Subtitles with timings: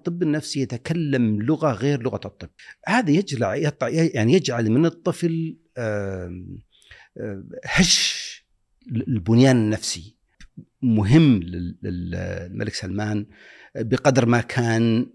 [0.00, 2.48] الطب النفسي يتكلم لغة غير لغة الطب.
[2.86, 5.56] هذا يجعل يعني يجعل من الطفل
[7.64, 8.20] هش
[9.08, 10.16] البنيان النفسي.
[10.82, 13.26] مهم لل- للملك سلمان
[13.76, 15.06] بقدر ما كان.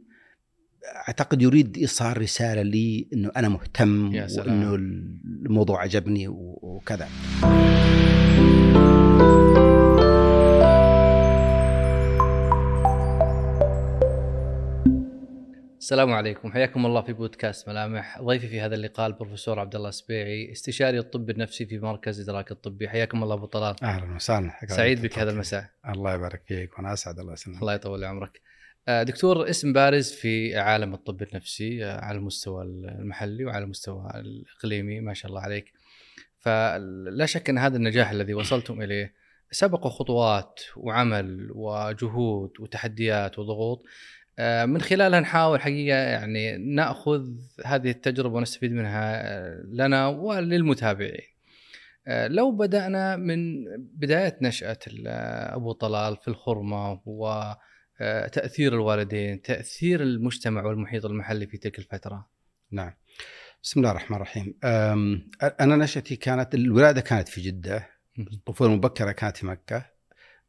[1.08, 4.16] أعتقد يريد إيصال رسالة لي إنه أنا مهتم.
[4.16, 7.08] وإنه الموضوع عجبني وكذا.
[15.86, 16.52] السلام عليكم.
[16.52, 18.22] حياكم الله في بودكاست ملامح.
[18.22, 22.90] ضيفي في هذا اللقاء البروفيسور عبد الله السبيعي استشاري الطب النفسي في مركز إدراك الطبي.
[22.90, 23.76] حياكم الله أبو طلال.
[23.84, 24.52] أهلا وسهلا.
[24.68, 25.70] سعيد بك هذا المساء.
[25.90, 27.62] الله يبارك فيك وأنا أسعد الله يسلمك.
[27.62, 28.42] الله يطول عمرك.
[28.88, 35.00] آه، دكتور اسم بارز في عالم الطب النفسي آه، على المستوى المحلي وعلى المستوى الإقليمي
[35.00, 35.74] ما شاء الله عليك.
[36.40, 39.14] فلا شك أن هذا النجاح الذي وصلتم إليه
[39.52, 43.84] سبقه خطوات وعمل وجهود وتحديات وضغوط.
[44.40, 47.30] من خلالها نحاول حقيقة يعني نأخذ
[47.66, 51.36] هذه التجربة ونستفيد منها آه، لنا وللمتابعين.
[52.08, 54.80] آه، لو بدأنا من بداية نشأة
[55.56, 62.28] أبو طلال في الخرمة وتاثير الوالدين، تأثير المجتمع والمحيط المحلي في تلك الفترة.
[62.72, 62.94] نعم
[63.64, 64.54] بسم الله الرحمن الرحيم
[65.60, 67.88] أنا نشأتي كانت الولاده كانت في جدة
[68.20, 69.95] الطفولة المبكرة كانت في مكة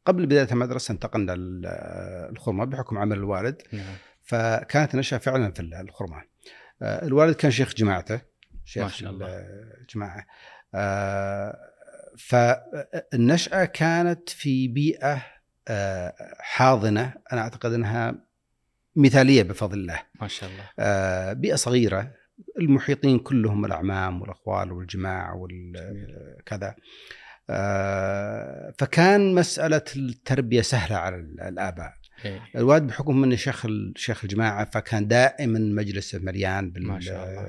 [0.07, 3.95] قبل بداية المدرسة انتقلنا للخرمه بحكم عمل الوالد نعم.
[4.23, 6.23] فكانت النشأة فعلا في الخرمة
[6.81, 8.21] آه، الوالد كان شيخ جماعته
[8.65, 9.27] شيخ ما شاء الله.
[9.81, 10.27] الجماعة
[10.75, 11.57] آه،
[12.17, 15.25] فالنشأة كانت في بيئة
[15.67, 18.15] آه، حاضنة أنا أعتقد أنها
[18.95, 21.33] مثالية بفضل الله ما شاء الله.
[21.33, 22.13] بيئة صغيرة
[22.59, 26.75] المحيطين كلهم الأعمام والأخوال والجماع وكذا
[28.77, 31.15] فكان مسألة التربية سهلة على
[31.49, 31.93] الآباء
[32.25, 32.41] إيه.
[32.55, 37.47] الوالد بحكم إنه شيخ شيخ الجماعة فكان دائما مجلسه مليان بال ما شاء الله.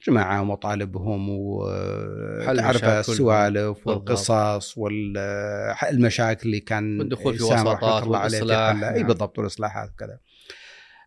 [0.00, 2.84] الجماعه ومطالبهم وتعرف.
[2.84, 3.86] بالسوالف بالضبط.
[3.86, 8.32] والقصص والمشاكل اللي كان والدخول في وساطات.
[8.32, 8.70] حلها.
[8.94, 9.06] إي نعم.
[9.06, 10.18] بالضبط والإصلاحات وكذا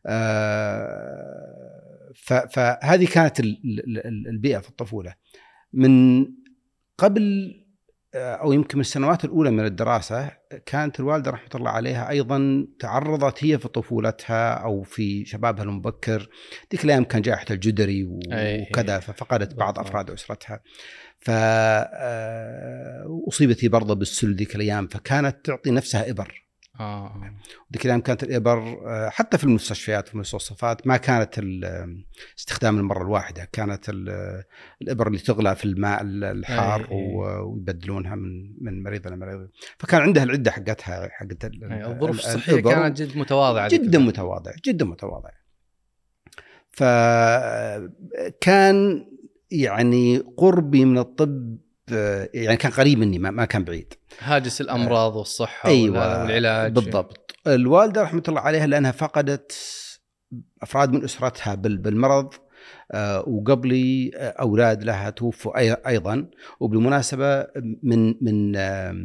[0.05, 2.11] آه،
[2.51, 5.13] فهذه كانت ال- ال- ال- البيئة في الطفولة
[5.73, 6.25] من
[6.97, 7.60] قبل آه،
[8.15, 10.31] أو يمكن من السنوات الأولى من الدراسة
[10.65, 16.29] كانت الوالدة رحمة الله عليها أيضا تعرضت هي في طفولتها أو في شبابها المبكر
[16.71, 18.61] ذيك الأيام كان جائحة الجدري أي.
[18.61, 19.79] وكذا ففقدت بعض.
[19.79, 20.59] أفراد أسرتها
[21.19, 26.50] ف آه، أصيبت هي برضه بالسل ذيك الأيام فكانت تعطي نفسها إبر
[26.81, 27.33] آه
[27.73, 32.03] ذيك الأيام كانت الإبر آه، حتى في المستشفيات في المستوصفات ما كانت ال-
[32.39, 34.43] استخدام المرة الواحدة كانت ال-
[34.81, 36.87] الإبر اللي تغلى في الماء الحار أي.
[37.15, 39.49] و- ويبدلونها من من مريض إلى مريض
[39.79, 41.85] فكان عندها العدة حقتها حقت أي.
[41.85, 42.61] الظروف ال- الصحية.
[42.61, 43.99] كانت جد متواضعة جدا الفترة.
[43.99, 45.29] متواضع جدا متواضع
[48.21, 49.05] فكان
[49.51, 51.57] يعني قربي من الطب آه،
[52.33, 53.93] يعني كان قريب مني ما كان بعيد.
[54.19, 56.71] هاجس الأمراض والصحة أيوه والعلاج.
[56.71, 57.31] بالضبط.
[57.47, 59.51] الوالدة رحمة الله عليها لأنها فقدت
[60.61, 62.33] أفراد من أسرتها بال- بالمرض
[62.91, 66.27] آه، وقبلي آه، أولاد لها توفوا أيضا.
[66.59, 67.47] وبالمناسبة
[67.83, 68.95] من من آه،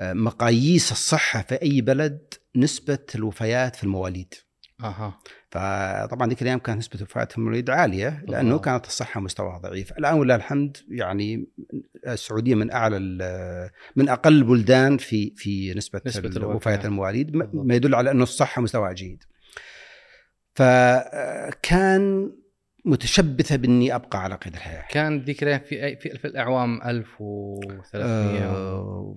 [0.00, 4.34] مقاييس الصحة في أي بلد نسبة الوفيات في المواليد.
[4.80, 5.18] أها.
[5.50, 8.64] فطبعا ذيك الأيام كانت نسبة وفاه المواليد عالية لأنه بالضبط.
[8.64, 11.46] كانت الصحة مستواها ضعيف، الآن ولله الحمد يعني
[12.06, 12.98] السعودية من أعلى
[13.96, 16.46] من أقل البلدان في في نسبة, نسبة.
[16.46, 19.24] وفاة المواليد ما- يدل على انه الصحة مستواها جيد.
[20.54, 22.32] فكان
[22.84, 24.84] متشبثة بإني أبقى على قيد الحياة.
[24.90, 29.14] كان الأيام في أي- في, في الأعوام 1300 آه،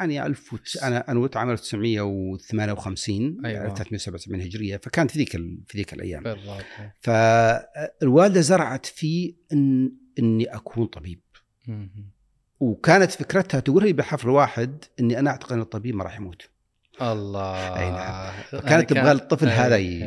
[0.00, 3.58] يعني 1000 وتس- أنا أنا ولدت عام 1958 أيوة.
[3.62, 6.22] يعني 377 هجرية فكانت في ذيك ال- في ذيك الأيام.
[6.22, 6.64] بالضبط
[7.00, 11.20] فالوالدة زرعت في ان إني أكون طبيب
[11.68, 12.10] مهم.
[12.60, 16.42] وكانت فكرتها تقول لي بحفل واحد إني أنا أعتقد إن الطبيب ما راح يموت
[17.02, 17.78] الله.
[17.80, 18.32] أي نعم.
[18.68, 19.86] كانت تبغى الطفل أي- هذا أي.
[19.86, 20.02] ي-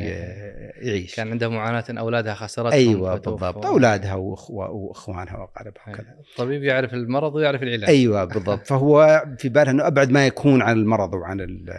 [0.88, 1.14] يعيش.
[1.14, 3.14] كان عندها معاناة إن أولادها خسرتهم أيوه.
[3.18, 3.66] بالضبط.
[3.66, 5.92] أولادها وأخو- وأخوانها وأقاربها أي.
[5.92, 6.14] وكذا.
[6.32, 7.88] الطبيب يعرف المرض ويعرف العلاج.
[7.90, 8.66] أيوه بالضبط.
[8.70, 11.70] فهو في بالها إنه أبعد ما يكون عن المرض وعن ال-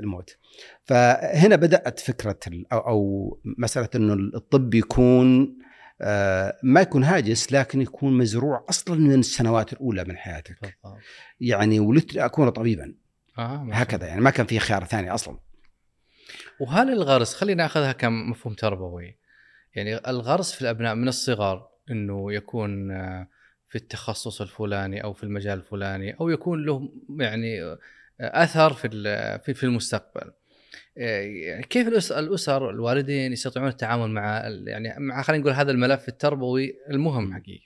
[0.00, 0.36] الموت.
[0.84, 5.56] فهنا بدأت فكرة ال- أو, أو مسألة إنه الطب يكون
[6.00, 10.56] آه، ما يكون هاجس لكن يكون مزروع أصلا من السنوات الأولى من حياتك.
[10.62, 11.00] بالضبط.
[11.40, 12.94] يعني ولدت لاكون طبيبا.
[13.38, 15.38] آه هكذا يعني ما كان في خيار ثاني أصلا.
[16.60, 19.18] وهل الغرس خلينا ناخذها كمفهوم تربوي.
[19.74, 23.28] يعني الغرس في الأبناء من الصغر إنه يكون آه،
[23.68, 26.88] في التخصص الفلاني أو في المجال الفلاني أو يكون له
[27.20, 27.78] يعني آه،
[28.20, 28.88] اثر في
[29.44, 30.32] في في المستقبل.
[30.96, 37.34] يعني كيف الأسر الوالدين يستطيعون التعامل مع يعني مع خلينا نقول هذا الملف التربوي المهم
[37.34, 37.65] حقيقه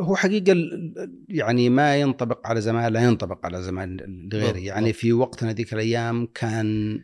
[0.00, 3.96] هو حقيقة ال- ال- يعني ما ينطبق على زمان لا ينطبق على زمان
[4.32, 4.58] لغيره.
[4.58, 6.98] يعني في وقتنا ذيك الأيام كان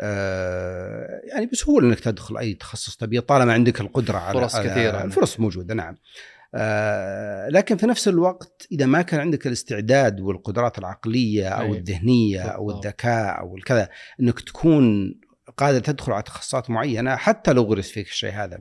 [0.00, 5.04] آه، يعني بسهولة أنك تدخل أي تخصص تبيه طالما عندك القدرة على فرص كثيرة.
[5.04, 5.96] الفرص موجودة نعم
[6.54, 11.76] آه، لكن في نفس الوقت إذا ما كان عندك الاستعداد والقدرات العقلية أو أيوة.
[11.76, 12.86] الذهنية أو بالضبط.
[12.86, 13.88] الذكاء أو الكذا
[14.20, 15.14] أنك تكون
[15.56, 18.58] قادر تدخل على تخصصات معينة حتى لو غرس فيك الشيء هذا.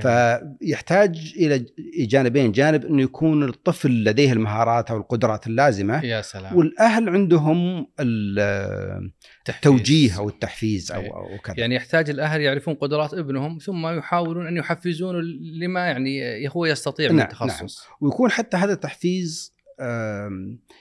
[0.00, 1.66] فيحتاج إلى
[1.98, 6.04] جانبين جانب إنه يكون الطفل لديه المهارات أو القدرات اللازمة.
[6.04, 6.56] يا سلام.
[6.56, 9.10] والأهل عندهم ال-
[9.48, 11.08] التوجيه أو التحفيز أو أي.
[11.08, 11.54] أو كذا.
[11.58, 15.18] يعني يحتاج الأهل يعرفون قدرات ابنهم ثم يحاولون أن يحفزونه
[15.60, 17.84] لما يعني هو يستطيع من نعم، التخصص.
[18.00, 19.57] ويكون حتى هذا التحفيز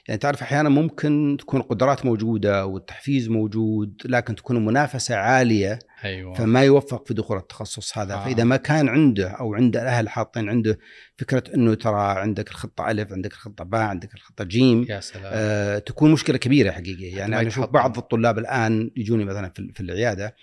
[0.08, 6.64] يعني تعرف أحيانا ممكن تكون القدرات موجودة والتحفيز موجود لكن تكون المنافسة عالية أيوه فما
[6.64, 8.26] يوفق في دخول التخصص هذا آه.
[8.26, 10.80] فإذا ما كان عنده أو عند الأهل حاطين عنده
[11.18, 15.80] فكرة إنه ترى عندك الخطة ألف عندك الخطة باء عندك الخطة جيم يا سلام آه
[15.80, 17.66] تكون مشكلة كبيرة حقيقه يعني أنا أشوف.
[17.66, 20.36] بعض الطلاب الآن يجوني مثلا في, العيادة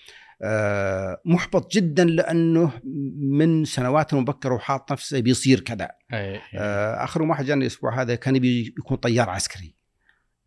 [1.24, 2.72] محبط جدا لأنه
[3.18, 5.88] من سنوات مبكره وحاط نفسه بيصير كذا.
[6.12, 9.74] آه آخر واحد جاني الأسبوع هذا كان يبي يكون طيار عسكري.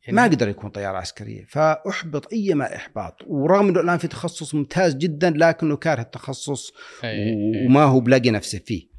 [0.03, 1.45] يعني ما قدر يكون طيار عسكري.
[1.49, 3.21] فأحبط ايما إحباط.
[3.27, 6.71] ورغم إنه الآن في تخصص ممتاز جدا لكنه كاره التخصص.
[7.65, 8.97] وما هو بلاقي نفسه فيه.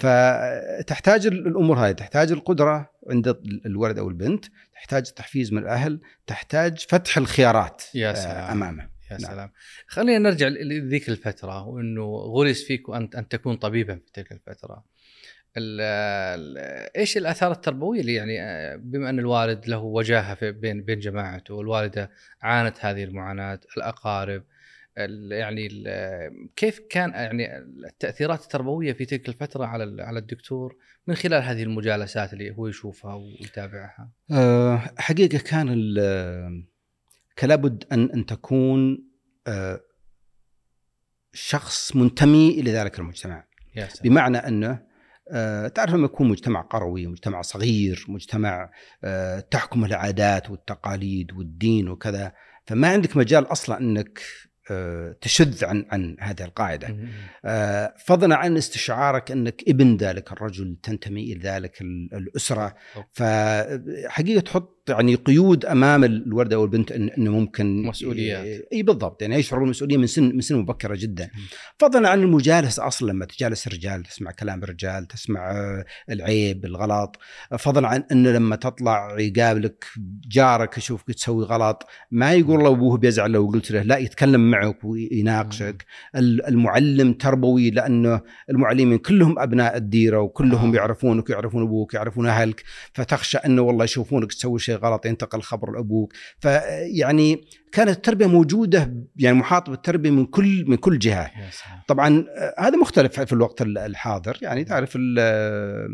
[0.00, 1.92] فتحتاج الأمور هذه.
[1.92, 3.36] تحتاج القدرة عند
[3.66, 4.44] الولد أو البنت.
[4.74, 6.00] تحتاج التحفيز من الأهل.
[6.26, 8.50] تحتاج فتح الخيارات يا آه، سلام.
[8.50, 8.97] أمامه.
[9.10, 9.30] يا نعم.
[9.30, 9.50] سلام
[9.86, 14.84] خلينا نرجع لذيك الفترة وإنه غرس فيك وانت ان تكون طبيبا في تلك الفترة.
[15.56, 16.58] ال ال
[16.96, 21.54] إيش الآثار التربوية اللي يعني آه، بما أن الوالد له وجاهة في بين بين جماعته
[21.54, 22.10] والوالدة
[22.42, 24.42] عانت هذه المعاناة، الأقارب
[24.98, 25.68] ال- يعني
[26.56, 30.76] كيف كان يعني التأثيرات التربوية في تلك الفترة على على الدكتور
[31.06, 35.68] من خلال هذه المجالسات اللي هو يشوفها ويتابعها؟ آه، حقيقة كان
[37.44, 39.08] لابد ان أن تكون
[39.46, 39.80] آه،
[41.32, 43.44] شخص منتمي إلى ذلك المجتمع.
[44.02, 44.88] بمعنى أنه
[45.30, 48.70] آه، تعرف لما يكون مجتمع قروي مجتمع صغير مجتمع
[49.04, 52.32] آه، تحكم العادات والتقاليد والدين وكذا
[52.66, 54.20] فما عندك مجال أصلا أنك
[55.20, 56.96] تشذ عن عن هذه القاعدة.
[58.06, 62.74] فضلا عن استشعارك أنك ابن ذلك الرجل تنتمي إلى ذلك ال- الأسرة.
[63.12, 68.68] فحقيقة تحط يعني قيود أمام الولد أو البنت إنه ممكن مسؤوليات.
[68.72, 71.30] إي بالضبط يعني يشعرون بالمسؤولية من سن من سن مبكرة جدا.
[71.78, 75.52] فضلا عن المجالسه أصلا لما تجالس الرجال تسمع كلام الرجال تسمع
[76.10, 77.16] العيب الغلط
[77.58, 79.84] فضلا عن انه لما تطلع يقابلك
[80.28, 84.84] جارك يشوفك تسوي غلط ما يقول له أبوه بيزعل لو قلت له لا يتكلم معك
[84.84, 85.84] ويناقشك
[86.16, 88.20] ال- المعلم تربوي لأنه
[88.50, 90.76] المعلمين كلهم أبناء الديرة وكلهم آه.
[90.76, 92.62] يعرفونك ويعرفون أبوك يعرفون أهلك
[92.92, 96.12] فتخشى إنه والله يشوفونك تسوي شيء غلط ينتقل خبر لأبوك.
[96.40, 97.40] فيعني
[97.72, 101.30] كانت التربية موجودة يعني محاطه بالتربية من كل من كل جهة.
[101.88, 104.38] طبعا آه، هذا مختلف في الوقت ال- الحاضر.
[104.42, 105.88] يعني تعرف ال- آه،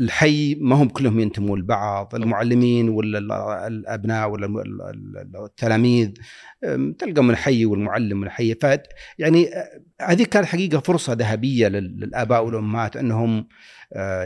[0.00, 2.14] الحي ما هم كلهم ينتمون لبعض.
[2.14, 3.32] المعلمين ولا ال-
[3.72, 4.46] الأبناء ولا
[5.44, 6.10] التلاميذ.
[6.98, 8.54] تلقى من الحي والمعلم من الحي
[9.18, 13.48] يعني آه، هذه كانت حقيقة فرصة ذهبية لل- للآباء والأمهات أنهم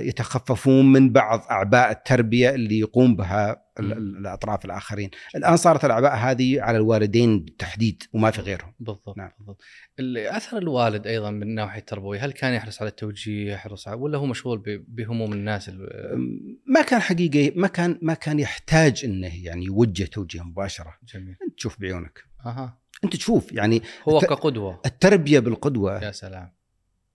[0.00, 5.10] يتخففون من بعض أعباء التربية اللي يقوم بها ال- ال- الأطراف الآخرين.
[5.36, 8.74] الآن صارت الأعباء هذه على الوالدين بالتحديد وما في غيرهم.
[8.80, 9.30] بالضبط نعم.
[9.38, 9.60] بالضبط.
[9.98, 14.18] ال- أثر الوالد أيضا من الناحيه التربوية هل كان يحرص على التوجيه يحرص على ولا
[14.18, 19.44] هو مشغول ب- بهموم الناس ال- ما كان حقيقي ما كان ما كان يحتاج إنه
[19.44, 20.94] يعني يوجه توجيه مباشرة.
[21.14, 21.36] جميل.
[21.48, 22.24] أنت تشوف بعيونك.
[22.46, 22.78] أها.
[23.04, 24.80] أنت تشوف يعني هو كقدوة.
[24.86, 26.04] التربية بالقدوة.
[26.04, 26.52] يا سلام.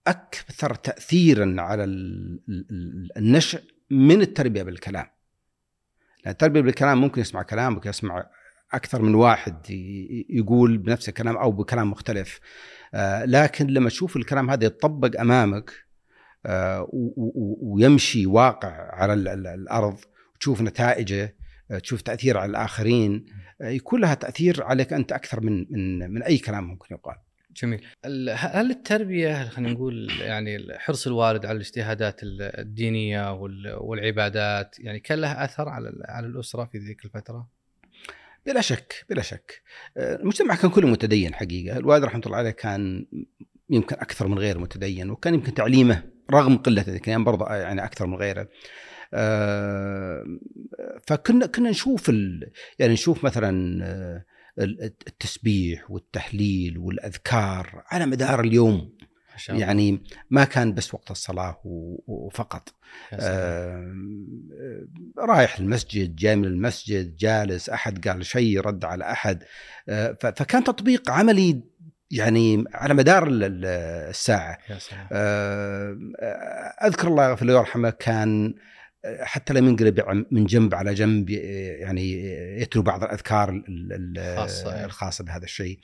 [0.08, 5.06] أكثر تاثيرا على ال- ال- النشء من التربية بالكلام.
[6.24, 8.26] لأن التربية بالكلام ممكن يسمع كلامك يسمع
[8.72, 9.56] أكثر من واحد
[10.30, 12.40] يقول بنفس الكلام أو بكلام مختلف.
[12.94, 15.70] آه، لكن لما تشوف الكلام هذا يتطبق أمامك
[16.46, 16.88] آه،
[17.62, 19.98] ويمشي واقع على ال- ال- الأرض
[20.34, 21.36] وتشوف نتائجه
[21.70, 23.26] آه، تشوف تأثير على الآخرين
[23.60, 27.16] يكون لها تأثير عليك أنت أكثر من من من أي كلام ممكن يقال.
[27.62, 27.86] جميل.
[28.34, 35.18] هل التربية خلينا نقول يعني حرص الوالد على الاجتهادات ال- الدينية وال- والعبادات يعني كان
[35.18, 37.48] لها أثر على على الأسرة في ذيك الفترة؟
[38.46, 39.62] بلا شك بلا شك.
[39.96, 41.76] آه، المجتمع كان كله متدين حقيقة.
[41.76, 43.06] الوالد رحمة الله عليه كان
[43.70, 48.06] يمكن أكثر من غيره متدين وكان يمكن تعليمه رغم قلة ذلك يعني برضه يعني أكثر
[48.06, 48.48] من غيره.
[49.14, 50.24] آه،
[51.06, 52.50] فكنا كنا نشوف ال...
[52.78, 54.24] يعني نشوف مثلا آه،
[54.58, 58.98] التسبيح والتهليل والأذكار على مدار اليوم.
[59.60, 61.60] يعني ما كان بس وقت الصلاة
[62.06, 62.74] وفقط.
[63.12, 63.94] آه،
[65.18, 69.42] رايح المسجد جاي من المسجد جالس أحد قال شيء رد على أحد.
[69.88, 71.62] آه، فكان تطبيق عملي
[72.10, 73.64] يعني على مدار ال- ال-
[74.10, 74.58] الساعة.
[74.70, 75.08] يا سلام.
[75.12, 75.96] آه،
[76.86, 78.58] أذكر الله يغفر له ويرحمه كان آه،
[79.20, 82.12] حتى لم ينقلب من جنب على جنب يعني
[82.62, 83.64] يتلو بعض الأذكار ال-
[84.18, 84.84] ال- خاصة، إيه.
[84.84, 85.78] الخاصة بهذا الشيء.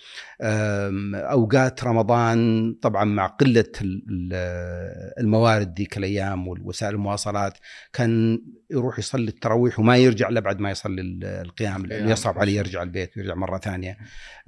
[1.15, 7.59] أوقات رمضان طبعا مع قلة ال- ال- الموارد ذيك الأيام والوسائل المواصلات
[7.93, 8.39] كان
[8.75, 12.11] يروح يصلي التراويح وما يرجع إلا بعد ما يصلي ال- القيام لأنه.
[12.11, 13.97] يصعب عليه يرجع البيت ويرجع مرة ثانية.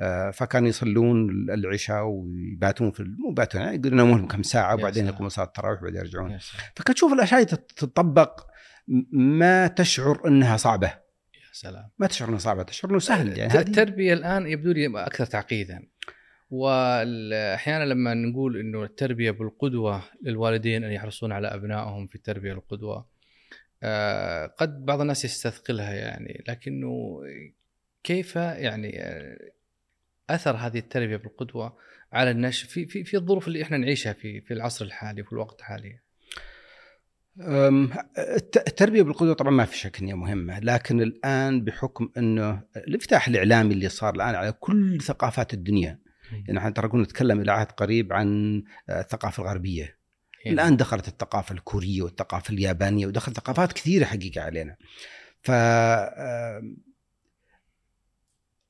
[0.01, 5.07] آه، فكانوا يصلون العشاء ويباتون في مو يباتون يعني يقولون ينامون لهم كم ساعة وبعدين.
[5.07, 6.39] يقومون صلاة التراويح وبعدين يرجعون.
[6.77, 8.41] فكنت تشوف الأشياء تت- تتطبق
[9.13, 14.13] ما تشعر إنها صعبة، يا سلام ما تشعر إنها صعبة، تشعر إنه سهل يعني التربية
[14.13, 15.83] الآن يبدو لي أكثر تعقيدا
[16.51, 23.09] واحيانا لما نقول إنه التربية بالقدوة للوالدين أن يحرصون على أبنائهم في التربية بالقدوه آه،
[24.59, 27.21] قد بعض الناس يستثقلها يعني لكنه
[28.05, 29.39] كيف يعني آه،
[30.31, 31.77] أثر هذه التربية بالقدوة
[32.13, 35.61] على النشء في في في الظروف اللي إحنا نعيشها في في العصر الحالي في الوقت
[35.61, 36.01] الحالي؟
[38.57, 43.89] التربية بالقدوة طبعا ما في شك إنها مهمة، لكن الآن بحكم إنه الانفتاح الإعلامي اللي
[43.89, 45.99] صار الآن على كل ثقافات الدنيا،
[46.47, 49.96] يعني إحنا ترى كنا نتكلم إلى عهد قريب عن آه، الثقافة الغربية،
[50.47, 50.53] هنا.
[50.55, 54.77] الآن دخلت الثقافة الكورية والثقافة اليابانية ودخلت ثقافات كثيرة حقيقة علينا.
[55.43, 56.77] ف آم،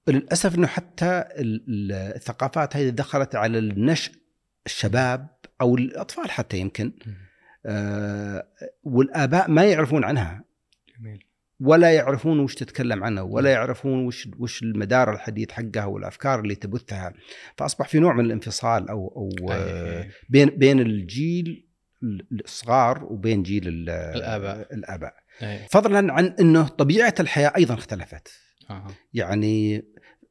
[0.08, 4.12] للأسف إنه حتى ال- ال- الثقافات هذه دخلت على النشء
[4.66, 5.28] الشباب
[5.60, 6.92] أو الأطفال حتى يمكن.
[7.66, 8.48] آه،
[8.82, 10.44] والآباء ما يعرفون عنها
[10.98, 11.26] جميل
[11.60, 17.12] ولا يعرفون وش تتكلم عنها ولا يعرفون وش وش المدار الحديث حقها والأفكار اللي تبثها
[17.56, 21.66] فأصبح في نوع من الانفصال أو أو آه، بين بين الجيل
[22.44, 23.62] الصغار وبين جيل.
[24.72, 25.58] الآباء أي.
[25.70, 28.28] فضلا عن إنه طبيعة الحياة أيضا اختلفت.
[29.14, 29.84] يعني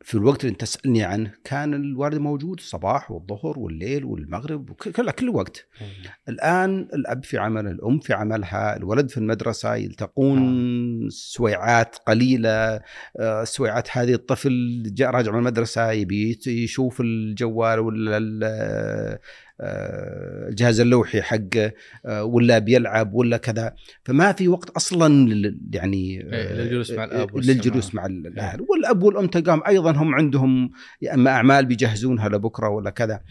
[0.05, 5.29] في الوقت اللي انت تسألني عنه كان الوالد موجود الصباح والظهر والليل والمغرب وكل كل
[5.29, 5.87] وقت أي.
[6.29, 12.81] الآن الأب في عمل الأم في عملها الولد في المدرسة يلتقون سويعات قليلة
[13.19, 19.19] آه، سويعات هذه الطفل جاء راجع من المدرسة يبي يشوف الجوال ولا آه،
[19.61, 21.71] الجهاز اللوحي حقه
[22.05, 25.31] آه، ولا بيلعب ولا كذا فما في وقت أصلا
[25.73, 27.55] يعني إيه، للجلوس مع الأب والسماع.
[27.55, 30.71] للجلوس مع الأهل والأب والأم تلقاهم أيضا هم عندهم
[31.01, 33.21] يا أما أعمال بيجهزونها لبكرة ولا كذا.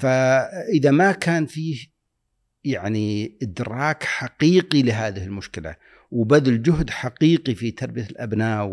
[0.00, 1.76] فإذا ما كان فيه
[2.64, 5.76] يعني إدراك حقيقي لهذه المشكلة
[6.10, 8.66] وبذل جهد حقيقي في تربية الأبناء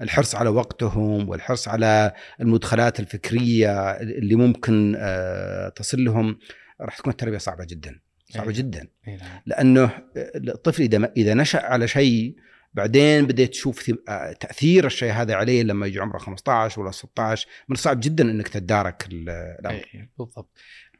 [0.00, 6.38] والحرص على وقتهم والحرص على المدخلات الفكرية اللي ممكن آه، تصل لهم
[6.80, 8.00] راح تكون التربية صعبة جدا
[8.30, 8.52] صعبة أي.
[8.52, 9.40] جدا أي نعم.
[9.46, 12.36] لأنه الطفل إذا إذا نشأ على شيء
[12.74, 17.74] بعدين بديت تشوف آه، تأثير الشيء هذا عليه لما يجي عمره 15 ولا 16 من
[17.74, 19.28] الصعب جدا إنك تتدارك ال-
[19.60, 19.84] الأمر
[20.18, 20.50] بالضبط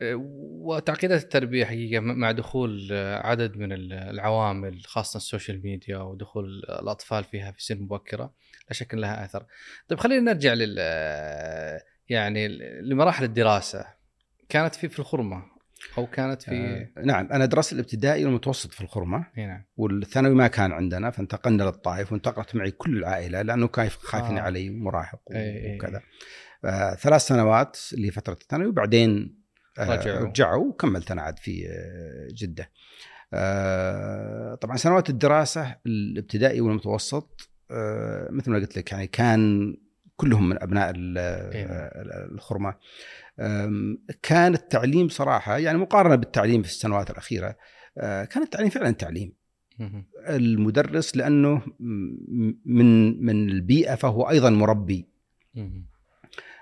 [0.03, 6.45] وتعقيدات التربية حقيقة مع دخول أه، عدد من ال- العوامل خاصة السوشيال ميديا ودخول
[6.83, 8.35] الأطفال فيها في سن مبكرة
[8.69, 9.47] لا شك لها أثر.
[9.89, 12.49] طيب خلينا نرجع لل أه، يعني
[12.83, 13.85] لمراحل الدراسة.
[14.49, 15.43] كانت في في الخرمة
[15.99, 16.51] أو كانت في
[16.97, 17.29] آه، نعم.
[17.33, 19.65] أنا درست الإبتدائي والمتوسط في الخرمة نعم.
[19.77, 24.43] والثانوي ما كان عندنا فانتقلنا للطائف وانتقلت معي كل العائلة لأنه كان خايفين آه.
[24.43, 26.01] علي مراهق أي- أي- وكذا.
[26.65, 29.40] آه، ثلاث سنوات اللي هي فتره الثانوي وبعدين آه،
[29.79, 30.27] رجعوا.
[30.27, 32.71] رجعوا وكملت أنا عاد في آه، جدة
[33.35, 39.75] آه، طبعا سنوات الدراسة الابتدائي والمتوسط آه، مثل ما قلت لك يعني كان
[40.17, 41.67] كلهم من أبناء إيه.
[41.67, 42.75] آه، الخرمه
[44.23, 47.57] كان التعليم صراحة يعني مقارنة بالتعليم في السنوات الأخيرة
[47.99, 49.41] آه، كان التعليم فعلا تعليم.
[50.29, 51.63] المدرس لأنه
[52.65, 55.09] من من البيئة فهو أيضا مربي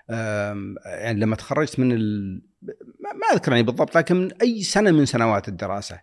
[0.08, 1.92] يعني لما تخرجت من.
[3.32, 6.00] أذكر يعني بالضبط لكن من أي سنة من سنوات الدراسة.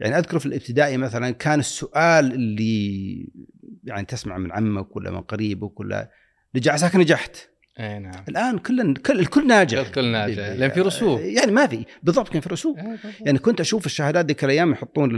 [0.00, 3.28] يعني أذكر في الابتدائي مثلا كان السؤال اللي
[3.84, 6.10] يعني تسمع من عمك ولا من قريبك ولا
[6.54, 7.36] نجح عساك نجحت.
[7.78, 8.24] اي نعم.
[8.28, 9.78] الآن كل كل الكل ناجح.
[9.78, 11.20] الكل ناجح، لأن في رسوب.
[11.20, 11.84] يعني ما في.
[12.02, 12.98] بالضبط كان في رسوب إيه،.
[13.20, 15.10] يعني كنت أشوف الشهادات ذيك الأيام يحطون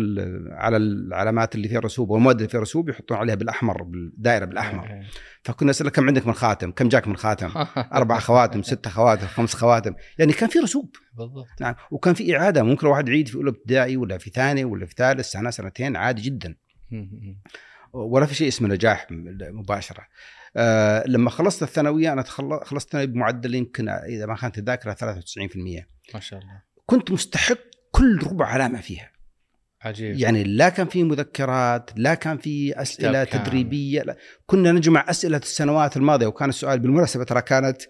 [0.53, 4.87] على العلامات اللي فيها رسوب والمواد اللي فيها رسوب يحطون عليها بالأحمر بالدائرة بالأحمر.
[4.87, 5.03] إيه.
[5.43, 7.51] فكنا نسأل كم عندك من خاتم؟ كم جاك من خاتم؟
[7.99, 9.95] أربع خواتم ست خواتم خمس خواتم.
[10.19, 10.97] يعني كان في رسوب.
[11.13, 11.47] بالضبط.
[11.61, 11.75] نعم.
[11.91, 12.63] وكان في إعادة.
[12.63, 16.23] ممكن واحد يعيد في أولى ابتدائي ولا في ثاني ولا في ثالث سنة سنتين عادي
[16.23, 16.57] جدا.
[17.93, 19.07] ولا في شيء اسمه نجاح
[19.41, 20.07] مباشرة.
[20.57, 22.23] آه لما خلصت الثانوية أنا
[22.63, 26.63] خلصت الثانوية بمعدل يمكن إذا ما كانت الذاكرة 93% ما شاء الله.
[26.87, 27.59] كنت مستحق
[27.91, 29.11] كل ربع علامة فيها.
[29.83, 30.19] عجيب.
[30.19, 33.25] يعني لا كان في مذكرات لا كان في أسئلة.
[33.25, 34.17] تدريبية لا.
[34.47, 37.83] كنا نجمع أسئلة السنوات الماضية وكان السؤال بالمناسبة ترى كانت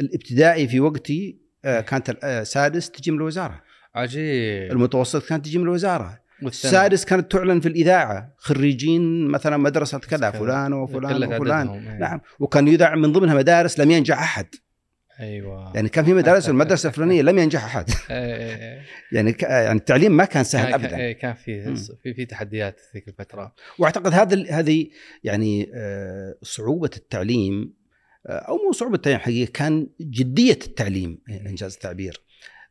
[0.00, 3.62] الابتدائي في وقتي آه، كانت آه، سادس تجي من الوزارة.
[3.94, 4.72] عجيب.
[4.72, 6.21] المتوسط كانت تجي من الوزارة.
[6.46, 8.34] السادس كانت تعلن في الإذاعة.
[8.36, 10.30] خريجين مثلا مدرسة كذا.
[10.30, 11.68] فلان وفلان وفلان.
[11.68, 11.98] إيه.
[11.98, 12.20] نعم.
[12.40, 14.46] وكان يذاع من ضمنها مدارس لم ينجح أحد.
[15.20, 15.72] أيوه.
[15.74, 17.90] يعني كان في مدارس المدرسة الفلانية لم ينجح أحد.
[18.10, 18.82] إيه، إيه،.
[19.12, 21.12] يعني يعني التعليم ما كان سهل ابدا.
[21.12, 21.76] كان في.
[22.02, 23.54] في في تحديات ذيك الفترة.
[23.78, 24.88] وأعتقد هذا هذه
[25.24, 27.74] يعني آه، صعوبة التعليم
[28.26, 32.22] آه، أو مو صعوبة التعليم حقيقة كان جدية التعليم إنجاز التعبير.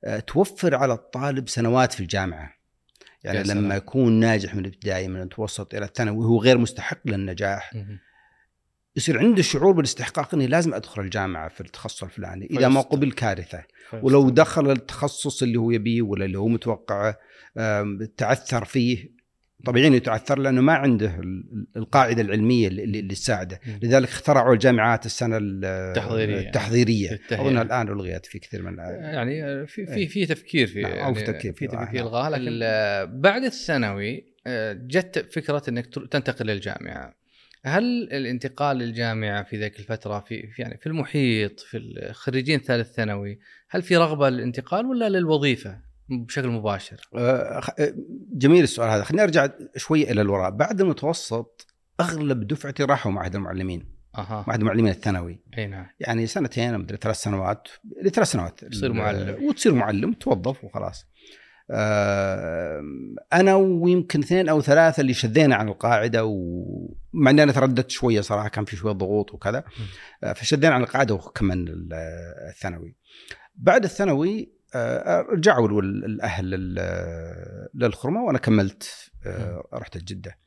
[0.04, 2.61] آه، توفر على الطالب سنوات في الجامعة.
[3.24, 3.72] يعني يا لما سلام.
[3.72, 7.72] يكون ناجح من الابتدائي من المتوسط إلى الثانوي وهو غير مستحق للنجاح.
[8.96, 13.64] يصير عنده شعور بالاستحقاق إني لازم أدخل الجامعة في التخصص الفلاني إذا ما قبل كارثة
[14.04, 17.18] ولو دخل التخصص اللي هو يبيه ولا اللي هو متوقعه
[18.18, 19.21] تعثر فيه
[19.66, 23.60] طبيعي إنه يتعثر لأنه ما عنده ال- القاعدة العلمية اللي, تساعده.
[23.84, 26.40] لذلك اخترعوا الجامعات السنة ال- التحضيرية.
[26.40, 27.42] التحضيرية التهيئة.
[27.42, 31.24] أظن الآن ألغيت في كثير من يعني في في في تفكير في نعم، يعني في
[31.24, 32.02] تفكير في تفكير.
[32.02, 32.60] الغاء لكن
[33.22, 37.16] بعد الثانوي آه، جت فكرة إنك تنتقل للجامعة
[37.66, 43.40] هل الانتقال للجامعة في ذيك الفترة في في- يعني في المحيط في الخريجين ثالث ثانوي
[43.70, 47.94] هل في رغبة للانتقال ولا للوظيفة بشكل مباشر؟ آه، آه،
[48.34, 49.04] جميل السؤال هذا.
[49.04, 50.52] خليني أرجع شوي إلى الوراء.
[50.52, 51.68] بعد المتوسط
[52.00, 54.46] أغلب دفعتي راحوا معهد المعلمين أها.
[54.48, 55.44] معهد المعلمين الثانوي.
[55.58, 55.88] أي نعم.
[56.00, 57.68] يعني سنتين مدري ثلاث سنوات
[58.04, 58.66] لثلاث سنوات.
[58.66, 59.44] تصير معلم.
[59.44, 61.06] وتصير معلم توظف وخلاص.
[61.72, 62.82] آه،
[63.34, 68.48] أنا ويمكن اثنين أو ثلاثة اللي شذينا عن القاعدة ومع إني أنا ترددت شوية صراحة
[68.50, 69.64] كان في شوية ضغوط وكذا.
[70.24, 71.94] آه، فشذينا عن القاعدة وكملنا ال-
[72.50, 72.96] الثانوي.
[73.56, 74.61] بعد الثانوي آه،
[75.34, 80.38] رجعوا ال- الأهل لل- للخرمة وأنا كملت آه، رحت الجده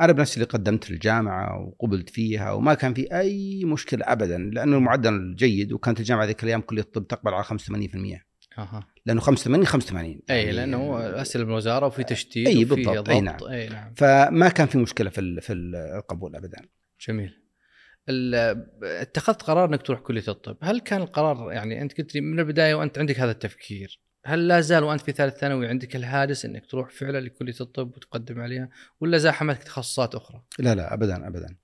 [0.00, 5.34] أنا بنفسي اللي قدمت للجامعة وقبلت فيها وما كان في أي مشكلة ابدا لأنه المعدل
[5.34, 8.24] جيد وكانت الجامعة ذيك الأيام كلية الطب تقبل على 85%
[8.58, 8.86] أها.
[9.06, 13.08] لأنه 85 85 اي يعني لأنه اسئله من الوزارة وفي تشتيت وفي بالضبط، ضبط.
[13.08, 13.36] أي نعم.
[13.50, 13.94] اي نعم.
[13.96, 16.58] فما كان في مشكلة في في القبول ابدا.
[17.08, 17.39] جميل.
[18.82, 22.74] اتخذت قرار انك تروح كلية الطب، هل كان القرار يعني انت قلت لي من البداية
[22.74, 26.90] وانت عندك هذا التفكير، هل لا زال وانت في ثالث ثانوي عندك الهاجس انك تروح
[26.90, 28.68] فعلا لكلية الطب وتقدم عليها
[29.00, 31.56] ولا زاحمتك تخصصات أخرى؟ لا لا ابدا ابدا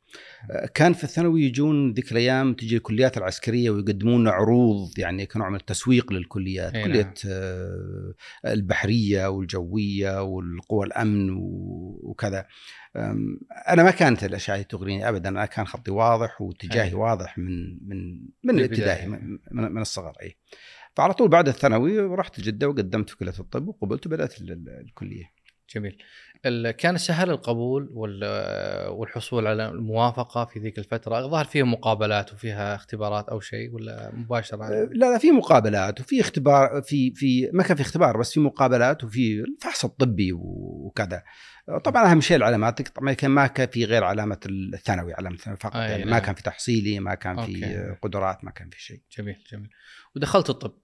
[0.74, 6.12] كان في الثانوي يجون ذيك الأيام تجي الكليات العسكرية ويقدمون عروض يعني كنوع من التسويق
[6.12, 7.12] للكليات أي كلية نعم.
[7.28, 8.14] آه،
[8.46, 11.30] البحرية والجوية والقوى الأمن
[12.02, 12.46] وكذا
[13.68, 16.94] أنا ما كانت الأشياء تغريني ابدا أنا كان خطي واضح واتجاهي أي.
[16.94, 19.06] واضح من من من الابتدائي.
[19.06, 20.36] من, من الصغر إي
[20.96, 25.35] فعلى طول بعد الثانوي رحت جدة وقدمت في كلية الطب وقبلت وبدأت ال- ال- الكلية
[25.74, 25.98] جميل.
[26.78, 33.28] كان سهل القبول وال- والحصول على الموافقة في ذيك الفترة، الظاهر فيها مقابلات وفيها اختبارات
[33.28, 37.76] أو شيء ولا مباشرة؟ أه، لا لا في مقابلات وفي اختبار في في ما كان
[37.76, 41.22] في اختبار بس في مقابلات وفي الفحص الطبي وكذا
[41.84, 45.74] طبعا أهم شيء العلامات طبعا كان ما كان في غير علامة الثانوي علامة الثانوي فقط
[45.76, 46.04] يعني.
[46.04, 47.96] ما كان في تحصيلي ما كان في أوكي.
[48.02, 49.70] قدرات ما كان في شيء جميل جميل.
[50.16, 50.74] ودخلت الطب،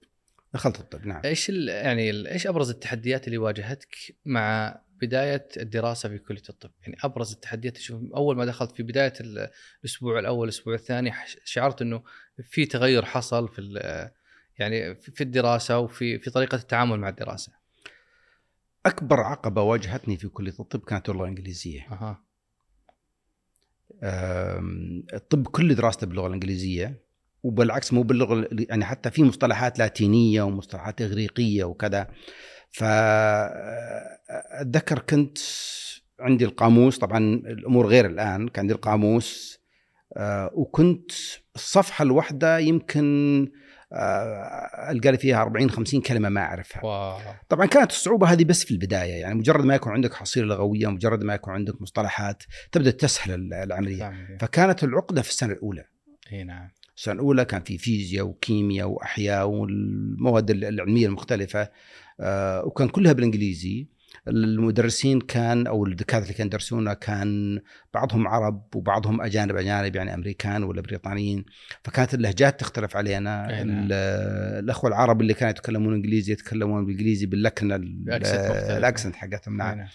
[0.53, 6.41] دخلت الطب نعم إيش يعني إيش أبرز التحديات اللي واجهتك مع بداية الدراسة في كلية
[6.49, 11.13] الطب؟ يعني أبرز التحديات تشوف أول ما دخلت في بداية ال- الأسبوع الأول الأسبوع الثاني
[11.43, 12.03] شعرت إنه
[12.43, 13.61] في تغير حصل في
[14.59, 17.51] يعني في الدراسة وفي في طريقة التعامل مع الدراسة.
[18.85, 21.87] أكبر عقبة واجهتني في كلية الطب كانت اللغة الانجليزيه
[24.03, 27.02] أم، الطب كل دراسته باللغة الإنجليزية
[27.43, 32.07] وبالعكس مو باللغة يعني حتى في مصطلحات لاتينية ومصطلحات إغريقية وكذا.
[32.71, 33.79] فاتذكر
[34.99, 35.37] كنت
[36.19, 39.59] عندي القاموس طبعا الأمور غير الآن كان عندي القاموس
[40.17, 41.11] آه، وكنت
[41.55, 43.47] الصفحة الواحدة يمكن
[43.93, 46.85] آه، ألقى لي فيها 40 50 كلمة ما أعرفها.
[46.85, 47.19] واو.
[47.49, 51.23] طبعا كانت الصعوبة هذه بس في البداية يعني مجرد ما يكون عندك حصيلة لغوية مجرد
[51.23, 54.37] ما يكون عندك مصطلحات تبدأ تسهل العملية.
[54.39, 55.85] فكانت العقدة في السنة الأولى.
[56.31, 56.69] إي نعم.
[56.97, 61.69] السنة الاولى كان في فيزياء وكيمياء وأحياء والمواد العلمية المختلفة
[62.19, 63.87] آه، وكان كلها بالإنجليزي
[64.27, 67.59] المدرسين كان أو الدكاترة اللي كانوا يدرسونا كان
[67.93, 71.45] بعضهم عرب وبعضهم أجانب أجانب يعني أمريكان ولا بريطانيين
[71.83, 73.51] فكانت اللهجات تختلف علينا نعم.
[73.69, 73.93] ال-
[74.63, 77.75] الأخوة العرب اللي كانوا يتكلمون إنجليزي يتكلمون بالإنجليزي باللكنة.
[78.77, 79.87] الأكسنت حقتهم نعم.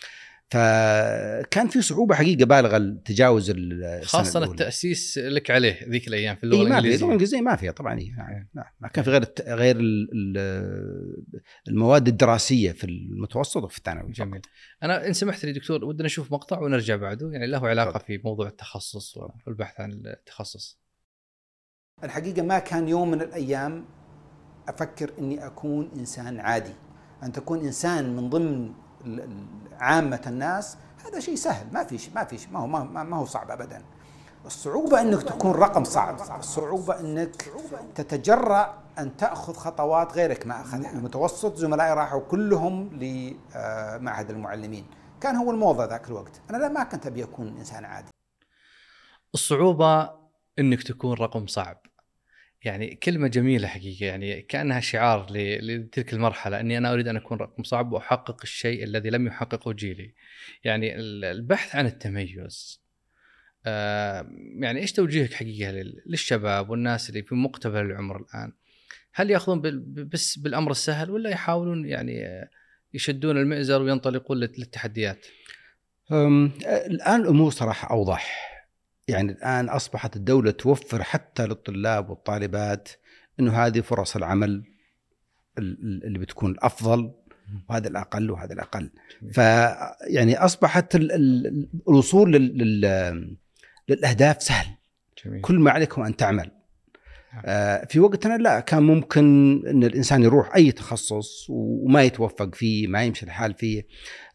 [0.50, 4.52] فكان في صعوبة حقيقة بالغة لتجاوز السنة خاصة الأولى.
[4.52, 7.72] التأسيس لك عليه ذيك الأيام في اللغة اي ما في اللغة الإنجليزية الانجليزيه ما فيها
[7.72, 8.11] طبعا إيه.
[8.54, 8.64] نعم.
[8.80, 11.22] ما كان في غير الت- غير ال- ال-
[11.68, 14.26] المواد الدراسية في المتوسط وفي الثانوي فقط.
[14.26, 14.40] جميل
[14.82, 17.98] أنا إن سمحت لي دكتور ودنا نشوف مقطع ونرجع بعده يعني له علاقة.
[17.98, 20.80] في موضوع التخصص والبحث عن التخصص
[22.04, 23.84] الحقيقة ما كان يوم من الأيام
[24.68, 26.74] أفكر أني أكون إنسان عادي
[27.22, 28.74] أن تكون إنسان من ضمن
[29.81, 33.25] عامة الناس هذا شيء سهل ما في شيء- ما في شيء- ما هو ما هو
[33.25, 33.83] صعب أبدا.
[34.47, 37.51] الصعوبة أنك تكون رقم صعب الصعوبة أنك
[37.94, 40.90] تتجرأ أن تأخذ خطوات غيرك ما أخذها.
[40.92, 44.87] المتوسط زملائي راحوا كلهم لمعهد المعلمين.
[45.21, 46.40] كان هو الموضة ذاك الوقت.
[46.51, 48.09] أنا لا ما كنت أبي أكون إنسان عادي.
[49.35, 50.11] الصعوبة
[50.59, 51.77] إنك تكون رقم صعب.
[52.62, 57.62] يعني كلمة جميلة حقيقة يعني كأنها شعار لتلك المرحلة أني أنا أريد أن أكون رقم
[57.62, 60.14] صعب وأحقق الشيء الذي لم يحققه جيلي.
[60.64, 62.81] يعني ال- البحث عن التميز.
[63.66, 68.53] آه، يعني إيش توجيهك حقيقة لل- للشباب والناس اللي في مقتبل العمر الآن؟
[69.12, 69.61] هل يأخذون
[70.12, 72.49] بس بالأمر السهل ولا يحاولون يعني
[72.94, 75.27] يشدون المئزر وينطلقون لل- للتحديات؟
[76.12, 78.47] أم، الآن الأمور صراحة أوضح.
[79.09, 82.88] يعني الآن أصبحت الدولة توفر حتى للطلاب والطالبات
[83.40, 84.49] إنه هذه فرص العمل
[85.59, 87.12] ال- ال- اللي بتكون الأفضل
[87.68, 88.90] وهذا الأقل وهذا الأقل.
[89.23, 89.35] جميل.
[89.35, 89.38] ف
[90.09, 93.37] يعني أصبحت ال- ال- الوصول لل- لل-
[93.88, 94.66] للأهداف سهل.
[95.25, 95.40] جميل.
[95.40, 96.51] كل ما عليك هو أن تعمل.
[97.88, 99.22] في وقتنا لا كان ممكن
[99.66, 103.87] إن الإنسان يروح أي تخصص وما يتوفق فيه ما يمشي الحال فيه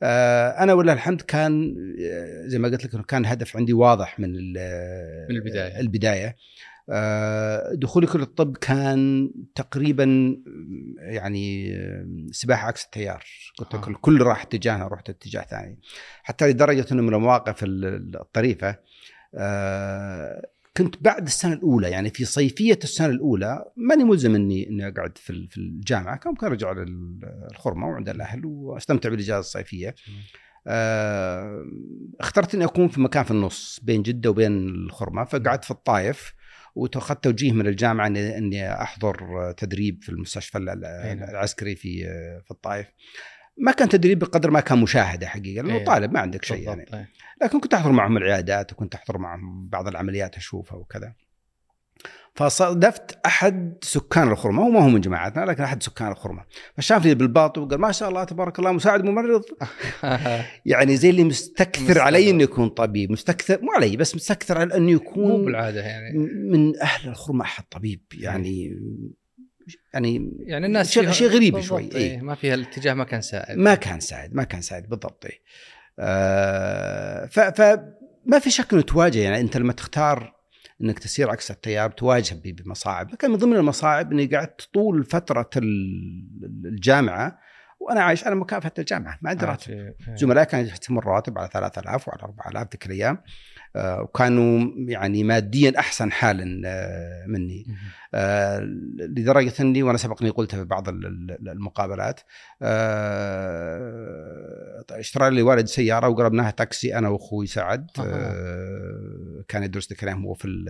[0.04, 1.76] آه، أنا ولله الحمد كان
[2.12, 5.80] آه، زي ما قلت لك كان هدف عندي واضح من من.
[5.80, 6.36] البداية
[6.90, 10.38] آه، دخولي كليه الطب كان تقريبا
[10.98, 13.24] يعني آه، سباحه عكس التيار
[13.58, 13.90] قلت لك آه.
[13.90, 15.80] الكل راح اتجاهنا رحت اتجاه ثاني
[16.24, 18.76] حتى لدرجة إنه من المواقف ال- الطريفة
[19.36, 20.42] آه،
[20.78, 25.48] كنت بعد السنة الأولى يعني في صيفية السنة الأولى ماني ملزم اني إني أقعد في
[25.48, 29.96] في الجامعة كان ممكن ارجع للخرمه وعند الأهل واستمتع بالإجازة الصيفية.
[30.68, 31.66] آه،
[32.20, 36.34] اخترت إني أكون في مكان في النص بين جدة وبين الخرمة فقعدت في الطايف
[36.76, 40.58] وأخذت توجيه من الجامعة اني إني أحضر تدريب في المستشفى.
[40.58, 42.04] العسكري في
[42.46, 42.88] في الطايف
[43.58, 45.84] ما كان تدريب بقدر ما كان مشاهدة حقيقة لأنه أي.
[45.84, 47.10] طالب ما عندك شيء يعني إيه.
[47.42, 51.14] لكن كنت أحضر معهم العيادات وكنت أحضر معهم بعض العمليات أشوفها وكذا
[52.36, 56.44] فصادفت أحد سكان الخرمة هو ما هو من جماعتنا لكن أحد سكان الخرمة
[56.78, 59.44] فشافني بالباط وقال ما شاء الله تبارك الله مساعد ممرض
[60.66, 62.00] يعني زي اللي مستكثر.
[62.00, 66.18] علي إنه يكون طبيب مستكثر مو علي بس مستكثر على إنه مو يكون بالعادة يعني
[66.50, 68.78] من أهل الخرمة أحد طبيب يعني
[69.94, 71.96] يعني يعني الناس شيء- شيء غريب شوي، إيه.
[71.96, 72.22] إيه.
[72.22, 75.40] ما فيها الاتجاه ما كان سائد ما كان سعيد ما كان سعيد بالضبط إيه.
[76.00, 80.34] آه فما في شك إنه تواجه يعني أنت لما تختار
[80.82, 86.66] إنك تسير عكس التيار تواجه بمصاعب كان من ضمن المصاعب إني قعدت طول فترة ال-
[86.66, 87.40] الجامعة
[87.80, 89.96] وأنا عايش على مكافاه الجامعة ما عندي آه، راتب إيه.
[90.16, 93.18] زملاء كانوا يحتمون الرواتب على 3000 وعلى 4000 ذيك الأيام
[93.76, 97.66] وكانوا يعني ماديا أحسن حالا آه مني.
[98.16, 98.60] آه،
[99.00, 102.20] لدرجة أني وأنا سبق اني قلتها في بعض ال- ال- المقابلات
[103.74, 107.88] آه، اشترى لي والد سيارة وقربناها تاكسي أنا وأخوي سعد.
[108.00, 110.66] آه، كان يدرس الأيام هو في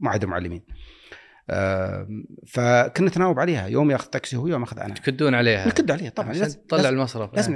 [0.00, 0.62] معهد المعلمين.
[1.50, 2.08] آه،
[2.46, 3.66] فكنا نتناوب عليها.
[3.66, 4.94] يوم ياخذ تاكسي هو يوم أخذ أنا.
[4.94, 5.68] تكدون عليها.
[5.68, 6.32] نكد عليه طبعا.
[6.32, 7.34] لازم تطلع المصرف.
[7.34, 7.52] لازم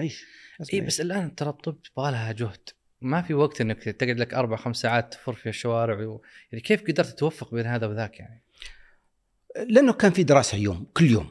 [0.59, 0.81] لازم اي.
[0.81, 2.69] بس الآن ترى الطب يبغى لها جهد.
[3.01, 6.23] ما في وقت إنك تقعد لك أربع خمس ساعات تفر في الشوارع و...
[6.53, 8.43] يعني كيف قدرت توفق بين هذا وذاك يعني؟
[9.69, 11.29] لأنه كان في دراسة يوم كل يوم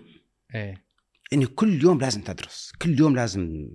[0.56, 0.88] إيه
[1.34, 3.70] إني كل يوم لازم تدرس كل يوم لازم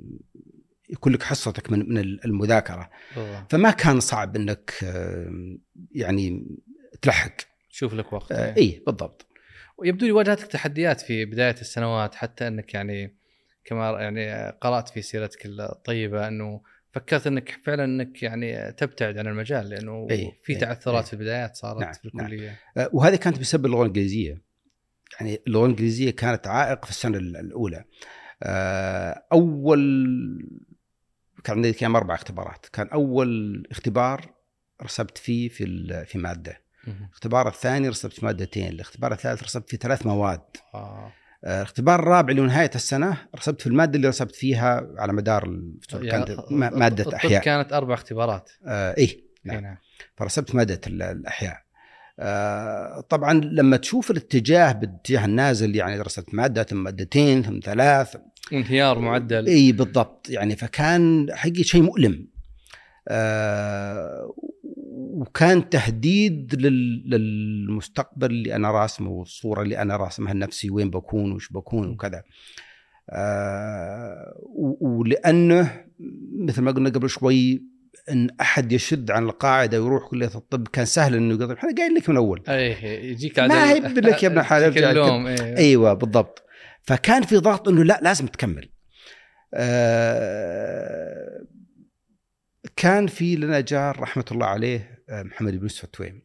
[0.91, 3.53] يكون لك حصتك من من المذاكرة بالضبط.
[3.53, 4.73] فما كان صعب إنك
[5.95, 6.47] يعني
[7.03, 7.37] تلحق
[7.71, 8.63] شوف لك وقت آه، إيه.
[8.63, 9.27] اي بالضبط
[9.79, 13.17] ويبدو لي واجهتك تحديات في بداية السنوات حتى إنك يعني
[13.65, 19.69] كما يعني قرأت في سيرتك الطيبة إنه فكرت إنك فعلا إنك يعني تبتعد عن المجال
[19.69, 21.07] لأنه إيه، في تعثرات إيه.
[21.07, 22.59] في البدايات صارت نعم، في الكلية.
[22.77, 24.43] آه، وهذه كانت بسبب اللغة الإنجليزية.
[25.21, 27.85] يعني اللغة الإنجليزية كانت عائق في السنة ال- الأولى.
[28.43, 29.81] آه، أول
[31.45, 32.67] كان عندي كان أربع اختبارات.
[32.73, 34.35] كان أول اختبار
[34.83, 36.63] رسبت فيه في في مادة.
[36.89, 38.69] الاختبار الثاني رسبت في مادتين.
[38.69, 40.41] الاختبار الثالث رسبت في ثلاث مواد.
[40.75, 41.13] آه.
[41.45, 45.61] آه، الاختبار الرابع اللي نهايه السنة رسبت في المادة اللي رسبت فيها على مدار
[45.93, 47.43] يعني كانت ما- مادة أحياء.
[47.43, 48.51] كانت أربع اختبارات.
[48.67, 49.61] آه إيه إيه نعم.
[49.63, 49.77] نعم
[50.17, 51.57] فرسبت مادة ال- الأحياء.
[52.19, 58.17] آه طبعا لما تشوف الاتجاه باتجاه النازل يعني درست مادة ثم مادتين ثم ثلاث.
[58.53, 59.47] انهيار معدل.
[59.47, 60.27] اي بالضبط.
[60.31, 62.27] يعني فكان حقيقي شيء مؤلم.
[63.09, 64.35] آه
[65.13, 71.53] وكان تهديد لل- للمستقبل اللي أنا راسمه والصورة اللي أنا راسمها لنفسي وين بكون وش
[71.53, 72.23] بكون وكذا.
[73.11, 74.35] آه
[74.81, 75.85] ولأنه
[76.39, 77.63] مثل ما قلنا قبل شوي
[78.11, 81.53] إن أحد يشد عن القاعدة ويروح كلية الطب كان سهل إنه يقدر.
[81.59, 82.43] إحنا قايل لك من أول.
[82.49, 86.43] اي يجيك ما هي لك يا ابن الحلال، اللوم أيوه بالضبط.
[86.83, 88.69] فكان في ضغط إنه لا لازم تكمل.
[89.55, 91.43] آه
[92.77, 96.23] كان في لنا جار رحمة الله عليه محمد بن يوسف التويم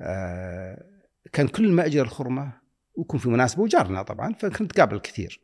[0.00, 0.84] آه
[1.32, 2.52] كان كل ما أجي الخرمة
[2.94, 5.40] ويكون في مناسبة وجارنا طبعا فكنت قابل كثير.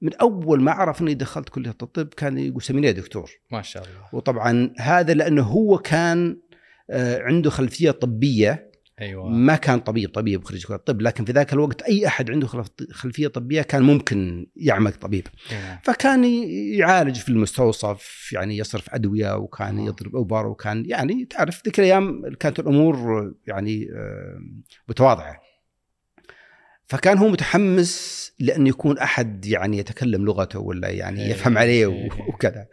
[0.00, 3.30] من أول ما عرف إني دخلت كلية الطب كان يقول سميني يا دكتور.
[3.50, 4.08] ما شاء الله.
[4.12, 6.40] وطبعا هذا لأنه هو كان
[6.90, 11.52] آه، عنده خلفية طبية أيوه ما كان طبيب طبيب خريج كلية الطب لكن في ذاك
[11.52, 15.78] الوقت أي أحد عنده خلف- خلفية طبية كان ممكن يعمل طبيب أيوة.
[15.82, 16.24] فكان
[16.74, 19.84] يعالج في المستوصف يعني يصرف أدوية وكان آه.
[19.86, 24.38] يضرب ابر وكان يعني تعرف ذيك الأيام كانت الأمور يعني آه،
[24.88, 25.40] متواضعة
[26.86, 32.08] فكان هو متحمس لأنه يكون أحد يعني يتكلم لغته ولا يعني إيه، يفهم عليه إيه.
[32.28, 32.66] وكذا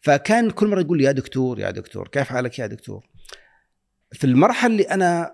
[0.00, 3.04] فكان كل مرة يقول لي يا دكتور يا دكتور كيف حالك يا دكتور
[4.16, 5.32] في المرحلة اللي أنا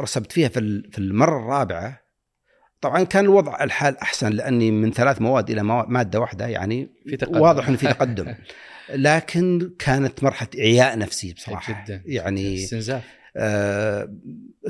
[0.00, 2.00] رسبت فيها في ال- في المرة الرابعة
[2.80, 7.40] طبعا كان الوضع الحال أحسن لأني من ثلاث مواد إلى مادة واحدة يعني في تقدم.
[7.40, 8.34] واضح إنه في تقدم.
[8.90, 11.84] لكن كانت مرحلة إعياء نفسي بصراحة.
[11.84, 12.02] جدا.
[12.06, 13.02] يعني استنزاف.
[13.36, 14.14] آه،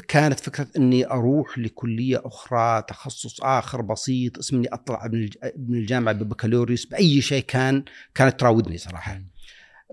[0.09, 5.09] كانت فكرة إني أروح لكلية أخرى تخصص آخر بسيط اسم اني اطلع
[5.57, 9.21] من الجامعة ببكالوريوس بأي شيء كان كانت تراودني صراحة.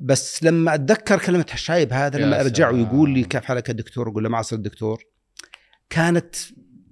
[0.01, 2.69] بس لما أتذكر كلمة الشايب هذا لما أرجع.
[2.69, 5.03] ويقول لي كيف حالك يا دكتور؟ أقول له ما اصير دكتور.
[5.89, 6.35] كانت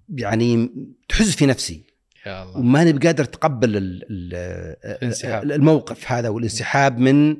[0.10, 0.70] يعني
[1.10, 1.86] تحز في نفسي.
[2.26, 2.58] يا الله.
[2.58, 5.44] وماني بقادر أتقبل ال- ال- الانسحاب.
[5.44, 7.32] الموقف هذا والانسحاب من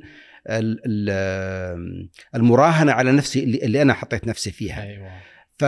[0.50, 4.84] ال- ال- المراهنة على نفسي اللي, اللي أنا حطيت نفسي فيها.
[4.84, 5.12] أيوه.
[5.58, 5.64] ف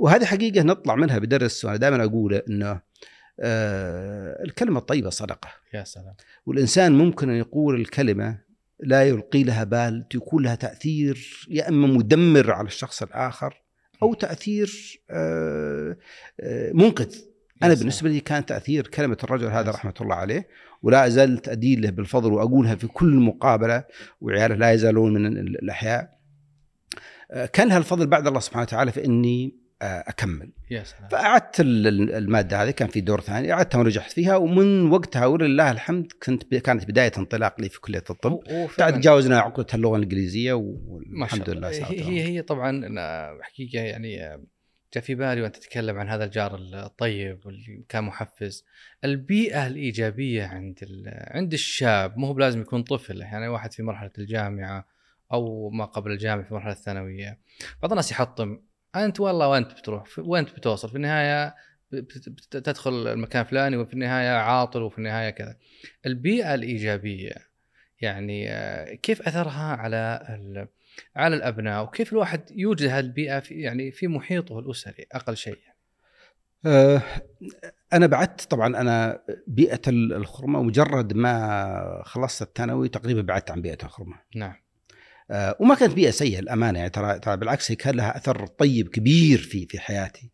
[0.00, 2.80] وهذه حقيقة نطلع منها بدرس وأنا دائما أقول إنه
[3.40, 5.48] آه، الكلمة الطيبة صدقة.
[5.74, 6.14] يا سلام.
[6.46, 8.38] والإنسان ممكن أن يقول الكلمة
[8.80, 13.62] لا يلقي لها بال تكون لها تأثير يا إما مدمر على الشخص الآخر
[14.02, 15.96] أو تأثير آه،
[16.40, 17.14] آه، منقذ.
[17.60, 17.74] سلام.
[17.78, 20.48] بالنسبة لي كان تأثير كلمة الرجل هذا يا رحمة الله عليه
[20.82, 23.84] ولا زلت أدين له بالفضل وأقولها في كل مقابلة
[24.20, 26.18] وعياله لا يزالون من ال- الأحياء.
[27.30, 30.50] آه، كان لها الفضل بعد الله سبحانه وتعالى في آه، أكمل.
[30.70, 31.08] يا سلام.
[31.08, 35.70] فأعدت ال- ال- المادة هذه كان في دور ثاني أعدتها ونجحت فيها ومن وقتها ولله
[35.70, 38.40] الحمد كنت كانت بداية انطلاق لي في كلية الطب.
[38.78, 44.42] تجاوزنا عقده اللغة الإنجليزية والحمد لله هي هي, هي طبعا أنا حقيقة يعني آه،
[44.94, 48.64] جاء في بالي وأنت تتكلم عن هذا الجار الطيب واللي كان محفز.
[49.04, 50.78] البيئة الإيجابية عند
[51.30, 54.86] عند الشاب مو هو بلازم يكون طفل يعني واحد في مرحلة الجامعة
[55.32, 57.38] أو ما قبل الجامعة في المرحله الثانوية.
[57.82, 58.58] بعض الناس يحطم
[58.96, 61.54] أنت والله وأنت بتروح وأنت بتوصل في النهاية
[62.50, 65.56] تدخل المكان الفلاني وفي النهاية عاطل وفي النهاية كذا.
[66.06, 67.32] البيئة الإيجابية
[68.00, 70.26] يعني آه، كيف أثرها على
[71.16, 75.58] على الأبناء؟ وكيف الواحد يوجد هذه البيئه في يعني في محيطه الأسري؟ أقل شيء
[76.66, 77.02] آه،
[77.92, 83.78] أنا بعدت طبعا أنا بيئة ال- الخرمة مجرد ما خلصت الثانوي تقريبا بعدت عن بيئة
[83.84, 84.16] الخرمة.
[84.36, 84.63] نعم.
[85.60, 89.38] وما كانت بيئة سيئة الامانه يعني ترى ترى بالعكس هي كان لها أثر طيب كبير
[89.38, 90.30] في في حياتي.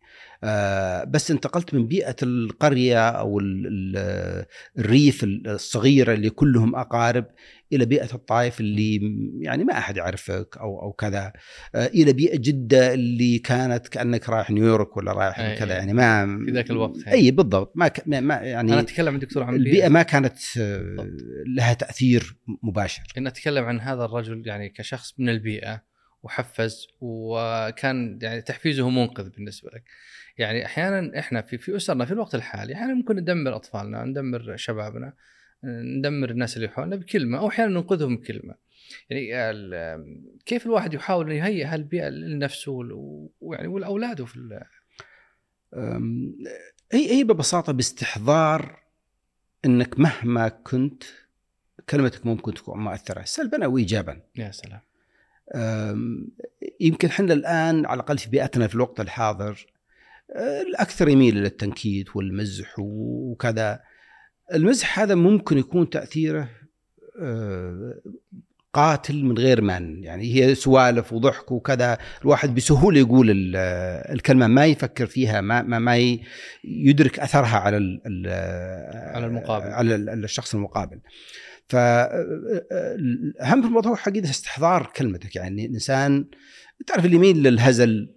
[1.11, 4.45] بس انتقلت من بيئة القرية أو ال- ال-
[4.79, 7.25] الريف الصغيره اللي كلهم أقارب
[7.73, 8.99] إلى بيئة الطائف اللي
[9.41, 11.33] يعني ما أحد يعرفك أو أو كذا
[11.75, 15.77] آه، إلى بيئة جدة اللي كانت كأنك رايح نيويورك ولا رايح أي- كذا أي.
[15.77, 17.11] يعني ما في ذاك الوقت يعني.
[17.11, 20.77] أي بالضبط ما ك- ما يعني أنا أتكلم عن دكتور عن البيئة ما كانت آه،
[20.77, 21.07] بالضبط.
[21.47, 25.90] لها تأثير مباشر إن أتكلم عن هذا الرجل يعني كشخص من البيئة
[26.23, 29.83] وحفز وكان يعني تحفيزه منقذ بالنسبة لك.
[30.37, 35.13] يعني أحيانا إحنا في في أسرنا في الوقت الحالي أحيانا ممكن ندمر أطفالنا، ندمر شبابنا،
[35.63, 38.55] ندمر الناس اللي حولنا بكلمة أو أحيانا ننقذهم بكلمة.
[39.09, 40.03] يعني
[40.45, 42.71] كيف الواحد يحاول يهيئ هالبيئة لنفسه
[43.41, 44.65] ويعني ولأولاده في
[46.91, 48.79] هي هي ببساطة باستحضار
[49.65, 51.03] إنك مهما كنت
[51.89, 54.79] كلمتك ممكن تكون مؤثرة سلبا أو ايجابا يا سلام.
[56.79, 59.65] يمكن إحنا الآن على الأقل في بيئتنا في الوقت الحاضر
[60.35, 63.79] أه، الأكثر يميل إلى التنكيت والمزح وكذا.
[64.53, 66.49] المزح هذا ممكن يكون تأثيره
[67.21, 68.01] أه،
[68.73, 71.97] قاتل من غير من يعني هي سوالف وضحك وكذا.
[72.21, 73.55] الواحد بسهولة يقول ال-
[74.15, 76.17] الكلمة ما يفكر فيها ما ما, ما
[76.63, 78.27] يدرك أثرها على ال
[79.15, 79.65] على المقابل.
[79.67, 80.99] على ال- الشخص المقابل.
[81.69, 86.25] فاهم في الموضوع حقيقه استحضار كلمتك يعني الانسان
[86.87, 88.15] تعرف اللي يميل للهزل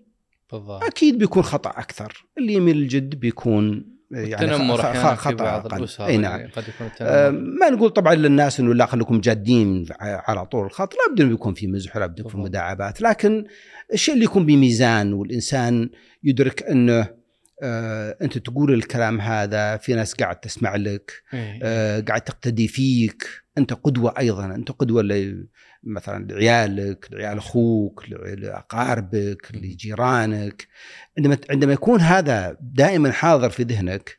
[0.53, 5.35] بالضبط أكيد بيكون خطأ أكثر اللي يميل للجد بيكون يعني التنمر خ- أحيانا خ- في
[5.35, 5.79] بعض أقل.
[5.79, 9.87] الأسر إي نعم يعني قد يكون آه، ما نقول طبعا للناس إنه لا خليكم جادين
[10.01, 12.37] على طول الخط لابد انه يكون في مزح لابد يكون في.
[12.37, 13.45] مداعبات لكن
[13.93, 15.91] الشيء اللي يكون بميزان والإنسان
[16.23, 17.24] يدرك إنه
[17.63, 21.61] آه أنت تقول الكلام هذا في ناس قاعد تسمع لك إيه.
[21.63, 25.03] آه قاعد تقتدي فيك أنت قدوة أيضا أنت قدوة
[25.85, 30.69] مثلا لعيالك لعيال أخوك لاقاربك لجيرانك
[31.19, 34.19] عندما عندما يكون هذا دائما حاضر في ذهنك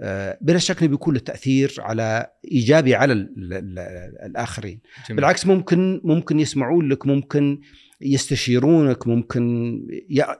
[0.00, 3.78] آه، بلا شك إنه بيكون له تأثير على إيجابي على ال ال
[4.26, 5.16] الآخرين جميل.
[5.16, 7.60] بالعكس ممكن ممكن يسمعون لك ممكن
[8.00, 9.80] يستشيرونك ممكن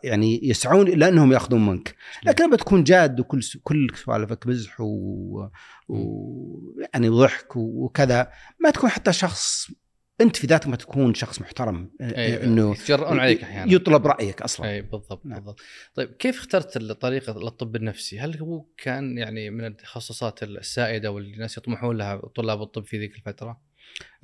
[0.05, 5.49] يعني يسعون إلى أنهم يأخذون منك لكن لما تكون جاد وكل كل سوالفك مزح و,
[5.88, 9.71] و يعني ضحك وكذا ما تكون حتى شخص
[10.21, 14.71] أنت في ذاتك ما تكون شخص محترم أي، إنه يتجرؤون عليك أحيانا يطلب رأيك أصلا
[14.71, 15.38] اي بالضبط نعم.
[15.38, 15.61] بالضبط
[15.95, 21.59] طيب كيف اخترت الطريقة للطب النفسي؟ هل هو كان يعني من التخصصات السائدة واللي الناس
[21.59, 23.61] يطمحون لها طلاب الطب في ذيك الفترة؟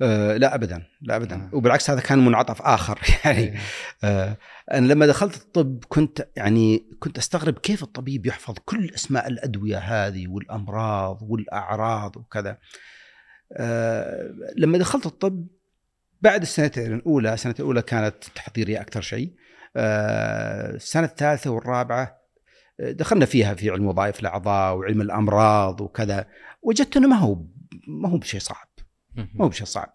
[0.01, 1.35] آه لا ابدا لا ابدا.
[1.35, 1.49] آه.
[1.53, 3.39] وبالعكس هذا كان منعطف آخر يعني.
[3.39, 3.57] إيه.
[4.03, 4.37] آه
[4.71, 10.27] أنا لما دخلت الطب كنت يعني كنت أستغرب كيف الطبيب يحفظ كل أسماء الأدوية هذه
[10.27, 12.57] والأمراض والأعراض وكذا.
[13.53, 15.47] آه لما دخلت الطب
[16.21, 19.33] بعد السنتين الأولى السنة الأولى كانت تحضيريه أكثر شيء.
[19.75, 22.23] آه السنة الثالثة والرابعة
[22.79, 26.25] آه، دخلنا فيها في علم وظائف الأعضاء وعلم الأمراض وكذا.
[26.61, 27.45] وجدت إنه ما هو
[27.87, 28.72] ما هو بشيء صعب.
[29.15, 29.93] ما هو بشيء صعب.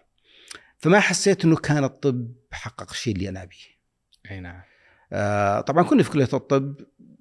[0.79, 3.79] فما حسيت إنه كان الطب حقق الشيء اللي أنا أبيه.
[4.31, 4.61] أي نعم.
[5.13, 6.75] آه، طبعا كنا في كلية الطب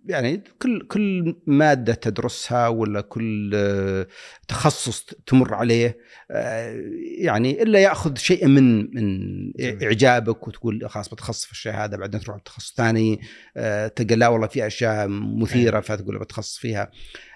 [0.06, 4.08] يعني كل كل مادة تدرسها ولا كل آه،
[4.48, 5.98] تخصص تمر عليه
[6.32, 6.82] آه،
[7.18, 9.84] يعني إلا يأخذ شيء من من.
[9.84, 13.20] إعجابك وتقول خلاص بتخصص في الشيء هذا بعدين تروح تخصص ثاني
[13.58, 16.92] آه، تلقى لا والله في أشياء مثيرة فتقول بتخصص فيها.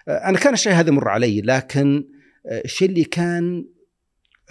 [0.08, 2.08] آه، أنا كان الشيء هذا يمر علي لكن
[2.46, 3.66] آه، الشيء اللي كان.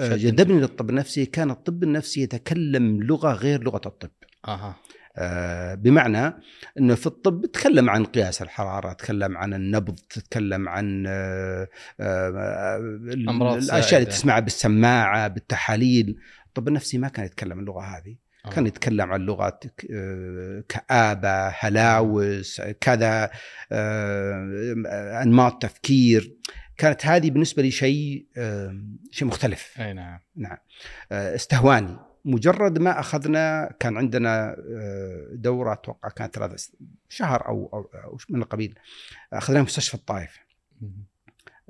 [0.01, 1.27] جذبني للطب النفسي.
[1.27, 4.11] كان الطب النفسي يتكلم لغة غير لغة الطب.
[4.49, 4.77] أها.
[5.17, 6.35] آه، بمعنى
[6.79, 11.69] إنه في الطب تتكلم عن قياس الحرارة، تتكلم عن النبض، تتكلم عن آه،
[12.01, 12.77] آه،
[13.29, 14.01] أمراض الأشياء.
[14.01, 18.51] اللي تسمعها بالسماعة، بالتحاليل، الطب النفسي ما كان يتكلم اللغة هذه، آه.
[18.51, 19.29] كان يتكلم عن
[19.93, 23.31] آه، كآبة، هلاوس، كذا
[23.73, 26.37] آه، أنماط تفكير،
[26.81, 28.27] كانت هذه بالنسبة لي شيء
[29.11, 29.75] شيء مختلف.
[29.81, 30.19] أي نعم.
[30.37, 30.57] نعم.
[31.13, 31.97] آه، استهواني.
[32.25, 36.69] مجرد ما أخذنا كان عندنا آه، دورة أتوقع كانت ثلاث
[37.09, 38.79] شهر أو أو, أو من القبيل.
[39.33, 40.39] اخذناها في مستشفى الطائف.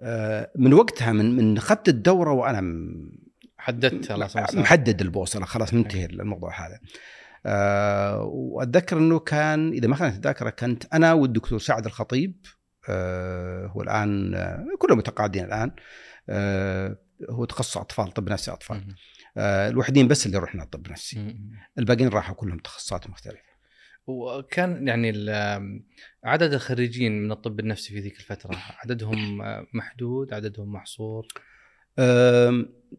[0.00, 2.86] آه، من وقتها من من اخذت الدورة وأنا
[3.58, 4.54] حددت خلاص.
[4.54, 5.44] محدد البوصلة.
[5.44, 6.80] خلاص منتهي الموضوع هذا.
[8.24, 12.46] وأتذكر إنه كان إذا ما كانت الذاكره كنت أنا والدكتور سعد الخطيب
[13.66, 15.72] هو الان آه، كلهم متقاعدين الآن.
[16.28, 16.98] أه
[17.30, 18.94] هو تخصص أطفال طب نفسي أطفال.
[19.36, 21.36] الوحيدين بس اللي رحنا طب نفسي.
[21.78, 23.50] الباقيين راحوا كلهم تخصصات مختلفة.
[24.06, 25.12] وكان يعني
[26.24, 29.38] عدد الخريجين من الطب النفسي في ذيك الفترة عددهم
[29.72, 31.26] محدود عددهم محصور؟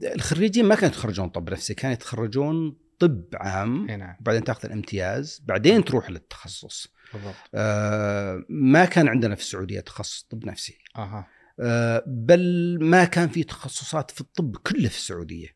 [0.04, 4.15] الخريجين ما كانوا يتخرجون طب نفسي كانوا يتخرجون طب عام نعم.
[4.21, 6.87] وبعدين تاخذ الامتياز بعدين تروح للتخصص.
[7.13, 7.33] بالضبط.
[7.55, 10.77] آه، ما كان عندنا في السعودية تخصص طب نفسي.
[10.97, 11.27] أها.
[11.59, 15.47] آه، بل ما كان في تخصصات في الطب كله في السعودية.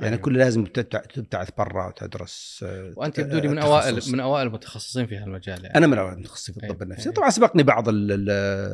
[0.00, 0.24] يعني أيوة.
[0.24, 3.68] كل لازم تبتع- تبتعث برا وتدرس آه، وأنت يبدو لي من تخصص.
[3.70, 5.78] أوائل من أوائل المتخصصين في هالمجال يعني.
[5.78, 6.82] أنا من أوائل المتخصصين في الطب أيوة.
[6.82, 7.04] النفسي.
[7.04, 7.14] أيوة.
[7.14, 8.30] طبعا سبقني بعض ال- ال-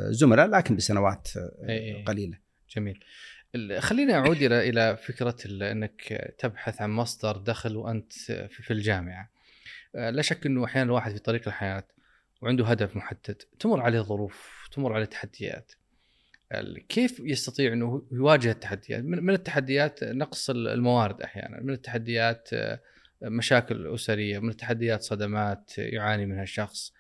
[0.09, 2.05] الزملاء لكن بسنوات آه، أي- أي.
[2.07, 2.39] قليلة.
[2.77, 3.01] جميل.
[3.79, 8.13] خليني أعود إلى إلى فكرة إنك تبحث عن مصدر دخل وأنت
[8.51, 9.31] في الجامعة.
[9.97, 11.85] آه، لا شك إنه أحيانا الواحد في طريق الحياة
[12.43, 15.73] وعنده هدف محدد تمر عليه ظروف تمر عليه تحديات.
[16.89, 22.81] كيف يستطيع إنه يواجه التحديات؟ من التحديات نقص ال- الموارد أحيانا، من التحديات آه،
[23.23, 26.93] مشاكل أسرية، من التحديات صدمات يعاني منها الشخص.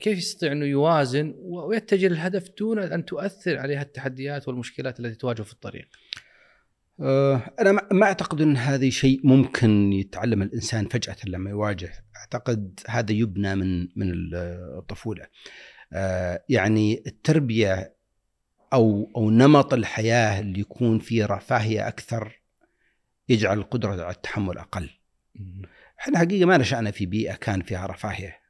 [0.00, 5.52] كيف يستطيع إنه يوازن ويتجه للهدف دون أن تؤثر عليه التحديات والمشكلات التي تواجهه في
[5.52, 5.88] الطريق.
[7.00, 13.12] آه، أنا ما- أعتقد إن هذا شيء ممكن يتعلم الإنسان فجأة لما يواجه أعتقد هذا
[13.12, 14.12] يبنى من من
[14.78, 15.26] الطفولة
[15.92, 17.94] آه، يعني التربية
[18.72, 22.40] أو أو نمط الحياة اللي يكون فيه رفاهية أكثر
[23.28, 24.90] يجعل القدرة على التحمل أقل.
[26.00, 28.43] إحنا حقيقة ما نشأنا في بيئة كان فيها رفاهية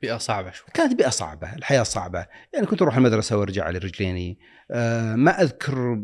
[0.00, 0.66] بيئة صعبة شوي.
[0.74, 2.26] كانت بيئة صعبة الحياة صعبة.
[2.54, 4.38] يعني كنت أروح المدرسة وأرجع على رجليني.
[4.70, 6.02] آه ما أذكر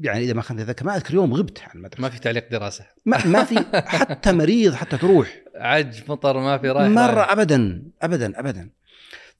[0.00, 2.02] يعني إذا ما كنت أتذكر ما أذكر يوم غبت عن المدرسة.
[2.02, 2.84] ما في تعليق دراسة.
[3.06, 3.64] ما, ما في
[3.98, 5.34] حتى مريض حتى تروح.
[5.56, 7.32] عج مطر ما في رايح مرة رايح.
[7.32, 8.70] ابدا ابدا ابدا.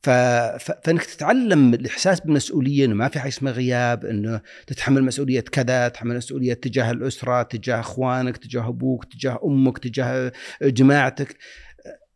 [0.02, 0.10] ف...
[0.10, 0.72] ف...
[0.84, 6.16] فإنك تتعلم الإحساس بالمسؤولية إنه ما في حاجة اسمها غياب إنه تتحمل مسؤولية كذا تتحمل
[6.16, 11.36] مسؤولية تجاه الأسرة تجاه إخوانك تجاه أبوك تجاه أمك تجاه جماعتك.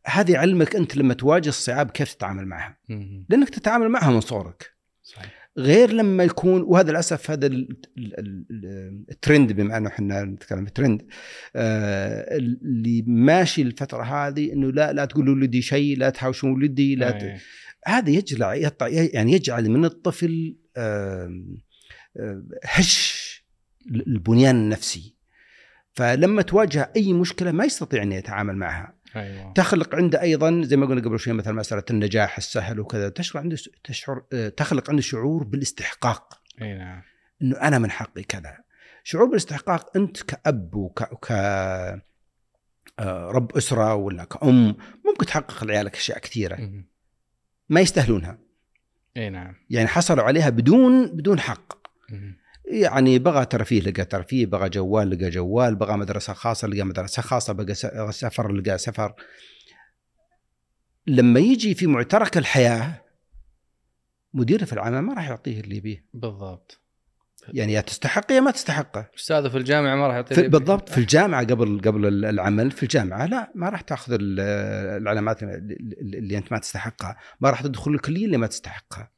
[0.07, 2.79] هذه علمك أنت لما تواجه الصعاب كيف تتعامل معها.
[3.29, 4.71] لأنك تتعامل معها من صغرك.
[5.03, 5.43] صحيح.
[5.59, 11.07] غير لما يكون وهذا للأسف هذا ال- ال- ال- الترند بما انه إحنا نتكلم ترند
[11.57, 17.11] آه، اللي ماشي الفترة هذه إنه لا لا تقولوا ولدي شيء لا تحاوشوا ولدي لا
[17.11, 17.41] ت...
[17.87, 20.57] هذا يجعل يعني يجعل من الطفل
[22.65, 23.23] هش
[23.91, 25.17] البنيان النفسي.
[25.93, 29.02] فلما تواجه أي مشكلة ما يستطيع أن يتعامل معها.
[29.17, 29.53] أيوه.
[29.53, 33.57] تخلق عنده أيضا زي ما قلنا قبل شوي مثلا مسألة النجاح السهل وكذا تشعر عنده
[33.85, 36.43] تشعر آه، تخلق عنده شعور بالاستحقاق.
[36.63, 37.03] أي نعم.
[37.43, 38.59] إنه أنا من حقي كذا.
[39.05, 41.33] شعور بالاستحقاق أنت كأب وك ك
[42.99, 46.85] آه، رب أسرة ولا كأم ممكن تحقق لعيالك أشياء كثيرة.
[47.69, 48.39] ما يستاهلونها.
[49.17, 49.55] أي نعم.
[49.71, 51.73] يعني حصلوا عليها بدون بدون حق.
[52.11, 52.42] مم.
[52.73, 57.53] يعني بغى ترفيه لقى ترفيه بغى جوال لقى جوال بغى مدرسة خاصة لقى مدرسة خاصة
[57.53, 57.75] بقى
[58.13, 59.15] سفر لقى سفر.
[61.07, 63.03] لما يجي في معترك الحياة
[64.35, 66.05] مديره في العمل ما راح يعطيه اللي يبيه.
[66.15, 66.79] بالضبط.
[67.49, 70.99] يعني يا تستحقه يا ما تستحقه أستاذه في الجامعة ما راح يعطي في بالضبط في
[70.99, 74.41] الجامعة قبل قبل العمل في الجامعة لا ما راح تأخذ ال-
[75.03, 77.17] العلامات اللي أنت ما تستحقها.
[77.41, 79.11] ما راح تدخل الكلية اللي ما تستحقها.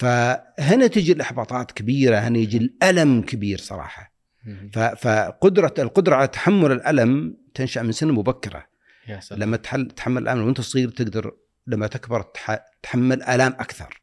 [0.00, 4.12] فهنا تجي الإحباطات كبيرة هنا يجي الألم كبير صراحة.
[4.46, 4.70] مم.
[4.74, 8.66] ف- فقدرة القدرة على تحمل الألم تنشأ من سن مبكرة.
[9.08, 9.40] يا سلام.
[9.40, 9.56] لما
[9.96, 11.32] تحمل الألم وأنت صغير تقدر
[11.66, 14.00] لما تكبر تح- تحمل آلام أكثر.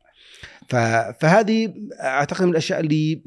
[0.69, 0.75] ف-
[1.21, 3.21] فهذه أعتقد من الأشياء اللي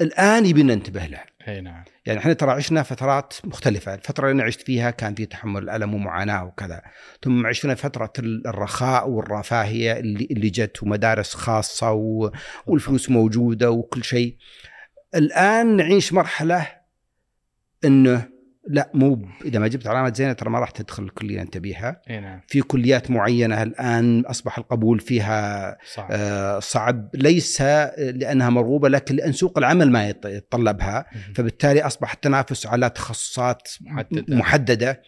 [0.00, 1.24] الآن يبي ننتبه لها.
[1.48, 1.84] اي نعم.
[2.06, 5.94] يعني إحنا ترى عشنا فترات مختلفة، الفترة اللي أنا عشت فيها كان في تحمل الألم
[5.94, 6.82] ومعاناة وكذا،
[7.22, 8.12] ثم عشنا فترة
[8.46, 12.30] الرخاء والرفاهية اللي اللي جت ومدارس خاصة و...
[12.66, 14.36] والفلوس موجودة وكل شيء.
[15.14, 16.66] الآن نعيش مرحلة
[17.84, 18.37] إنه
[18.70, 22.00] لا مو إذا ما جبت علامة زينة ترى ما راح تدخل الكلية اللي أنت بيها،
[22.10, 27.60] إي نعم في كليات معينة الآن أصبح القبول فيها صح آه، صعب ليس
[27.98, 31.06] لأنها مرغوبة لكن لأن سوق العمل ما يتطلبها.
[31.14, 31.34] مم.
[31.34, 34.36] فبالتالي أصبح التنافس على تخصصات محددة.
[34.36, 35.02] محددة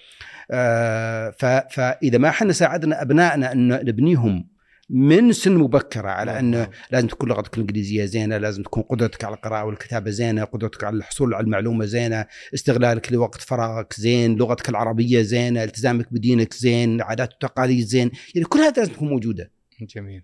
[0.50, 1.44] آه، ف-
[1.74, 4.49] فإذا ما إحنا ساعدنا أبنائنا أن نبنيهم
[4.92, 6.76] من سن مبكرة على انه بالضبط.
[6.90, 11.34] لازم تكون لغتك الإنجليزية زينة، لازم تكون قدرتك على القراءة والكتابة زينة، قدرتك على الحصول
[11.34, 17.86] على المعلومة زينة، استغلالك لوقت فراغك زين، لغتك العربية زينة، التزامك بدينك زين، عادات وتقاليد
[17.86, 20.22] زين، يعني كل هذا لازم تكون موجودة جميل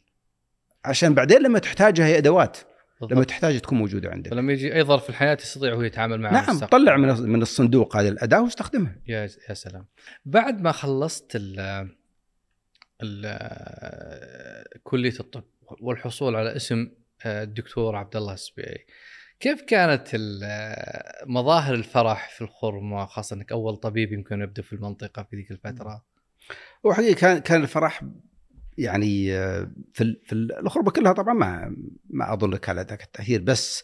[0.85, 2.57] عشان بعدين لما تحتاجها هي أدوات،
[3.01, 3.27] لما بالضبط.
[3.29, 4.31] تحتاج تكون موجودة عندك.
[4.31, 6.59] فلما يجي أي ظرف في الحياة يستطيع هو يتعامل معه نعم.
[6.59, 8.97] طلع من من الصندوق هذه الأداة واستخدمها.
[9.07, 9.87] يا يا سلام
[10.25, 11.96] بعد ما خلصت ال
[14.83, 15.45] كلية الطب
[15.81, 16.91] والحصول على اسم
[17.27, 18.87] الدكتور عبد الله السبيعي.
[19.41, 20.09] كيف كانت
[21.27, 26.05] مظاهر الفرح في الخرمه خاصه إنك أول طبيب يمكن يبدأ في المنطقة في ذيك الفترة؟
[26.87, 28.03] هو حقيقة كان كان الفرح
[28.79, 29.27] يعني
[29.93, 31.77] في في ال- الغربه كلها طبعا ما
[32.11, 33.83] ما أظن كان ذاك التأثير بس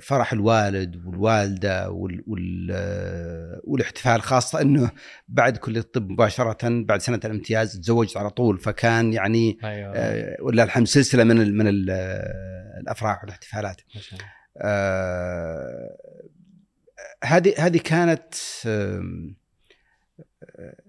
[0.00, 4.90] فرح الوالد والوالدة وال وال آه، والاحتفال خاصة إنه
[5.28, 9.92] بعد كليه الطب مباشرة بعد سنة الامتياز تزوجت على طول فكان يعني أيوه.
[9.96, 13.80] آه، ولا الحمد سلسلة من ال من ال آه، الأفراح والاحتفالات.
[14.58, 15.96] آه،
[17.24, 18.34] هذه هذه كانت
[18.66, 19.02] آه،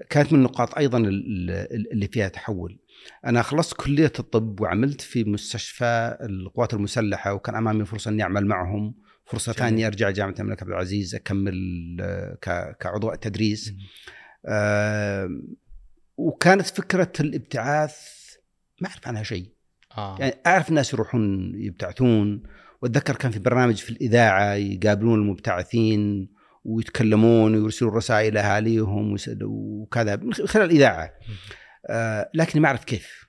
[0.10, 2.80] كانت من النقاط أيضا ال- ال- اللي فيها تحول.
[3.26, 8.96] أنا خلصت كلية الطب وعملت في مستشفى القوات المسلحة وكان أمامي فرصة إني أعمل معهم،
[9.26, 9.60] فرصة جميل.
[9.70, 11.54] ثانية أرجع جامعة الملك عبد العزيز أكمل
[12.02, 12.38] آه،
[12.80, 13.74] كعضو تدريس.
[14.48, 15.56] آم،
[16.18, 17.98] وكانت فكرة الابتعاث
[18.82, 19.54] ما أعرف عنها شيء.
[19.98, 22.44] آه يعني أعرف الناس يروحون يبتعثون
[22.82, 26.30] وأتذكر كان في برنامج في الإذاعة يقابلون المبتعثين
[26.66, 31.14] ويتكلمون ويرسلون رسائل اهاليهم وكذا من خلال الإذاعة
[31.90, 33.28] آه لكن ما أعرف كيف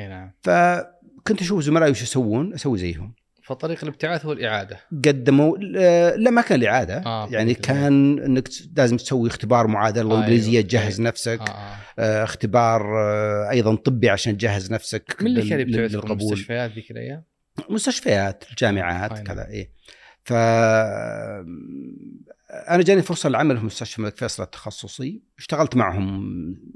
[0.00, 6.14] أي نعم فكنت أشوف زملائي وش يسوون أسوي زيهم فطريق الابتعاث هو الإعادة قدموا آه،
[6.16, 7.54] لا ما كان الإعادة آه، يعني.
[7.54, 10.18] كان إنك لازم تسوي اختبار معادلة أيوة.
[10.18, 11.10] الانجليزيه تجهز أيوة.
[11.10, 15.60] نفسك آه آه آه اختبار آه أيضا طبي عشان تجهز نفسك من اللي لل- كان
[15.60, 17.24] يبتعث المستشفيات ذيك الأيام؟
[17.70, 19.24] مستشفيات الجامعات نعم.
[19.24, 19.70] كذا إيه
[20.24, 20.32] ف
[22.50, 26.24] أنا جاني فرصة للعمل في مستشفى الملك فيصل التخصصي اشتغلت معهم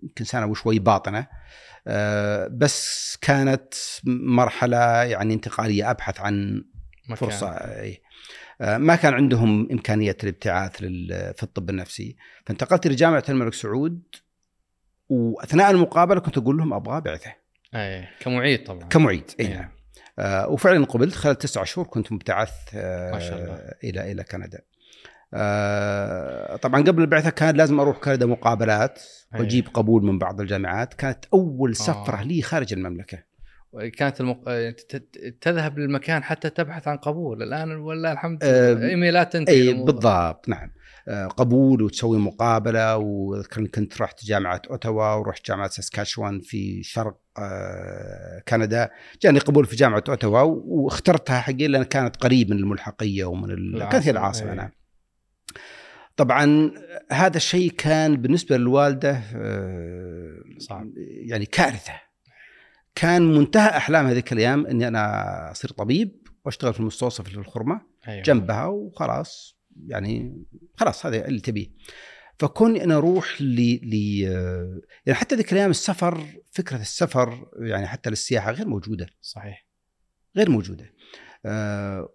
[0.03, 1.27] يمكن سنة وشوي باطنة
[1.87, 6.65] آه، بس كانت مرحلة يعني انتقالية أبحث عن
[7.05, 7.17] مكان.
[7.17, 8.03] فرصة إيه.
[8.61, 10.77] آه، ما كان عندهم إمكانية الابتعاث
[11.37, 12.17] في الطب النفسي
[12.47, 14.03] فانتقلت لجامعه الملك سعود
[15.09, 17.35] وأثناء المقابلة كنت أقول لهم أبغى بعثه
[17.75, 19.55] اي كمعيد طبعا كمعيد اي إيه.
[19.55, 19.71] نعم
[20.19, 23.75] آه وفعلا قبلت خلال تسعة شهور كنت مبتعث ما شاء الله.
[23.85, 24.63] إلى إلى كندا
[25.35, 28.99] آه طبعا قبل البعثة كان لازم أروح كندا مقابلات
[29.35, 29.41] أي.
[29.41, 32.23] وأجيب قبول من بعض الجامعات كانت أول سفرة آه.
[32.23, 33.19] لي خارج المملكة
[33.99, 34.45] كانت المق...
[34.45, 39.69] ت- ت- تذهب للمكان حتى تبحث عن قبول الآن ولا الحمد آه، لله إيميلات تنتهي
[39.69, 39.73] إي.
[39.85, 40.71] بالضبط نعم
[41.09, 48.43] آه، قبول وتسوي مقابلة وكنت كنت رحت جامعة أوتاوا ورحت جامعة ساسكاتشوان في شرق آه،
[48.49, 48.91] كندا
[49.23, 53.89] جاني قبول في جامعة أوتاوا واخترتها حقي لأن كانت قريب من الملحقية ومن ال...
[53.89, 54.55] كانت هي العاصمة.
[54.55, 54.71] نعم
[56.17, 56.71] طبعا
[57.13, 60.93] هذا الشيء كان بالنسبة للوالدة آه، صعب.
[61.27, 61.93] يعني كارثة.
[62.95, 68.23] كان منتهى أحلام هذيك الأيام إني أنا أصير طبيب وأشتغل في المستوصف في الخرمة أيوة.
[68.23, 70.43] جنبها وخلاص يعني
[70.77, 71.67] خلاص هذا اللي تبيه.
[72.39, 74.23] فكوني أنا أروح ل ل
[75.07, 79.07] يعني حتى ذيك الأيام السفر فكرة السفر يعني حتى للسياحة غير موجودة.
[79.21, 79.67] صحيح.
[80.37, 80.85] غير موجودة.
[80.85, 80.93] آه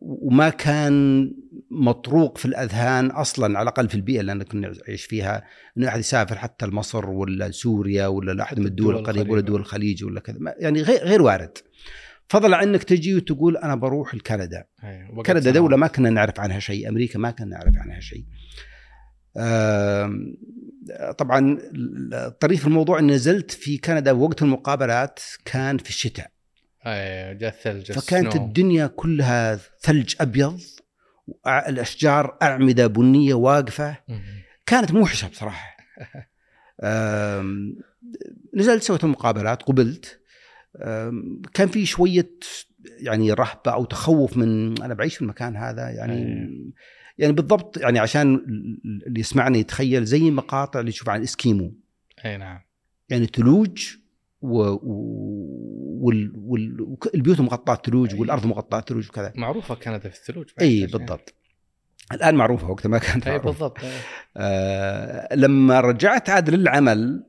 [0.01, 1.28] وما كان
[1.71, 5.43] مطروق في الأذهان أصلا على الأقل في البيئة اللي أنا كنا نعيش فيها
[5.78, 9.41] إنه احد يسافر حتى لمصر ولا سوريا ولا لأحد من الدول القريبة ولا.
[9.41, 11.57] دول الخليج ولا كذا يعني غير غير وارد
[12.30, 15.23] فضلا عنك تجي وتقول أنا بروح لكندا أيوة.
[15.23, 15.51] كندا.
[15.51, 18.25] دولة ما كنا نعرف عنها شيء أمريكا ما كنا نعرف عنها شيء
[21.17, 21.57] طبعا
[22.13, 26.32] الطريف في الموضوع أن نزلت في كندا وقت المقابلات كان في الشتاء
[26.88, 28.45] أيوه جاء الثلج فكانت السنو.
[28.45, 30.61] الدنيا كلها ثلج أبيض
[31.47, 34.21] الأشجار أعمدة بنية واقفة مم.
[34.65, 35.77] كانت موحشة بصراحة
[36.83, 37.75] آم،
[38.55, 40.19] نزلت سويت المقابلات قبلت
[41.53, 42.29] كان في شوية
[42.99, 46.71] يعني رهبة أو تخوف من أنا بعيش في المكان هذا يعني أيوة.
[47.17, 48.35] يعني بالضبط يعني عشان
[49.07, 51.73] اللي يسمعني يتخيل زي مقاطع اللي يشوف عن الإسكيمو
[52.25, 52.59] أي نعم
[53.09, 53.95] يعني ثلوج
[54.51, 54.79] و...
[54.83, 55.99] و...
[56.01, 56.33] وال...
[56.35, 56.81] وال...
[56.81, 58.19] وك- البيوت مغطاة ثلوج.
[58.19, 60.91] والأرض مغطاة ثلوج وكذا معروفة كندا في الثلوج إي يعني.
[60.91, 61.33] بالضبط
[62.11, 63.77] الآن معروفة وقتها ما كانت معروفة بالضبط.
[64.37, 67.23] آه لما رجعت عاد للعمل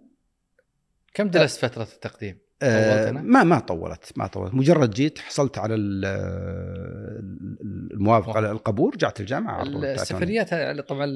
[1.14, 4.54] كم جلست فترة التقديم؟ آه؟ ما ما طولت ما طولت.
[4.54, 9.62] مجرد جيت حصلت على ال- ال- الموافقه على القبول رجعت الجامعة.
[9.62, 11.06] السفريات هذه طبعا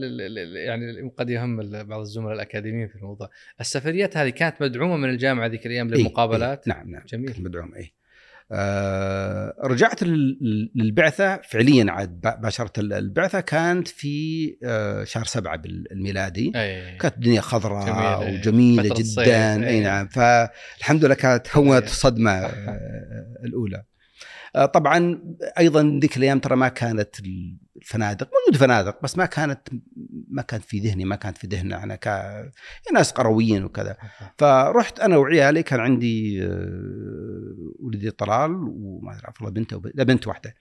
[0.67, 3.29] يعني قد يهم بعض الزملاء الأكاديميين في الموضوع.
[3.61, 7.03] السفريات هذه كانت مدعومة من الجامعة ذيك الأيام إيه، للمقابلات؟ إيه نعم نعم.
[7.09, 7.29] جميل.
[7.29, 7.93] كنت مدعوم اي
[8.55, 16.53] آه رجعت لل- للبعثة فعليا عاد باشرت ال- البعثة كانت في آه شهر سبعة بالميلادي
[16.57, 18.39] أي كانت الدنيا خضراء جميلة،.
[18.41, 19.81] وجميلة الصيف، جدا أي.
[19.81, 21.85] نعم فالحمد لله كانت هونت.
[21.85, 23.83] الصدمة آه، الأولى
[24.57, 25.23] آه، طبعا
[25.59, 27.17] أيضا ذيك الأيام ترى ما كانت
[27.77, 29.61] الفنادق موجود فنادق بس ما كانت
[30.33, 32.09] ما كانت في ذهني ما كانت في ذهننا أنا ك
[32.95, 33.97] ناس قرويين وكذا.
[34.39, 39.91] فرحت أنا وعيالي كان عندي آه، ولدي طلال وما اعرف والله بنته وب...
[39.95, 40.55] لا بنت واحدة.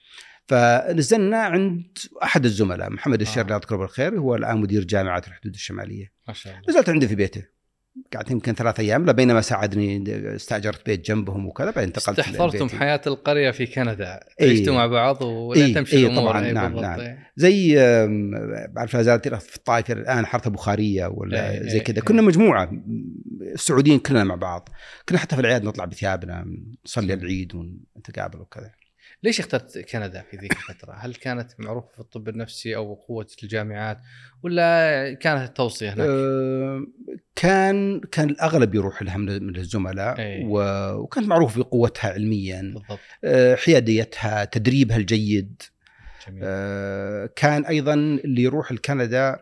[0.48, 3.46] فنزلنا عند أحد الزملاء محمد الشير آه.
[3.46, 6.14] الله يذكره بالخير هو الآن مدير جامعة الحدود الشمالية.
[6.28, 6.66] ما شاء الله.
[6.70, 7.44] نزلت عنده في بيته.
[8.14, 10.04] قعدت يمكن ثلاث أيام لا بينما ساعدني
[10.36, 12.70] استأجرت بيت جنبهم وكذا بعدين انتقلت استحضرتم.
[12.70, 14.52] حياة القرية في كندا إيه.
[14.52, 17.00] عشتوا مع بعض ولين إيه، تمشي إيه، الأمور طبعاً، إيه، نعم، نعم.
[17.00, 17.32] إيه.
[17.36, 17.76] زي
[18.70, 22.04] بعرف لا زالت في الطائف الآن حاره بخاريه ولا إيه، زي كذا إيه.
[22.04, 22.72] كنا مجموعة
[23.42, 24.70] السعوديين كلنا مع بعض
[25.10, 26.46] كنا حتى في الاعياد نطلع بثيابنا
[26.86, 28.72] نصلي العيد ونتقابل وكذا
[29.24, 33.98] ليش اخترت كندا في ذيك الفترة؟ هل كانت معروفة في الطب النفسي أو قوة الجامعات
[34.44, 36.86] ولا كانت التوصية هناك؟ آه،
[37.36, 40.16] كان كان الأغلب يروح لها من الزملاء.
[40.46, 45.62] و- وكانت معروفة بقوتها علميا بالضبط آه، حياديتها تدريبها الجيد
[46.28, 49.42] جميل آه، كان أيضا اللي يروح لكندا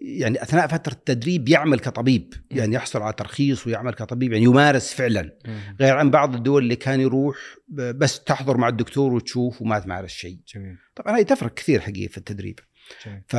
[0.00, 5.38] يعني أثناء فترة التدريب يعمل كطبيب يعني يحصل على ترخيص ويعمل كطبيب يعني يمارس فعلا.
[5.80, 7.36] غير عن بعض الدول اللي كان يروح
[7.68, 12.18] بس تحضر مع الدكتور وتشوف وما تمارس شيء جميل طبعا هي تفرق كثير حقيقة في
[12.18, 12.60] التدريب
[13.06, 13.36] جميل ف...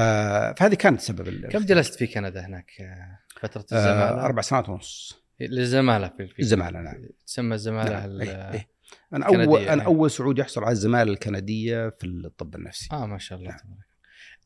[0.58, 5.22] فهذه كانت سبب كم جلست في كندا هناك آه، فترة آه، الزمالة؟ أربع سنوات ونص
[5.40, 7.06] للزمالة في الزمالة، نعم.
[7.28, 8.68] تسمى الزمالة نعم، إيه، إيه.
[9.14, 9.88] أنا اول أنا إيه.
[9.88, 13.78] أول سعودي يحصل على الزمالة الكندية في الطب النفسي آه ما شاء الله نعم.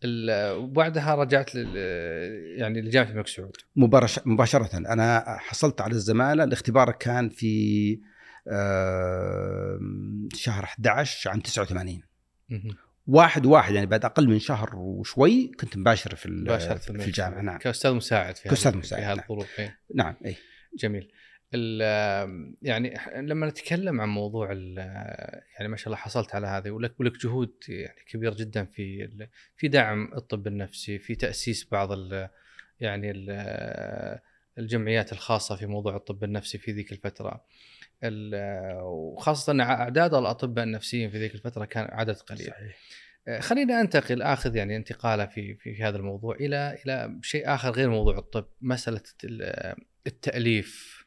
[0.06, 1.76] وبعدها رجعت لل
[2.60, 3.56] يعني لجامعة الملك سعود.
[3.76, 6.44] مباشرة, مباشرة أنا حصلت على الزمالة.
[6.44, 8.00] الاختبار كان في
[10.34, 12.02] شهر 11 عام 89
[12.50, 12.76] مهم.
[13.08, 16.46] واحد واحد يعني بعد أقل من شهر وشوي كنت مباشر في
[16.82, 17.42] في الجامعة.
[17.42, 17.58] نعم.
[17.58, 19.18] كاستاذ مساعد في كأستاذ هذه- مساعد، في نعم.
[19.18, 19.78] هذه الظروف إيه.
[19.96, 20.36] نعم اي
[20.78, 21.12] جميل.
[22.62, 24.78] يعني لما نتكلم عن موضوع ال-
[25.58, 29.10] يعني ما شاء الله حصلت على هذه ولك ولك جهود يعني كبير جدا في
[29.56, 32.30] في دعم الطب النفسي في تأسيس بعض ال
[32.80, 34.20] يعني ال-
[34.58, 37.46] الجمعيات الخاصة في موضوع الطب النفسي في ذيك الفترة.
[38.04, 42.48] ال- وخاصة ان أعداد الأطباء النفسيين في ذيك الفترة كان عدد قليل.
[42.48, 42.78] صحيح.
[43.40, 48.18] خلينا أنتقل آخذ يعني انتقالة في في, هذا الموضوع إلى إلى شيء آخر غير موضوع
[48.18, 49.76] الطب مسألة ال-
[50.08, 51.00] التأليف.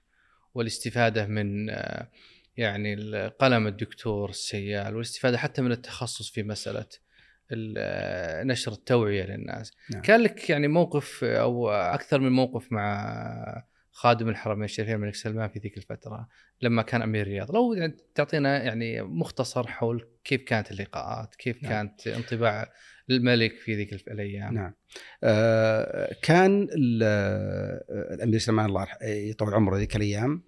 [0.54, 2.08] والاستفادة من آه،
[2.56, 2.96] يعني
[3.28, 6.86] قلم الدكتور السيال والاستفادة حتى من التخصص في مسألة
[7.52, 10.02] ال- آه، نشر التوعية للناس نعم.
[10.02, 15.58] كان لك يعني موقف أو أكثر من موقف مع خادم الحرمين الشريفين الملك سلمان في
[15.58, 16.28] ذيك الفترة
[16.62, 21.72] لما كان أمير الرياض لو يعني تعطينا يعني مختصر حول كيف كانت اللقاءات كيف نعم.
[21.72, 22.72] كانت انطباع
[23.10, 24.54] الملك في ذيك الأيام.
[24.54, 24.72] نعم.
[25.24, 26.68] آه كان
[27.02, 27.84] آه،
[28.14, 30.42] الأمير سلمان الله يرح- يطول عمره ذيك الأيام.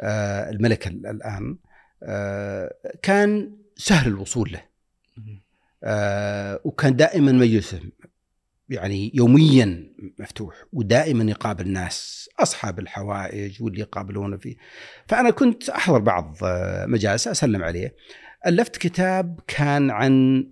[0.00, 1.58] آه الملك ال- الآن.
[2.02, 4.62] آه كان سهل الوصول له.
[5.84, 7.80] آه وكان دائما مجلسه
[8.68, 14.56] يعني يوميا مفتوح ودائما يقابل ناس أصحاب الحوائج واللي يقابلونه فيه
[15.08, 17.94] فأنا كنت أحضر بعض آه، مجالسه أسلم عليه.
[18.46, 20.46] ألفت كتاب كان عن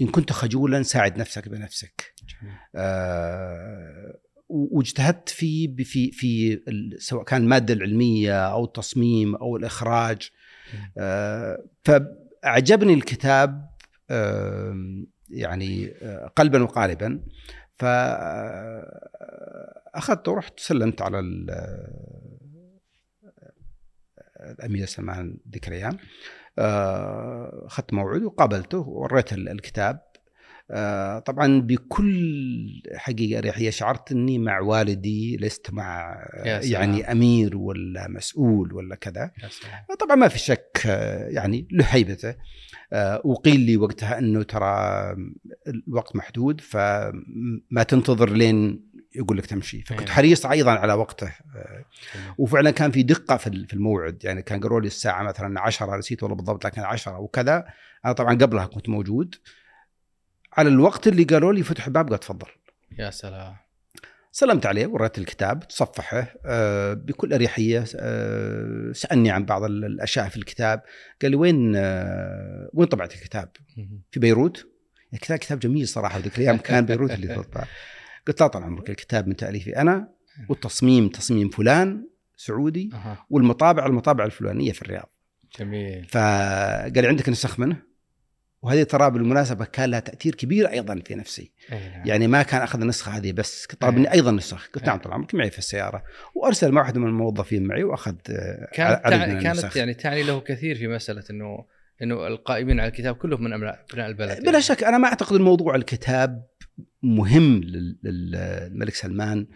[0.00, 2.14] إن كنت خجولا ساعد نفسك بنفسك.
[2.74, 4.18] آه،
[4.48, 6.60] واجتهدت فيه في في
[6.98, 10.30] سواء كان الماده العلمية أو التصميم أو الإخراج.
[10.98, 13.70] آه، فأعجبني الكتاب
[15.30, 17.20] يعني آه، قلبا وقالبا.
[19.94, 21.50] فاخذته ورحت سلمت على ال-
[24.40, 25.98] الأمير سلمان ذيك الأيام.
[26.58, 30.00] أخذت موعد وقابلته ووريته ال- الكتاب
[30.70, 36.16] آه، طبعا بكل حقيقة اريحيه شعرت اني مع والدي لست مع
[36.60, 36.62] سلام.
[36.72, 39.30] يعني أمير ولا مسؤول ولا كذا.
[40.00, 42.34] طبعا ما في شك آه، يعني له هيبته
[42.92, 44.68] آه، وقيل لي وقتها أنه ترى
[45.88, 49.82] الوقت محدود فما تنتظر لين يقول لك تمشي.
[49.82, 50.10] فكنت أيوة.
[50.12, 51.32] حريص أيضا على وقته.
[52.38, 54.24] وفعلا كان في دقة في ال- في الموعد.
[54.24, 57.64] يعني كان قالوا لي الساعة مثلا 10 نسيت والله بالضبط لكن 10 وكذا.
[58.04, 59.34] أنا طبعا قبلها كنت موجود.
[60.52, 62.48] على الوقت اللي قالوا لي فتح الباب قال تفضل.
[62.98, 63.56] يا سلام.
[64.32, 70.36] سلمت عليه وريت الكتاب تصفحه آه، بكل أريحية آه، سألني عن بعض ال- الأشياء في
[70.36, 70.82] الكتاب.
[71.22, 73.48] قال لي وين آه، وين طبعت الكتاب؟
[74.10, 74.66] في بيروت؟
[75.14, 77.64] الكتاب كتاب جميل صراحة ذيك الأيام كان بيروت اللي تطبع.
[78.28, 80.08] قلت لا طال عمرك الكتاب من تأليفي أنا
[80.48, 82.90] والتصميم تصميم فلان سعودي.
[83.30, 85.12] والمطابع المطابع الفلانية في الرياض.
[85.58, 86.04] جميل.
[86.04, 87.88] فقال لي عندك نسخ منه؟
[88.62, 91.52] وهذه ترى بالمناسبة كان لها تأثير كبير أيضا في نفسي.
[91.72, 92.06] أي نعم.
[92.06, 94.68] يعني ما كان أخذ النسخة هذه بس طلب مني أيضا نسخ.
[94.74, 96.02] قلت نعم طال عمرك معي في السيارة.
[96.34, 99.76] وأرسل مع واحد من الموظفين معي وأخذ آه، كانت من كانت النسخ.
[99.76, 101.64] يعني تعني له كثير في مسألة إنه
[102.02, 104.62] إنه القائمين على الكتاب كلهم من ابناء البلد بلا يعني.
[104.62, 106.46] شك أنا ما أعتقد الموضوع الكتاب
[107.02, 109.46] مهم لل- للملك سلمان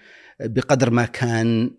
[0.40, 1.70] بقدر ما كان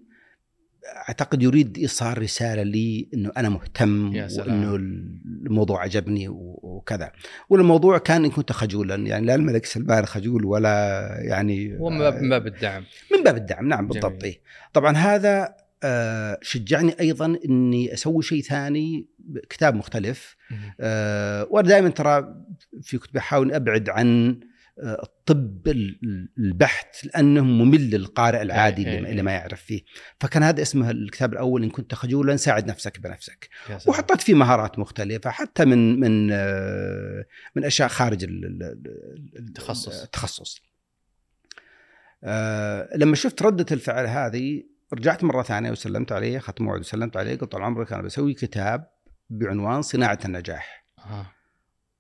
[1.07, 4.15] أعتقد يريد إيصال رسالة لي إنه أنا مهتم.
[4.47, 7.11] وإنه الموضوع عجبني وكذا
[7.49, 11.89] والموضوع كان إن كنت خجولا يعني لا الملك سلمان خجول ولا يعني هو
[12.21, 12.83] من باب الدعم
[13.17, 14.23] من باب الدعم نعم بالضبط.
[14.23, 14.41] إيه.
[14.73, 19.07] طبعا هذا آه، شجعني أيضا إني أسوي شيء ثاني
[19.49, 20.35] كتاب مختلف.
[20.79, 22.35] آه، وأنا دائما ترى
[22.81, 24.39] في كتب أحاول أبعد عن
[24.77, 29.11] الطب ال- ال- البحت لأنه ممل للقارئ العادي إيه، اللي, إيه.
[29.11, 29.81] اللي ما يعرف فيه
[30.19, 33.49] فكان هذا اسمه الكتاب الأول إن كنت خجولا ساعد نفسك بنفسك.
[33.87, 40.01] وحطيت فيه مهارات مختلفة حتى من من آه، من أشياء خارج ال- ال- ال- التخصص.
[40.03, 40.61] التخصص
[42.23, 44.63] آه، لما شفت ردة الفعل هذه
[44.93, 48.87] رجعت مرة ثانية وسلمت عليه اخذت موعد وسلمت عليه قلت طال عمرك أنا بسوي كتاب
[49.29, 51.25] بعنوان صناعة النجاح آه.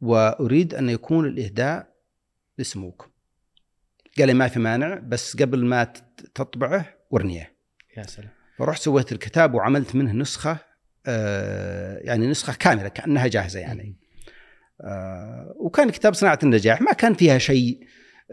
[0.01, 1.92] وأريد أن يكون الإهداء
[2.57, 3.07] لسموكم
[4.17, 5.83] قال لي ما في مانع بس قبل ما
[6.35, 7.57] تطبعه ورنيه.
[7.97, 8.29] يا سلام.
[8.57, 10.57] فرحت سويت الكتاب وعملت منه نسخة
[11.05, 13.97] آه، يعني نسخة كاملة كأنها جاهزة يعني.
[14.81, 16.81] آه، وكان كتاب صناعة النجاح.
[16.81, 17.79] ما كان فيها شيء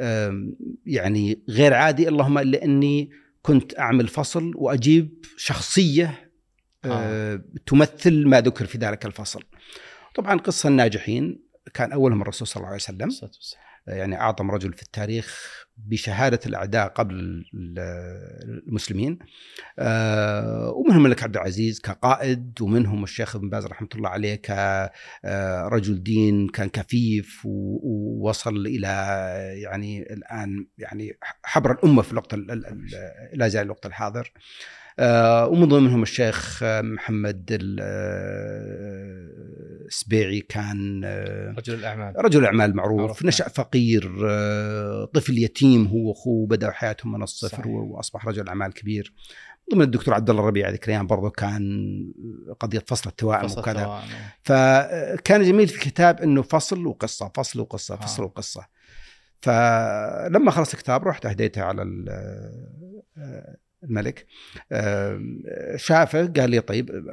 [0.00, 0.56] آم،
[0.86, 2.08] يعني غير عادي.
[2.08, 3.10] اللهم إلا إني
[3.42, 6.30] كنت أعمل فصل وأجيب شخصية
[6.84, 9.42] آه، تمثل ما ذكر في ذلك الفصل.
[10.14, 11.42] طبعا قصة الناجحين
[11.74, 13.30] كان أولهم الرسول صلى الله عليه وسلم.
[13.86, 17.44] يعني أعظم رجل في التاريخ بشهادة الأعداء قبل ال-
[18.68, 19.18] المسلمين.
[19.78, 26.48] آه، ومنهم الملك عبد العزيز كقائد ومنهم الشيخ ابن باز رحمة الله عليه كرجل دين
[26.48, 28.88] كان كفيف ووصل إلى
[29.62, 32.90] يعني الآن يعني حبر الأمة في الوقت ال- ال- ال-
[33.38, 34.32] لا زال الوقت الحاضر.
[34.32, 34.40] آه،
[35.00, 39.30] ومن ضمنهم الشيخ آه، محمد آه،
[39.86, 46.08] السبيعي كان آه، رجل الأعمال رجل اعمال معروف معروف، نشأ فقير آه، طفل يتيم هو
[46.08, 47.66] وأخوه بداوا حياتهم من الصفر صحيح.
[47.66, 49.14] وأصبح رجل أعمال كبير
[49.72, 51.62] ضمن الدكتور عبد الله الربيع ذيك الأيام برضه كان
[52.60, 54.08] قضية فصل التوائم فصل وكذا التوائم.
[54.42, 58.26] فكان جميل في الكتاب إنه فصل وقصة فصل وقصة فصل آه.
[58.26, 58.66] وقصة
[59.42, 61.82] فلما خلص الكتاب رحت أهديته على
[63.18, 64.26] آه، الملك
[65.76, 67.04] شافه قال لي طيب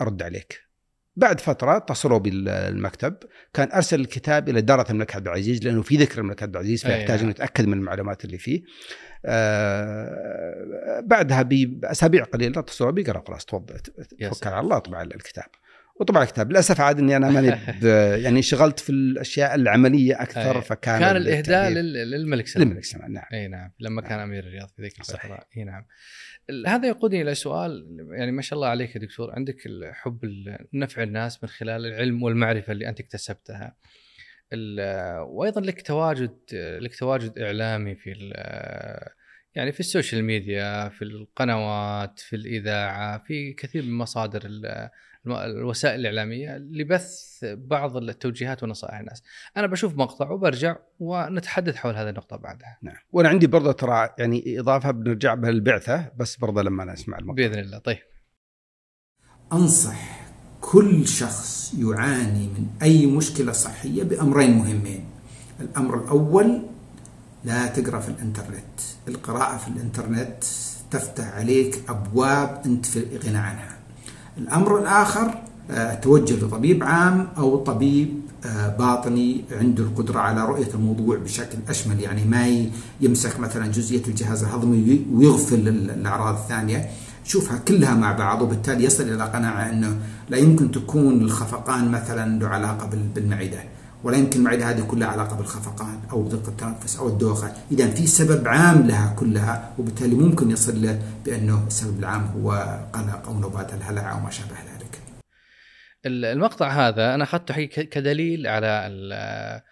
[0.00, 0.66] أرد عليك
[1.16, 3.16] بعد فترة اتصلوا بالمكتب
[3.54, 7.10] كان أرسل الكتاب إلى إدارة الملك عبد العزيز لأنه في ذكر الملك عبد العزيز فيحتاج
[7.10, 7.20] نعم.
[7.20, 8.62] انه يتأكد من المعلومات اللي فيه
[9.24, 14.48] آه، بعدها بأسابيع قليلة اتصلوا بي قالوا خلاص تفضل توكل.
[14.48, 15.46] على الله اطبع الكتاب
[16.00, 17.46] وطبع الكتاب للأسف عاد إني أنا ماني
[18.22, 20.60] يعني انشغلت في الأشياء العملية أكثر.
[20.60, 22.68] فكان كان الإهداء للملك سلمان.
[22.68, 23.24] للملك سلمان نعم.
[23.32, 25.46] أي نعم لما كان أمير الرياض في ذيك الفترة.
[25.56, 25.86] أي نعم.
[26.66, 29.56] هذا يقودني إلى سؤال يعني ما شاء الله عليك يا دكتور عندك
[29.92, 30.20] حب
[30.74, 33.76] نفع الناس من خلال العلم والمعرفة اللي أنت اكتسبتها.
[35.20, 38.10] وأيضا لك تواجد لك تواجد إعلامي في
[39.54, 44.42] يعني في السوشيال ميديا في القنوات في الإذاعة في كثير من مصادر
[45.28, 49.22] الوسائل الإعلامية لبث بعض التوجيهات ونصائح الناس.
[49.56, 52.78] أنا بشوف مقطع وبرجع ونتحدث حول هذه النقطة بعدها.
[52.82, 52.96] نعم.
[53.12, 57.34] وأنا عندي برضه ترى يعني إضافة بنرجع بها للبعثه بس برضه لما نسمع المقطع.
[57.34, 57.78] بإذن الله.
[57.78, 57.98] طيب.
[59.52, 60.26] أنصح
[60.60, 65.04] كل شخص يعاني من أي مشكلة صحية بأمرين مهمين.
[65.60, 66.62] الأمر الأول
[67.44, 68.80] لا تقرأ في الإنترنت.
[69.08, 70.44] القراءة في الإنترنت
[70.90, 73.75] تفتح عليك أبواب أنت في غنى عنها.
[74.38, 75.34] الأمر الآخر
[75.70, 82.00] آه، توجه لطبيب عام أو طبيب آه، باطني عنده القدرة على رؤية الموضوع بشكل أشمل.
[82.00, 82.66] يعني ما
[83.00, 86.88] يمسك مثلا جزئية الجهاز الهضمي وي- ويغفل ال- الأعراض الثانية.
[87.24, 89.96] شوفها كلها مع بعض وبالتالي يصل إلى قناعة أنه
[90.28, 93.58] لا يمكن تكون الخفقان مثلا له علاقة بال- بالمعدة.
[94.04, 97.52] ولا يمكن المعدة هذه كلها علاقة بالخفقان أو بضيق التنفس أو الدوخة.
[97.72, 102.50] إذا في سبب عام لها كلها وبالتالي ممكن يصل له بأنه السبب العام هو
[102.92, 105.00] قلق أو نوبات الهلع أو ما شابه ذلك.
[106.06, 109.62] ال- المقطع هذا أنا أخذته حقيقة كدليل على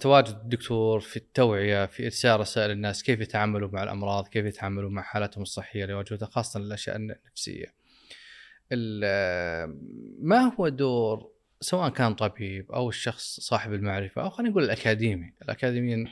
[0.00, 5.02] تواجد الدكتور في التوعية في إرسال رسائل الناس كيف يتعاملوا مع الأمراض كيف يتعاملوا مع
[5.02, 7.74] حالاتهم الصحية اللي يواجهونها خاصة الأشياء النفسية.
[8.72, 9.74] ال-
[10.22, 15.32] ما هو دور سواء كان طبيب أو الشخص صاحب المعرفة أو خلينا نقول الأكاديمي.
[15.42, 16.08] الأكاديميين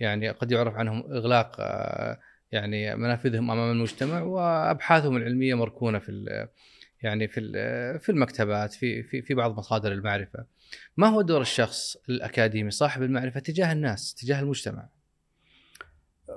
[0.00, 2.20] يعني قد يعرف عنهم إغلاق آه،
[2.52, 6.46] يعني منافذهم أمام المجتمع وأبحاثهم العلمية مركونة في
[7.02, 7.40] يعني في
[8.02, 10.46] في المكتبات في في في بعض مصادر المعرفة.
[10.96, 14.88] ما هو دور الشخص الأكاديمي صاحب المعرفة تجاه الناس تجاه المجتمع؟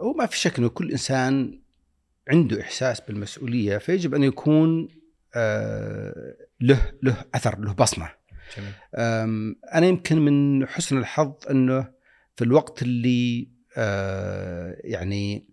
[0.02, 1.60] وما في شك إنه كل إنسان
[2.28, 4.90] عنده إحساس بالمسؤولية فيجب أن يكون
[5.36, 8.19] آه، له له أثر له بصمة.
[8.58, 8.74] جميل.
[9.74, 11.88] أنا يمكن من حسن الحظ إنه
[12.36, 15.48] في الوقت اللي آه، يعني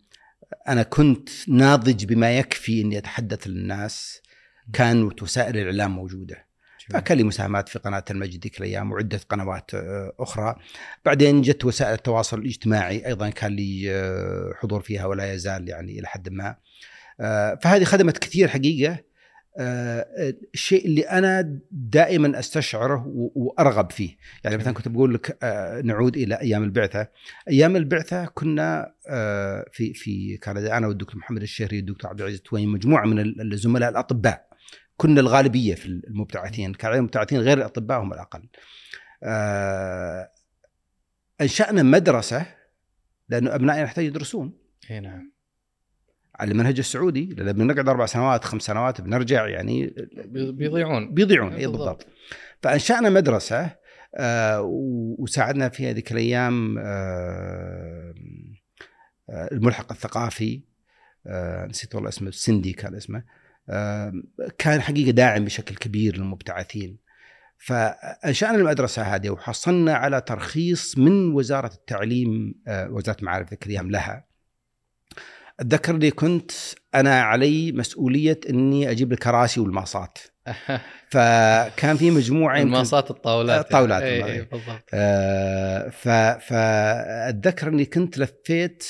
[0.69, 4.23] أنا كنت ناضج بما يكفي إني أتحدث للناس
[4.73, 6.47] كانت وسائل الإعلام موجودة.
[6.91, 10.57] فكان لي مساهمات في قناة المجد ذيك الأيام وعدة قنوات آه، أخرى.
[11.05, 16.07] بعدين جت وسائل التواصل الاجتماعي أيضا كان لي آه، حضور فيها ولا يزال يعني إلى
[16.07, 16.57] حد ما.
[17.63, 18.99] فهذه خدمت كثير حقيقة.
[19.59, 23.05] الشيء اللي أنا دائما أستشعره
[23.35, 24.17] وأرغب فيه.
[24.45, 27.09] يعني مثلا كنت بقول لك آه، نعود إلى أيام البعثة.
[27.49, 32.67] أيام البعثة كنا آه، في في كان أنا والدكتور محمد الشهري والدكتور عبد العزيز التويني
[32.67, 34.47] مجموعة من الزملاء الأطباء.
[34.97, 36.75] كنا الغالبية في المبتعثين.
[36.75, 38.49] كان عليهم المبتعثين غير الأطباء هم الأقل.
[39.23, 40.31] آه،
[41.41, 42.47] أنشأنا مدرسة
[43.29, 44.59] لأنه ابنائنا يحتاج يدرسون.
[44.91, 45.36] إي نعم.
[46.41, 51.15] على المنهج السعودي لأن بنقعد أربع سنوات خمس سنوات بنرجع يعني بي- بيضيعون.
[51.15, 51.79] بيضيعون اي بالضبط.
[51.79, 52.07] بالضبط.
[52.63, 53.71] فأنشأنا مدرسة
[54.19, 54.61] آه،
[55.19, 58.15] وساعدنا في هذيك الأيام آه،
[59.31, 60.61] آه، الملحق الثقافي
[61.27, 63.25] آه، نسيت والله اسمه سندي كان اسمه
[63.71, 64.13] آه،
[64.59, 66.99] كان حقيقة داعم بشكل كبير للمبتعثين.
[67.59, 74.26] فأنشأنا المدرسة هذه وحصلنا على ترخيص من وزارة التعليم آه، وزارة المعارف ذيك الأيام لها
[75.61, 76.51] اتذكر لي كنت
[76.95, 80.19] أنا علي مسؤولية إني أجيب الكراسي والماصات.
[81.13, 84.23] فكان في مجموعة يمكن المنصات الطاولات الطاولات يعني.
[84.23, 84.35] والله.
[84.35, 84.83] اي بالضبط.
[84.95, 85.89] آه،
[86.39, 88.85] فاتذكر اني كنت لفيت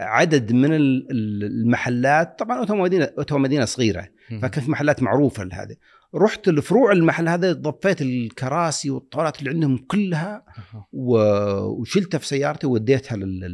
[0.00, 2.38] عدد من ال- ال- المحلات.
[2.38, 4.08] طبعا اوتوا مدينة اوتوا مدينة صغيرة.
[4.42, 5.76] فكان في محلات معروفة لهذه.
[6.14, 10.44] رحت لفروع المحل هذا ضفيت الكراسي والطاولات اللي عندهم كلها
[10.92, 13.44] وشلتها في سيارتي وديتها لل-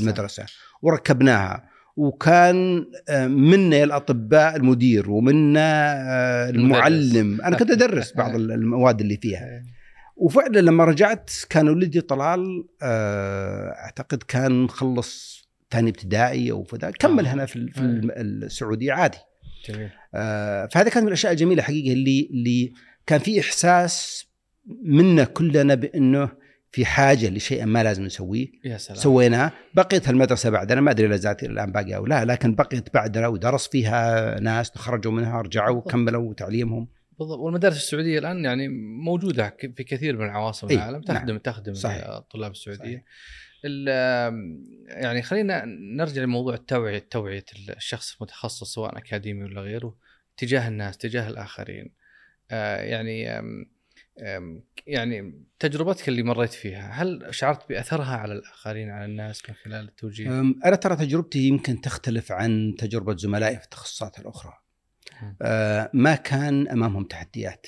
[0.00, 0.44] المدرسة.
[0.82, 1.73] وركبناها.
[1.96, 7.40] وكان آه، منا الأطباء المدير ومنا آه، المعلم.
[7.40, 9.44] أنا كنت أدرس بعض المواد اللي فيها.
[9.44, 9.62] إيه.
[10.16, 17.26] وفعلا لما رجعت كان ولدي طلال آه، أعتقد كان خلص ثاني ابتدائي أو فدا كمل.
[17.26, 19.18] هنا في في الم- السعودية عادي.
[19.68, 19.90] جميل.
[20.72, 22.72] فهذا كان من الأشياء الجميلة حقيقة اللي اللي
[23.06, 24.26] كان في إحساس
[24.84, 26.28] منا كلنا بأنه
[26.74, 31.36] في حاجة لشيء ما لازم نسويه يا سلام سويناه بقيت المدرسة بعدنا ما أدري اذا
[31.42, 35.76] الآن باقيه أو لا لكن بقيت بعدنا ودرس فيها ناس تخرجوا منها رجعوا.
[35.76, 38.68] وكملوا تعليمهم بالضبط والمدارس السعودية الآن يعني
[39.04, 41.38] موجودة في كثير من عواصم إي، العالم تخدم نعم.
[41.38, 42.08] تخدم صحيح.
[42.08, 43.02] الطلاب السعودية صحيح.
[43.64, 43.88] ال-
[44.88, 45.64] يعني خلينا
[45.96, 47.44] نرجع لموضوع التوعية توعية
[47.76, 49.96] الشخص المتخصص سواء أكاديمي ولا غيره
[50.36, 51.94] تجاه الناس تجاه الآخرين
[52.50, 53.42] آه، يعني
[54.86, 60.28] يعني تجربتك اللي مريت فيها هل شعرت بأثرها على الآخرين على الناس من خلال التوجيه؟
[60.40, 64.52] أنا ترى تجربتي يمكن تختلف عن تجربة زملائي في التخصصات الأخرى.
[65.42, 67.66] آه، ما كان أمامهم تحديات.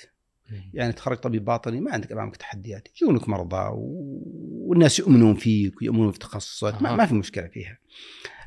[0.74, 6.18] يعني تخرج طبيب باطني ما عندك أمامك تحديات يجونك مرضى والناس يؤمنون فيك ويؤمنون في
[6.18, 7.78] تخصصك ما, في مشكلة فيها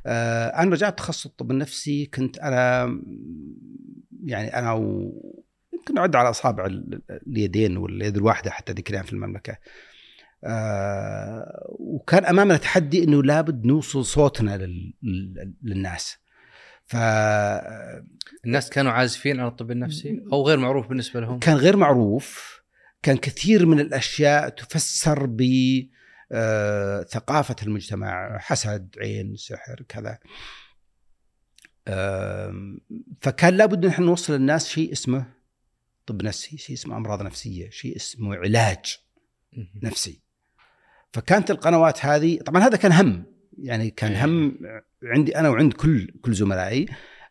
[0.06, 2.86] آه، أنا رجعت تخصص الطب النفسي كنت أنا
[4.24, 5.12] يعني أنا و...
[5.80, 9.58] يمكن أعد على أصابع ال- اليدين واليد الواحدة حتى ذيك الأيام في المملكة.
[10.44, 14.94] آه، وكان أمامنا تحدي إنه لابد نوصل صوتنا لل...
[15.04, 16.18] لل- للناس.
[16.86, 16.96] ف
[18.46, 22.60] الناس كانوا عازفين عن الطب النفسي أو غير معروف بالنسبة لهم؟ كان غير معروف.
[23.04, 25.42] كان كثير من الأشياء تفسر ب
[26.32, 30.20] آه، ثقافة المجتمع حسد عين سحر كذا.
[31.88, 32.80] آم،
[33.22, 35.26] فكان لابد نحن نوصل للناس شيء اسمه
[36.10, 38.98] طب نفسي شيء اسمه أمراض نفسية شيء اسمه علاج.
[39.84, 40.22] نفسي
[41.14, 43.26] فكانت القنوات هذه طبعا هذا كان هم
[43.58, 44.26] يعني كان إيه.
[44.26, 44.58] هم
[45.04, 46.86] عندي أنا وعند كل كل زملائي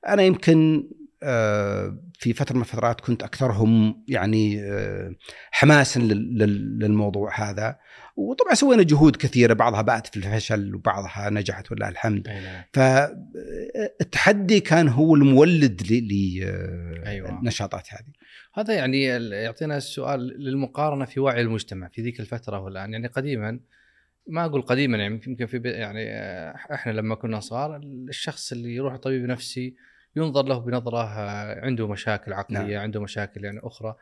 [0.08, 0.88] أنا يمكن
[1.22, 5.14] آه، في فترة من الفترات كنت أكثرهم يعني آه،
[5.50, 7.78] حماسا لل- لل- للموضوع هذا
[8.16, 12.62] وطبعا سوينا جهود كثيرة بعضها بأت في الفشل وبعضها نجحت ولله الحمد نعم.
[12.72, 15.82] فالتحدي كان هو المولد
[17.06, 17.40] أيوة.
[17.40, 18.12] للنشاطات هذه
[18.58, 19.02] هذا يعني
[19.42, 23.60] يعطينا السؤال للمقارنة في وعي المجتمع في ذيك الفترة والان يعني قديما
[24.26, 27.76] ما أقول قديما يعني يمكن في يعني آه، إحنا لما كنا صغار
[28.08, 29.76] الشخص اللي يروح طبيب نفسي
[30.16, 32.82] ينظر له بنظرة آه، عنده مشاكل عقلية نعم.
[32.82, 33.94] عنده مشاكل يعني أخرى.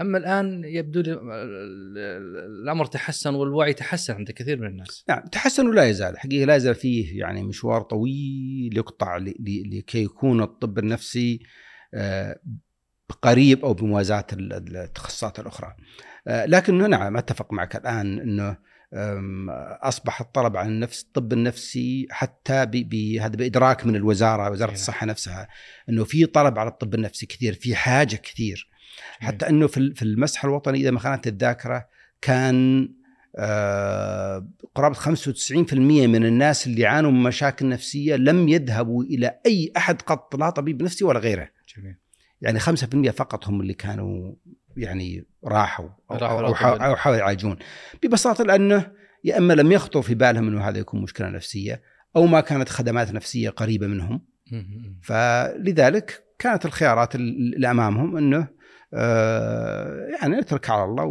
[0.00, 5.04] أما الآن يبدو لي ال- الأمر تحسن والوعي تحسن عند كثير من الناس.
[5.08, 10.78] نعم تحسن ولا يزال؟ حقيقة لا يزال فيه يعني مشوار طويل يقطع لكي يكون الطب
[10.78, 11.40] النفسي
[11.94, 12.40] آه،
[13.12, 15.74] قريب أو بموازاة ال- التخصصات الأخرى.
[16.28, 19.50] آه، لكن نعم أتفق معك الآن أنه أم،
[19.82, 24.74] أصبح الطلب على النفس الطب النفسي حتى بهذا بإدراك من الوزارة وزارة نعم.
[24.74, 25.48] الصحة نفسها
[25.88, 28.68] أنه في طلب على الطب النفسي كثير في حاجة كثير.
[29.20, 31.86] حتى إنه في ال- في المسح الوطني إذا ما خانت الذاكرة
[32.20, 32.88] كان
[33.38, 40.02] آه، قرابة 95% من الناس اللي يعانوا من مشاكل نفسية لم يذهبوا إلى أي أحد
[40.02, 41.48] قط لا طبيب نفسي ولا غيره.
[41.76, 41.96] جميل.
[42.40, 44.34] يعني 5% فقط هم اللي كانوا
[44.76, 46.54] يعني راحوا أو, راحوا أو, أو.
[46.54, 47.56] حاولوا- أو حاولوا يعالجون
[48.02, 48.92] ببساطة لأنه
[49.24, 51.82] يا أما لم يخطر في بالهم إنه هذا يكون مشكلة نفسية
[52.16, 54.26] أو ما كانت خدمات نفسية قريبة منهم.
[55.02, 58.48] فلذلك كانت الخيارات ال- اللي أمامهم إنه
[58.94, 61.04] آه، يعني نترك على الله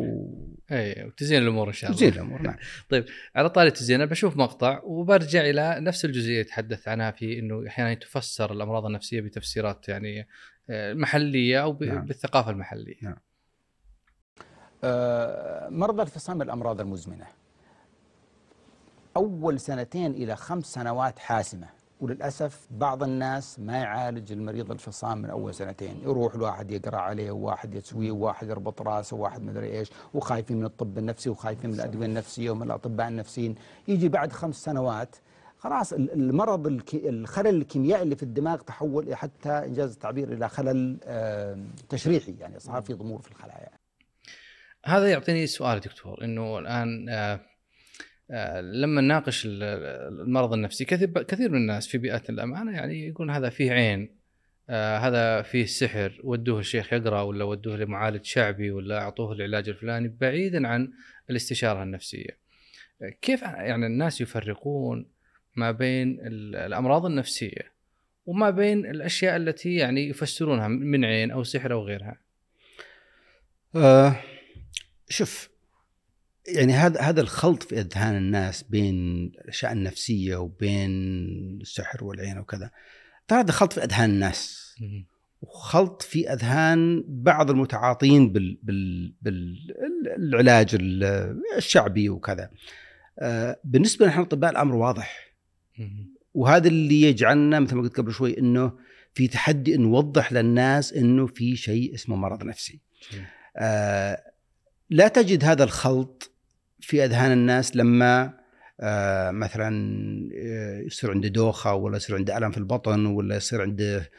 [0.71, 2.55] اي وتزين الأمور إن شاء الله وزين الأمور نعم
[3.35, 8.51] على طاري التزيين بشوف مقطع وبرجع إلى نفس الجزئية تحدث عنها في إنه أحيانا تفسر
[8.53, 10.27] الأمراض النفسية بتفسيرات يعني
[10.71, 12.05] محلية أو نعم.
[12.05, 13.17] بالثقافة المحلية.
[14.83, 17.25] آه، مرضى الفصام من الأمراض المزمنة.
[19.17, 21.67] أول سنتين إلى خمس سنوات حاسمة.
[22.01, 26.01] وللأسف بعض الناس ما يعالج المريض الفصام من أول سنتين.
[26.03, 29.89] يروح الواحد يقرأ عليه وواحد يتسويه وواحد يربط راسه وواحد مدري إيش.
[30.13, 33.55] وخايفين من الطب النفسي وخايفين من الأدوية النفسية ومن الأطباء النفسيين.
[33.87, 35.15] يجي بعد خمس سنوات
[35.59, 40.97] خلاص ال- المرض الخلل الكيميائي اللي في الدماغ تحول حتى إنجاز التعبير إلى خلل
[41.89, 43.69] تشريحي يعني صار في ضمور في الخلايا
[44.85, 47.39] هذا يعطيني سؤال دكتور إنه الآن آه،
[48.31, 49.63] آه، لما نناقش ال-
[50.21, 54.19] المرض النفسي كثير كثير من الناس في بيئات الأمانة يعني يقول هذا فيه عين
[54.69, 60.07] آه هذا فيه سحر ودوه الشيخ يقرأ ولا ودوه لمعالج شعبي ولا أعطوه العلاج الفلاني
[60.21, 60.91] بعيدا عن
[61.29, 62.37] الاستشارة النفسية.
[63.21, 65.05] كيف يعني الناس يفرقون
[65.59, 67.71] ما بين ال- الأمراض النفسية
[68.25, 72.17] وما بين الأشياء التي يعني يفسرونها من عين أو سحر أو غيرها.
[73.75, 74.15] آه
[75.09, 75.49] شوف
[76.55, 80.91] يعني هذا هذا الخلط في أذهان الناس بين الأشياء النفسية وبين
[81.61, 82.71] السحر والعين وكذا.
[83.27, 84.75] ترى هذا خلط في أذهان الناس.
[85.41, 90.77] وخلط في أذهان بعض المتعاطين بال بال بالعلاج
[91.57, 92.49] الشعبي وكذا.
[93.19, 95.28] آه بالنسبة لنا اطباء الأمر واضح.
[96.33, 98.71] وهذا اللي يجعلنا مثل ما قلت قبل شوي إنه
[99.13, 102.79] في تحدي نوضح للناس إنه في شيء اسمه مرض نفسي.
[103.57, 104.23] آه
[104.89, 106.31] لا تجد هذا الخلط
[106.79, 108.39] في أذهان الناس لما
[108.81, 109.69] آه مثلا
[110.35, 114.09] آه، يصير عنده دوخة ولا يصير عنده ألم في البطن ولا يصير عنده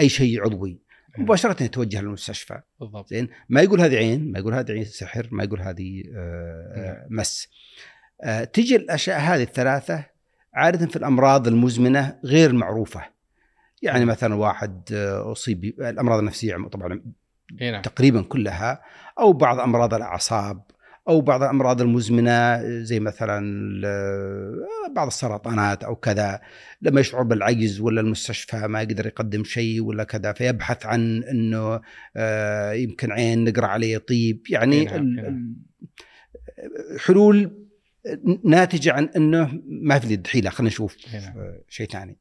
[0.00, 0.78] أي شيء عضوي.
[1.18, 2.60] مباشرة يتوجه للمستشفى.
[2.80, 3.08] بالضبط.
[3.08, 7.48] زين؟ ما يقول هذه عين ما يقول هذه عين سحر ما يقول هذه آه، مس.
[8.22, 10.13] آه، تجي الأشياء هذه الثلاثة
[10.54, 13.02] عادة في الأمراض المزمنة غير معروفه
[13.82, 17.00] يعني مثلا واحد آه، أصيب بالامراض النفسية طبعا
[17.60, 17.82] نعم.
[17.82, 18.82] تقريبا كلها
[19.18, 20.62] أو بعض أمراض الأعصاب
[21.08, 26.40] أو بعض الأمراض المزمنة زي مثلا ال- بعض السرطانات أو كذا.
[26.82, 31.80] لما يشعر بالعجز ولا المستشفى ما يقدر يقدم شيء ولا كذا فيبحث عن إنه
[32.16, 34.42] آه، يمكن عين نقرأ عليه طيب.
[34.50, 35.54] يعني نعم، نعم.
[37.06, 37.63] حلول
[38.44, 41.38] ناتجة عن إنه ما في اليد حيله خلينا نشوف نعم.
[41.38, 42.16] آه، شيء ثاني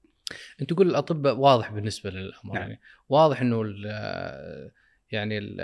[0.61, 2.55] أنت تقول الاطباء واضح بالنسبة للامر نعم.
[2.55, 2.79] يعني
[3.09, 4.71] واضح إنه ال-
[5.11, 5.61] يعني ال-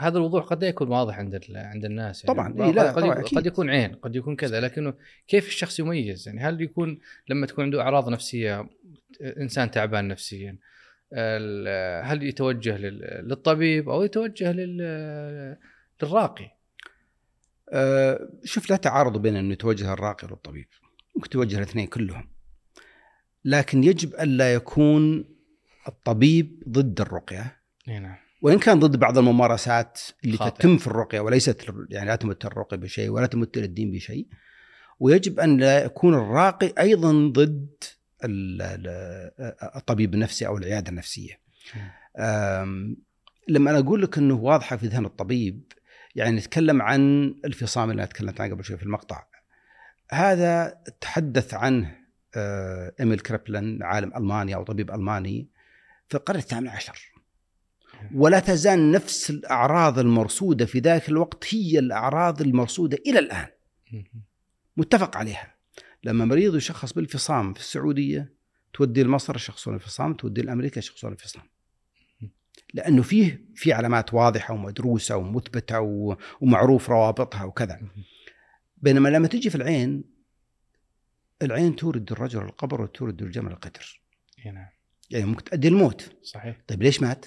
[0.00, 3.22] هذا الوضوح قد لا يكون واضح عند عند الناس يعني طبعاً، إيه، لا، قد, طبعاً،.
[3.22, 4.94] قد يكون عين قد يكون كذا لكنه
[5.28, 6.98] كيف الشخص يميز يعني هل يكون
[7.28, 8.68] لما تكون عنده أعراض نفسية
[9.40, 10.56] إنسان تعبان نفسيا
[12.02, 15.56] هل يتوجه لل- للطبيب أو يتوجه لل-
[16.02, 16.57] للراقي
[18.44, 20.66] شوف لا تعارض بين انه يتوجه الراقي للطبيب
[21.16, 22.30] ممكن توجه الاثنين كلهم.
[23.44, 25.24] لكن يجب الا يكون
[25.88, 27.56] الطبيب ضد الرقية.
[27.88, 28.16] نعم.
[28.42, 30.58] وإن كان ضد بعض الممارسات اللي خاطئة.
[30.60, 34.26] تتم في الرقية وليست يعني لا تمت الرقية بشيء ولا تمت الدين بشيء
[35.00, 37.76] ويجب أن لا يكون الراقي أيضا ضد
[38.24, 41.40] ال- ال- الطبيب النفسي أو العيادة النفسية.
[42.18, 42.96] أم،
[43.48, 45.72] لما أنا أقول لك إنه واضحة في ذهن الطبيب
[46.18, 49.26] يعني نتكلم عن الفصام اللي أنا تكلمت عنه قبل شوي في المقطع.
[50.10, 51.98] هذا تحدث عنه
[52.34, 55.50] آه، إيميل كريبلن عالم ألماني أو طبيب ألماني
[56.08, 57.12] في القرن الثامن عشر.
[58.14, 63.46] ولا تزال نفس الأعراض المرصودة في ذاك الوقت هي الأعراض المرصودة إلى الآن.
[64.76, 65.54] متفق عليها
[66.04, 68.32] لما مريض يشخص بالفصام في السعودية
[68.72, 71.42] تودي لمصر يشخصون الفصام تودي لأمريكا يشخصون الفصام
[72.74, 75.80] لأنه فيه في علامات واضحة ومدروسة ومثبتة
[76.40, 77.80] ومعروف روابطها وكذا.
[78.76, 80.04] بينما لما تجي في العين
[81.42, 84.00] العين تورد الرجل القبر وتورد الجمل القدر.
[84.46, 84.66] إي نعم.
[85.10, 86.16] يعني ممكن تؤدي الموت.
[86.22, 86.56] صحيح.
[86.66, 87.26] طيب ليش مات؟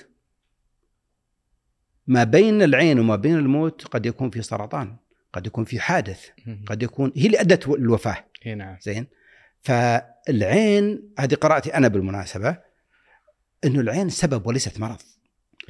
[2.07, 4.97] ما بين العين وما بين الموت قد يكون في سرطان
[5.33, 6.29] قد يكون في حادث
[6.67, 8.25] قد يكون هي اللي أدت الوفاة.
[8.45, 8.77] نعم.
[8.81, 9.07] زين؟
[9.61, 12.57] فالعين هذه قراءتي أنا بالمناسبة
[13.65, 15.01] إنه العين سبب وليست مرض.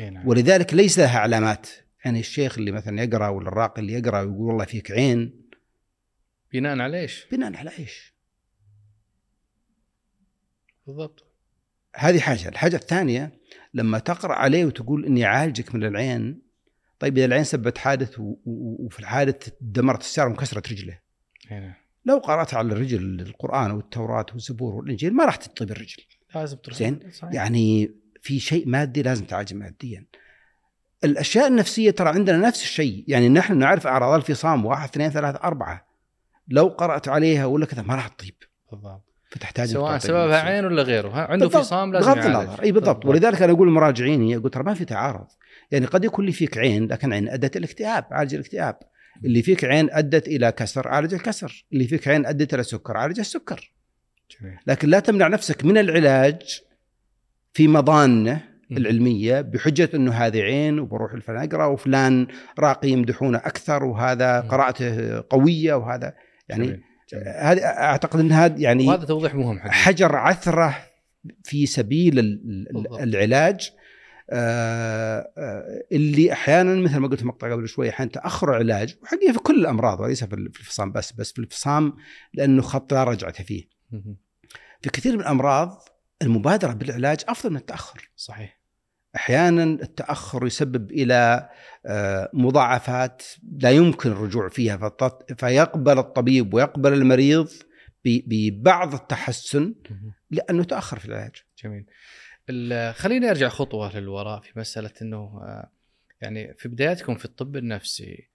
[0.10, 0.28] نعم.
[0.28, 1.68] ولذلك ليس لها علامات.
[2.06, 5.42] يعني الشيخ اللي مثلا يقرأ ولا الراقي اللي يقرأ ويقول والله فيك عين.
[6.54, 8.14] بناء على إيش؟ بناء على إيش؟
[10.88, 11.24] بالضبط.
[11.96, 13.40] هذه حاجة، الحاجة الثانية
[13.74, 16.42] لما تقرأ عليه وتقول إني اعالجك من العين
[17.00, 21.00] طيب إذا العين سبت حادث وفي الحادث دمرت السيارة وانكسرت رجله.
[21.52, 21.74] إي نعم.
[22.06, 26.04] لو قرأت على الرجل القرآن والتوراة والزبور والإنجيل ما راح تطيب الرجل.
[26.36, 26.78] لازم تروح.
[26.78, 27.00] زين.
[27.24, 30.06] يعني في شيء مادي لازم تعالجه ماديا.
[31.04, 33.06] الأشياء النفسية ترى عندنا نفس الشيء.
[33.08, 35.88] يعني نحن نعرف أعراض الفصام واحد اثنين ثلاثة أربعة.
[36.48, 38.36] لو قرأت عليها ولا كذا ما راح تطيب.
[38.72, 39.06] بالضبط.
[39.30, 40.42] فتحتاج سواء سببها.
[40.42, 41.16] عين ولا غيره.
[41.16, 41.64] عنده بالضبط.
[41.64, 42.26] فصام لازم بغض.
[42.26, 42.64] النظر.
[42.64, 43.06] إي بالضبط.
[43.06, 45.28] ولذلك أنا أقول لمراجعيني أقول ترى ما في تعارض.
[45.72, 48.80] يعني قد يكون لي فيك عين لكن عين أدت إلى الاكتئاب عالج الاكتئاب.
[49.26, 51.66] اللي فيك عين أدت إلى كسر عالج الكسر.
[51.74, 53.72] اللي فيك عين أدت إلى سكر عالج السكر.
[54.40, 54.58] جميل.
[54.68, 56.62] لكن لا تمنع نفسك من العلاج
[57.54, 58.52] في مضانه.
[58.72, 62.28] العلمية بحجة إنه هذه عين وبروح الفلان أقرأ وفلان
[62.60, 64.40] راقي يمدحونه أكثر وهذا.
[64.40, 66.14] قراءته قوية وهذا
[66.50, 66.66] يعني.
[66.66, 66.82] جميل.
[67.28, 69.74] هذه أعتقد إن هذا يعني وهذا توضيح مهم حقيقي.
[69.74, 70.76] حجر عثرة
[71.44, 72.20] في سبيل.
[73.00, 73.72] العلاج
[74.34, 79.34] آه، آه، اللي أحيانا مثل ما قلت في مقطع قبل شوي أحيانا تأخر العلاج وحقيقة
[79.34, 81.94] في كل الأمراض وليس في ال- في الفصام بس بس في الفصام
[82.34, 83.64] لأنه خط لا رجعه فيه.
[84.82, 85.80] في كثير من الأمراض
[86.22, 88.10] المبادرة بالعلاج أفضل من التأخر.
[88.16, 88.62] صحيح.
[89.16, 91.50] أحيانا التأخر يسبب إلى
[91.86, 93.24] آه، مضاعفات
[93.60, 94.92] لا يمكن الرجوع فيها
[95.38, 97.50] فيقبل الطبيب ويقبل المريض
[98.06, 99.76] ببعض التحسن
[100.32, 101.36] لأنه تأخر في العلاج.
[101.64, 101.86] جميل.
[102.94, 105.72] خليني أرجع خطوة للوراء في مسألة إنه آه،
[106.22, 108.30] يعني في بداياتكم في الطب النفسي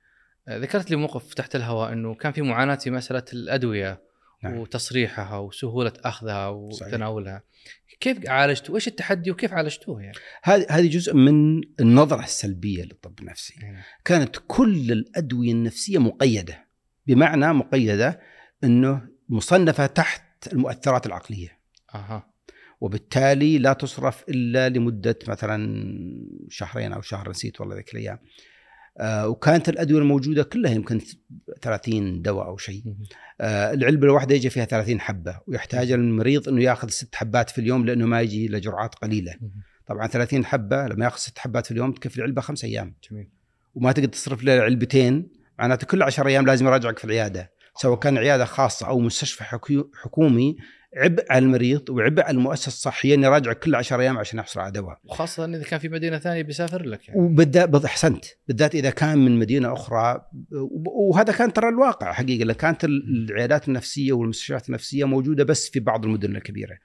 [0.48, 4.02] آه، ذكرت لي موقف تحت الهواء إنه كان في معاناة في مسألة الأدوية.
[4.48, 4.58] نعم.
[4.58, 6.88] وتصريحها وسهولة أخذها صحيح.
[6.88, 7.42] وتناولها.
[8.00, 13.54] كيف عالجتوا وإيش التحدي وكيف عالجتوه يعني؟ هذه هذه جزء من النظرة السلبية للطب النفسي.
[14.04, 16.66] كانت كل الأدوية النفسية مقيدة
[17.06, 18.20] بمعنى مقيدة
[18.64, 21.58] إنه مصنفة تحت المؤثرات العقلية.
[21.94, 22.32] أها.
[22.80, 25.86] وبالتالي لا تصرف إلا لمدة مثلا
[26.48, 28.18] شهرين أو شهر نسيت والله ذيك الأيام.
[28.98, 31.00] آه وكانت الأدوية الموجودة كلها يمكن
[31.62, 32.82] 30 دواء أو شيء.
[33.40, 37.86] آه العلبة الواحدة يجي فيها 30 حبة ويحتاج المريض إنه ياخذ ست حبات في اليوم
[37.86, 39.34] لأنه ما يجي إلا جرعات قليلة.
[39.86, 42.94] طبعا 30 حبة لما ياخذ ست حبات في اليوم تكفي العلبة خمس أيام.
[43.10, 43.28] جميل.
[43.74, 45.28] وما تقدر تصرف له علبتين
[45.58, 49.90] معناته كل 10 أيام لازم يراجعك في العيادة سواء كان عيادة خاصة أو مستشفى حكو-
[50.02, 50.56] حكومي
[50.96, 54.72] عبء على المريض وعبء على المؤسسة الصحية انه يراجعك كل 10 أيام عشان يحصل على
[54.72, 59.18] دواء وخاصة إذا كان في مدينة ثانية بيسافر لك يعني وبالذات أحسنت بالذات إذا كان
[59.18, 60.20] من مدينة أخرى
[60.86, 65.80] وهذا كان ترى الواقع حقيقة لأن كانت ال- العيادات النفسية والمستشفيات النفسية موجودة بس في
[65.80, 66.78] بعض المدن الكبيرة.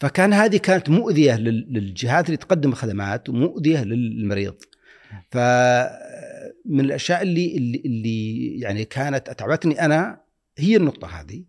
[0.00, 4.54] فكان هذه كانت مؤذية لل- للجهات اللي تقدم الخدمات ومؤذية للمريض.
[5.30, 10.20] فمن الأشياء اللي اللي, اللي يعني كانت أتعبتني أنا
[10.58, 11.44] هي النقطة هذه.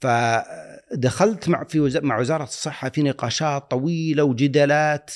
[0.00, 5.10] فدخلت مع في وز- مع وزارة الصحة في نقاشات طويلة وجدالات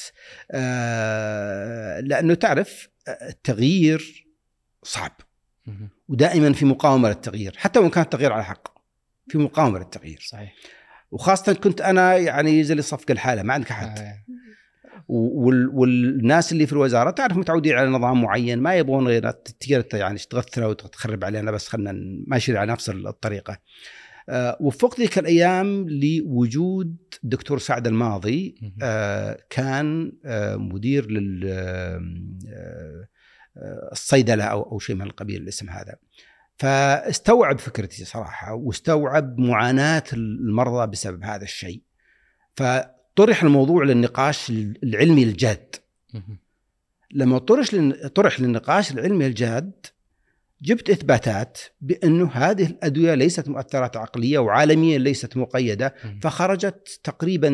[0.50, 4.26] آه، لأنه تعرف التغيير
[4.82, 5.12] صعب.
[6.08, 8.78] ودائما في مقاومة للتغيير حتى وإن كان التغيير على حق
[9.28, 10.54] في مقاومة للتغيير صحيح
[11.10, 14.24] وخاصة كنت أنا يعني زي اللي صفق الحاله ما عندك أحد آه.
[15.08, 19.32] وال والناس اللي في الوزارة تعرف متعودين على نظام معين ما يبغون غير
[19.92, 21.92] يعني تغثره وتخرب علينا بس خلينا
[22.26, 23.58] ماشي على نفس الطريقة.
[24.30, 28.72] آه، وفقت ذيك الأيام لوجود دكتور سعد الماضي.
[28.82, 31.44] آه، كان آه، مدير لل
[33.92, 35.96] الصيدلة أو أو شيء من القبيل الاسم هذا.
[36.56, 41.82] فاستوعب فكرتي صراحة واستوعب معاناة المرضى بسبب هذا الشيء.
[42.56, 44.50] فطرح الموضوع للنقاش
[44.82, 45.76] العلمي الجاد.
[47.12, 47.66] لما طرح
[48.14, 49.86] طرح للنقاش العلمي الجاد
[50.62, 55.94] جبت إثباتات بأنه هذه الأدوية ليست مؤثرات عقلية وعالميا ليست مقيدة.
[56.22, 57.48] فخرجت تقريبا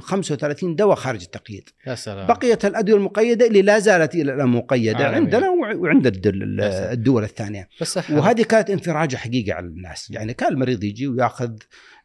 [0.00, 2.26] 35 دواء خارج التقييد يا سلام.
[2.26, 5.16] بقيت الأدوية المقيدة اللي لا زالت إلى الآن مقيدة عالمياً.
[5.20, 7.68] عندنا وع- وعند الدول, الثانية.
[7.80, 10.10] بس وهذه كانت انفراجة حقيقة على الناس.
[10.10, 11.50] يعني كان المريض يجي ويأخذ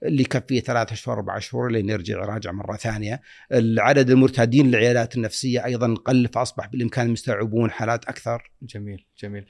[0.05, 3.21] اللي يكفيه ثلاثة أشهر أربع شهور لين يرجع يراجع مرة ثانية.
[3.51, 8.51] العدد المرتادين للعيادات النفسية أيضا قل فأصبح بالإمكان يستوعبون حالات أكثر.
[8.61, 9.45] جميل جميل.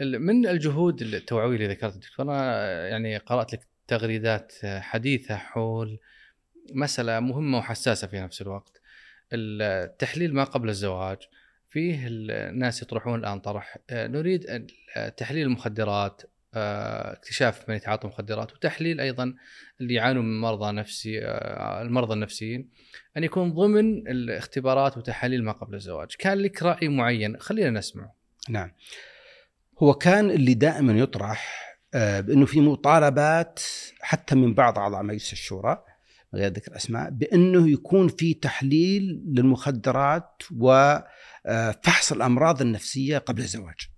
[0.00, 5.98] من الجهود التوعوية اللي ذكرتها دكتور؟ أنا يعني قرأت لك تغريدات حديثة حول
[6.72, 8.80] مسألة مهمة وحساسة في نفس الوقت.
[9.32, 11.18] التحليل ما قبل الزواج
[11.70, 16.22] فيه الناس يطرحون الآن طرح آه، نريد أن- تحليل المخدرات
[16.54, 19.34] آه، اكتشاف من يتعاطى مخدرات وتحليل أيضا
[19.80, 22.68] اللي يعانوا من مرضى نفسي آه، المرضى النفسيين
[23.16, 26.08] أن يكون ضمن الاختبارات وتحاليل ما قبل الزواج.
[26.18, 28.14] كان لك رأي معين خلينا نسمعه.
[28.48, 28.72] نعم.
[29.78, 31.64] هو كان اللي دائما يطرح
[31.94, 33.60] آه، بأنه في مطالبات
[34.00, 35.84] حتى من بعض أعضاء مجلس الشورى
[36.34, 43.88] غير ذكر أسماء بأنه يكون في تحليل للمخدرات وفحص الأمراض النفسية قبل الزواج.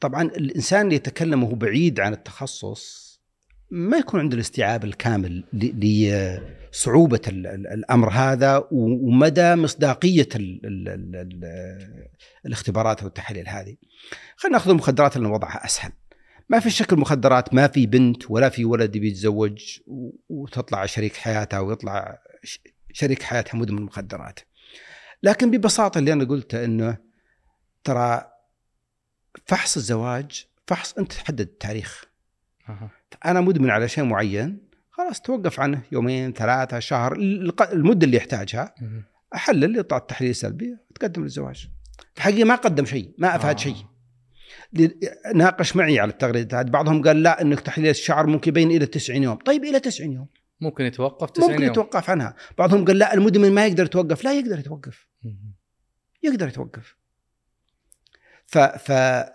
[0.00, 3.03] طبعا الإنسان اللي يتكلم وهو بعيد عن التخصص
[3.70, 5.80] ما يكون عنده الاستيعاب الكامل ل-
[6.72, 12.08] لصعوبة ال- ال- الأمر هذا ومدى مصداقية ال ال ال ال
[12.46, 13.76] الاختبارات والتحاليل هذه.
[14.36, 15.92] خلينا نأخذ المخدرات اللي وضعها أسهل.
[16.48, 19.78] ما في شك المخدرات ما في بنت ولا في ولد بيتزوج
[20.28, 22.18] وتطلع شريك حياتها ويطلع
[22.92, 24.40] شريك حياتها مدمن مخدرات.
[25.22, 26.98] لكن ببساطة اللي أنا قلته إنه
[27.84, 28.30] ترى
[29.46, 32.04] فحص الزواج فحص أنت تحدد التاريخ.
[33.24, 34.58] أنا مدمن على شيء معين
[34.90, 37.16] خلاص توقف عنه يومين ثلاثة شهر
[37.72, 38.74] المدة اللي يحتاجها.
[39.34, 41.68] احلل يطلع التحليل السلبي وتقدم للزواج.
[42.16, 43.58] الحقيقة ما قدم شيء ما أفاد آه.
[43.58, 43.76] شيء.
[45.34, 49.36] ناقش معي على التغريدات بعضهم قال لا إنك تحليل الشعر ممكن يبين إلى 90 يوم
[49.36, 50.26] طيب إلى 90 يوم
[50.60, 54.38] ممكن يتوقف 90 ممكن يوم يتوقف عنها بعضهم قال لا المدمن ما يقدر يتوقف لا
[54.38, 55.06] يقدر يتوقف.
[56.22, 56.96] يقدر يتوقف
[58.46, 58.58] ف...
[58.58, 59.32] فاذا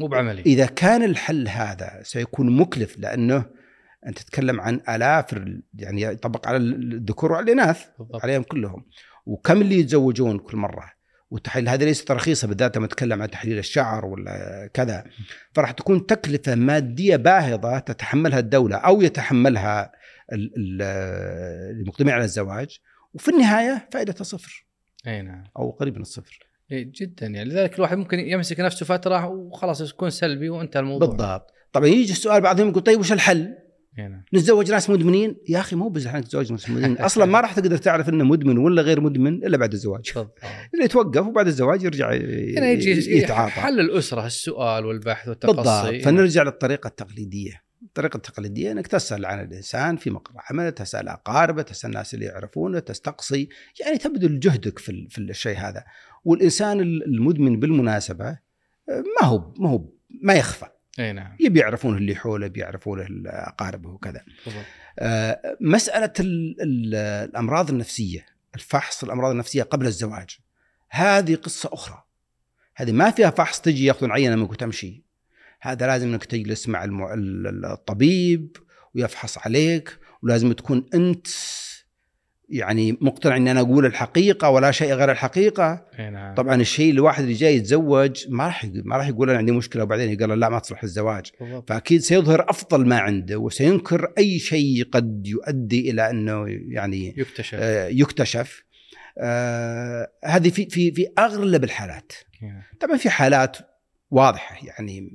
[0.00, 0.66] مو بعملي.
[0.66, 3.44] كان الحل هذا سيكون مكلف لأنه
[4.06, 7.84] أنت تتكلم عن آلاف ال- يعني يطبق على الذكور وعلى الإناث
[8.14, 8.86] عليهم كلهم.
[9.26, 10.98] وكم اللي يتزوجون كل مرة؟
[11.30, 15.04] والتحليل هذه ليست رخيصه بالذات لما نتكلم عن تحليل الشعر ولا كذا.
[15.52, 19.92] فراح تكون تكلفة مادية باهظة تتحملها الدولة أو يتحملها
[20.32, 22.78] ال- ال- المقدمين على الزواج.
[23.14, 24.66] وفي النهاية فائدتها صفر.
[25.06, 25.44] أي نعم.
[25.58, 26.47] أو قريب من الصفر.
[26.72, 27.44] جدا يعني.
[27.50, 31.08] لذلك الواحد ممكن يمسك نفسه فترة وخلاص يكون سلبي وانتهى الموضوع.
[31.08, 31.46] بالضبط.
[31.72, 33.54] طبعا يجي السؤال بعضهم يقول طيب وش الحل؟
[33.98, 34.22] نعم.
[34.34, 36.98] نتزوج ناس مدمنين؟ يا أخي مو بس انك تتزوج ناس مدمنين.
[37.08, 40.12] أصلا ما راح تقدر تعرف إنه مدمن ولا غير مدمن إلا بعد الزواج.
[40.74, 43.50] اللي يتوقف وبعد الزواج يرجع ي- هنا يجي يتعاطى.
[43.52, 45.56] حل الأسرة السؤال والبحث بالضبط.
[45.58, 47.68] والتقصي فنرجع للطريقة التقليدية.
[47.82, 52.78] الطريقة التقليدية إنك تسأل عن الإنسان في مقر عمله تسأل أقاربه تسأل الناس اللي يعرفونه
[52.78, 53.48] تستقصي.
[53.80, 55.84] يعني تبذل جهدك في في الشيء هذا.
[56.24, 58.38] والإنسان المدمن بالمناسبة آه،
[59.20, 59.84] ما هو ما هو
[60.22, 60.66] ما يخفى.
[60.98, 61.36] أي نعم.
[61.40, 64.24] يبي يعرفونه اللي حوله بيعرفونه أقاربه وكذا.
[64.98, 66.94] آه، مسألة ال- ال-
[67.30, 70.38] الأمراض النفسية الفحص الأمراض النفسية قبل الزواج
[70.90, 72.02] هذه قصة أخرى.
[72.76, 75.02] هذه ما فيها فحص تجي ياخذون عينة منك وتمشي
[75.60, 76.84] هذا لازم إنك تجلس مع
[77.64, 78.56] الطبيب
[78.94, 81.26] ويفحص عليك ولازم تكون أنت
[82.48, 85.86] يعني مقتنع ان أنا أقول الحقيقة ولا شيء غير الحقيقة.
[85.98, 86.34] نعم.
[86.34, 90.12] طبعا الشيء الواحد اللي جاي يتزوج ما راح ما راح يقول أنا عندي مشكلة وبعدين
[90.12, 91.68] يقول لا ما تصلح للزواج بالضبط.
[91.68, 97.58] فأكيد سيظهر أفضل ما عنده وسينكر أي شيء قد يؤدي إلى أنه يعني يكتشف.
[97.60, 98.64] آه، يكتشف.
[99.18, 102.12] آه، هذه في في في أغلب الحالات.
[102.42, 102.62] نعم.
[102.80, 103.56] طبعا في حالات
[104.10, 105.10] واضحة يعني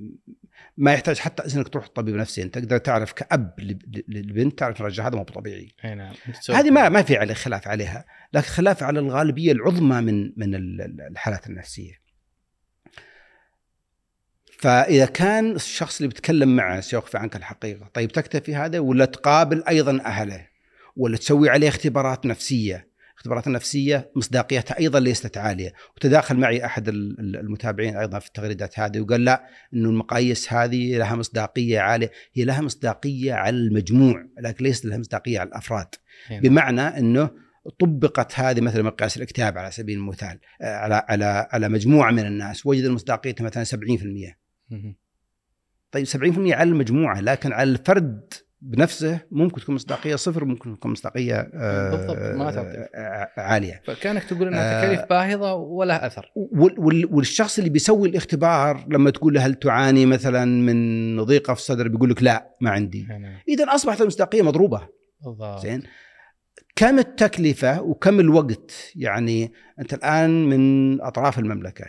[0.78, 5.06] ما يحتاج حتى إنك تروح طبيب نفسي انت تقدر تعرف كأب لب- للبنت تعرف الرجال
[5.06, 5.72] هذا مو طبيعي.
[5.86, 6.14] أي نعم.
[6.50, 10.82] هذه ما ما في عليه خلاف عليها لكن خلاف على الغالبية العظمى من من ال-
[10.82, 12.04] ال- الحالات النفسية.
[14.60, 17.90] فإذا كان الشخص اللي بيتكلم معه سيخفي عنك الحقيقة.
[17.94, 20.48] طيب تكتفي هذا ولا تقابل أيضا أهله؟
[20.96, 27.20] ولا تسوي عليه اختبارات نفسية؟ الاختبارات النفسيه مصداقيتها أيضا ليست عالية وتداخل معي أحد ال-
[27.20, 32.46] ال- المتابعين أيضا في التغريدات هذه وقال لا إنه المقاييس هذه لها مصداقية عالية هي
[32.46, 35.88] لها مصداقية على المجموع لكن ليس لها مصداقية على الأفراد
[36.32, 36.42] إي نعم.
[36.44, 37.30] بمعنى إنه
[37.80, 42.88] طبقت هذه مثلا مقياس الاكتئاب على سبيل المثال على على على مجموعة من الناس وجد
[42.88, 43.78] مصداقيتها مثلا 70%
[44.70, 44.96] مهم.
[45.92, 48.34] طيب 70% على المجموعة لكن على الفرد
[48.66, 52.88] بنفسه ممكن تكون مصداقية صفر ممكن تكون مصداقية آه، بالضبط، ما تعطي.
[52.96, 54.82] آه، عالية فكانك تقول إنها آه.
[54.82, 60.06] تكاليف باهظة ولا أثر وال- وال- والشخص اللي بيسوي الاختبار لما تقول له هل تعاني
[60.06, 63.34] مثلا من ضيقه في الصدر بيقول لك لا ما عندي إي نعم.
[63.48, 64.88] اذا أصبحت المصداقية مضروبة
[65.26, 65.84] بالضبط زين
[66.76, 71.86] كم التكلفة وكم الوقت يعني أنت الآن من أطراف المملكة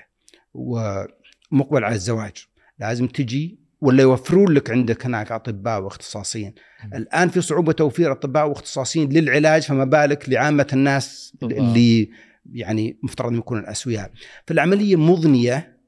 [0.54, 2.32] ومقبل على الزواج
[2.78, 6.54] لازم تجي ولا يوفرون لك عندك هناك أطباء واختصاصيين
[6.84, 6.94] مم.
[6.94, 11.58] الآن في صعوبة توفير أطباء واختصاصيين للعلاج فما بالك لعامة الناس بالضبط.
[11.58, 12.10] اللي
[12.52, 14.10] يعني مفترض يكونوا الأسوياء.
[14.46, 15.78] فالعملية مضنية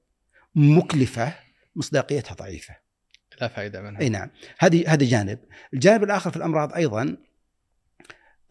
[0.55, 1.35] مكلفة
[1.77, 2.77] مصداقيتها ضعيفة.
[3.41, 4.01] لا فائدة منها.
[4.01, 4.31] أي نعم.
[4.59, 5.39] هذه هذا جانب.
[5.75, 7.17] الجانب الآخر في الأمراض أيضا ال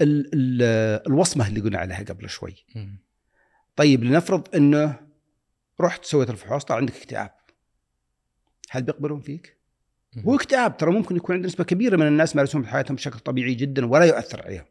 [0.01, 0.61] ال
[1.07, 2.55] الوصمة اللي قلنا عليها قبل شوي.
[2.75, 3.01] مم.
[3.75, 4.99] طيب لنفرض إنه
[5.81, 7.34] رحت سويت الفحوص طلع عندك اكتئاب.
[8.75, 9.57] هل بيقبلون فيك؟
[10.17, 13.85] هو اكتئاب ترى ممكن يكون عند نسبة كبيرة من الناس مارسون حياتهم بشكل طبيعي جدا
[13.85, 14.65] ولا يؤثر عليهم.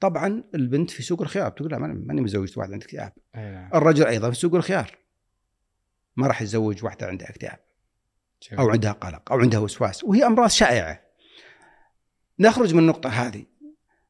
[0.00, 4.30] طبعا البنت في سوق الخيار تقول لا ماني متزوجت واحد عنده اكتئاب نعم الرجل أيضا
[4.30, 4.96] في سوق الخيار
[6.16, 7.58] ما راح يتزوج واحدة عندها اكتئاب.
[8.58, 11.00] أو عندها قلق أو عندها وسواس وهي أمراض شائعة.
[12.38, 13.44] نخرج من النقطة هذه.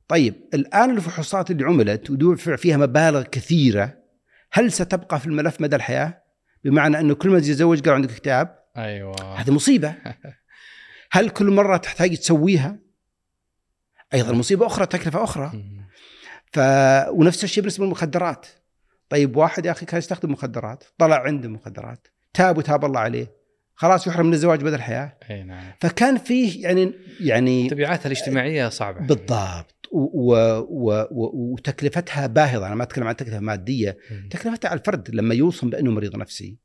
[0.09, 3.99] طيب الآن الفحوصات اللي عملت ودفع فيها مبالغ كثيرة
[4.53, 6.20] هل ستبقى في الملف مدى الحياة؟
[6.65, 9.95] بمعنى أنه كل ما تتزوج قال عندك اكتئاب أيوه هذه مصيبة.
[11.13, 12.79] هل كل مرة تحتاج تسويها؟
[14.15, 15.53] أيضا مصيبة أخرى تكلفة أخرى.
[16.53, 16.59] ف
[17.09, 18.47] ونفس الشيء بالنسبة للمخدرات.
[19.09, 23.27] طيب واحد يا أخي كان يستخدم مخدرات، طلع عنده مخدرات، تاب وتاب الله عليه.
[23.75, 25.17] خلاص يحرم من الزواج بدل الحياة.
[25.31, 30.35] أي نعم فكان فيه يعني يعني تبعاتها الاجتماعية صعبة بالضبط و و
[30.71, 32.67] و و وتكلفتها باهظة.
[32.67, 33.99] أنا ما أتكلم عن تكلفة مادية.
[34.31, 35.15] تكلفتها على الفرد.
[35.15, 36.57] لما يوصم بانه مريض نفسي.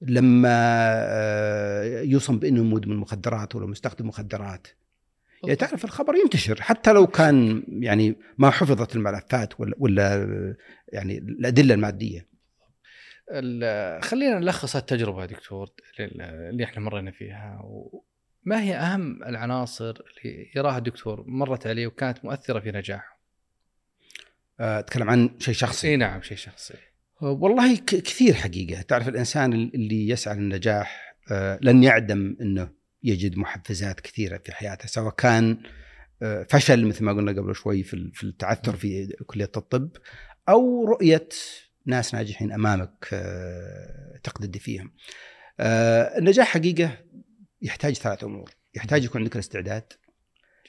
[0.00, 0.48] لما
[0.94, 4.66] آه، يوصم بأنه مدمن مخدرات ولا مستخدم مخدرات.
[5.44, 6.62] يعني تعرف الخبر ينتشر.
[6.62, 10.26] حتى لو كان يعني ما حفظت الملفات ولا ولا
[10.88, 12.26] يعني الأدلة المادية.
[13.30, 15.70] ال- خلينا نلخص التجربه دكتور
[16.50, 18.04] اللي إحنا مرينا فيها و-
[18.44, 23.22] ما هي أهم العناصر اللي يراها الدكتور مرت عليه وكانت مؤثرة في نجاحه؟
[24.60, 26.74] آه، أتكلم عن شيء شخصي إي نعم شيء شخصي
[27.20, 32.70] والله ك- كثير حقيقة تعرف الإنسان اللي يسعى للنجاح آه، لن يعدم إنه
[33.02, 35.62] يجد محفزات كثيرة في حياته سواء كان
[36.22, 39.90] آه، فشل مثل ما قلنا قبل شوي في التعثر في كلية الطب
[40.48, 41.28] أو رؤية
[41.86, 44.92] ناس ناجحين أمامك آه، تقتدي فيهم.
[45.60, 46.98] آه، النجاح حقيقة
[47.62, 49.92] يحتاج ثلاث أمور، يحتاج يكون عندك الاستعداد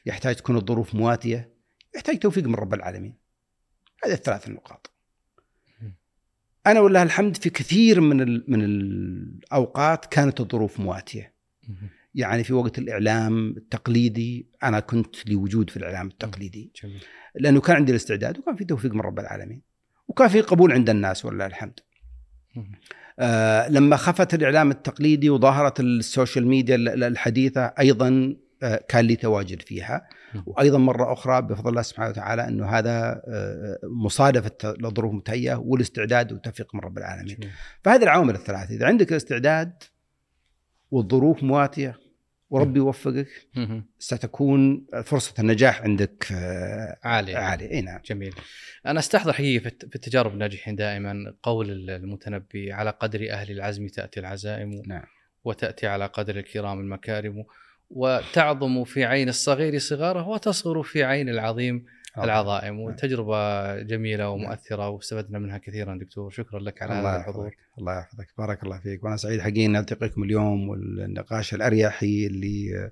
[0.06, 1.54] يحتاج تكون الظروف مواتية
[1.96, 3.18] يحتاج توفيق من رب العالمين.
[4.06, 4.94] هذه الثلاث النقاط.
[6.68, 8.18] أنا ولله الحمد في كثير من
[8.52, 11.34] من الأوقات كانت الظروف مواتية.
[12.16, 16.72] يعني في وقت الإعلام التقليدي أنا كنت لي وجود في الإعلام التقليدي.
[16.84, 17.04] جميل.
[17.36, 19.62] لأنه كان عندي الاستعداد وكان في توفيق من رب العالمين.
[20.08, 21.80] وكان في قبول عند الناس ولله الحمد.
[23.20, 30.08] آه لما خفت الإعلام التقليدي وظهرت السوشيال ميديا الحديثة أيضا آه كان لي تواجد فيها.
[30.46, 36.76] وأيضا مرة أخرى بفضل الله سبحانه وتعالى إنه هذا آه مصادفة الظروف متهيئة والاستعداد والتوفيق
[36.76, 37.38] من رب العالمين.
[37.84, 39.74] فهذه العوامل الثلاثة إذا عندك الاستعداد
[40.92, 42.03] والظروف مواتية
[42.54, 43.28] وربي يوفقك.
[44.00, 47.38] ستكون فرصة النجاح عندك آه، عالية.
[47.38, 47.72] عالية.
[47.72, 48.00] إي نعم.
[48.06, 48.34] جميل.
[48.86, 54.82] أنا أستحضر حقيقه في التجارب الناجحين دائما قول المتنبي على قدر أهل العزم تأتي العزائم
[54.88, 55.04] نعم.
[55.44, 57.46] وتأتي على قدر الكرام المكارم
[57.90, 61.86] وتعظم في عين الصغير صغاره وتصغر في عين العظيم
[62.18, 62.80] العظائم نعم.
[62.80, 64.30] وتجربة جميلة.
[64.30, 66.30] ومؤثرة واستفدنا منها كثيرا دكتور.
[66.30, 67.56] شكرا لك على هذا الحضور.
[67.80, 68.28] الله يحفظك.
[68.38, 69.04] بارك الله فيك.
[69.04, 72.92] وأنا سعيد حقيقي ان ألتقيكم اليوم والنقاش الأريحي اللي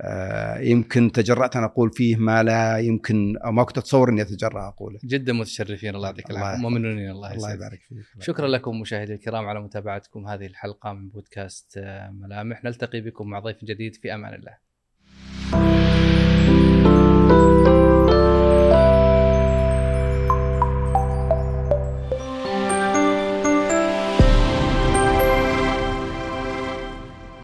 [0.00, 4.68] آه، يمكن تجرأت أن أقول فيه ما لا يمكن أو ما كنت أتصور إني أتجرأ
[4.68, 4.98] أقوله.
[5.04, 6.66] جدا متشرفين الله يعطيك العافية.
[6.66, 8.22] وممنونين الله الله يبارك فيك.
[8.22, 12.64] شكرا لكم مشاهدي الكرام على متابعتكم هذه الحلقة من بودكاست آه، ملامح.
[12.64, 15.93] نلتقي بكم مع ضيف جديد في أمان الله.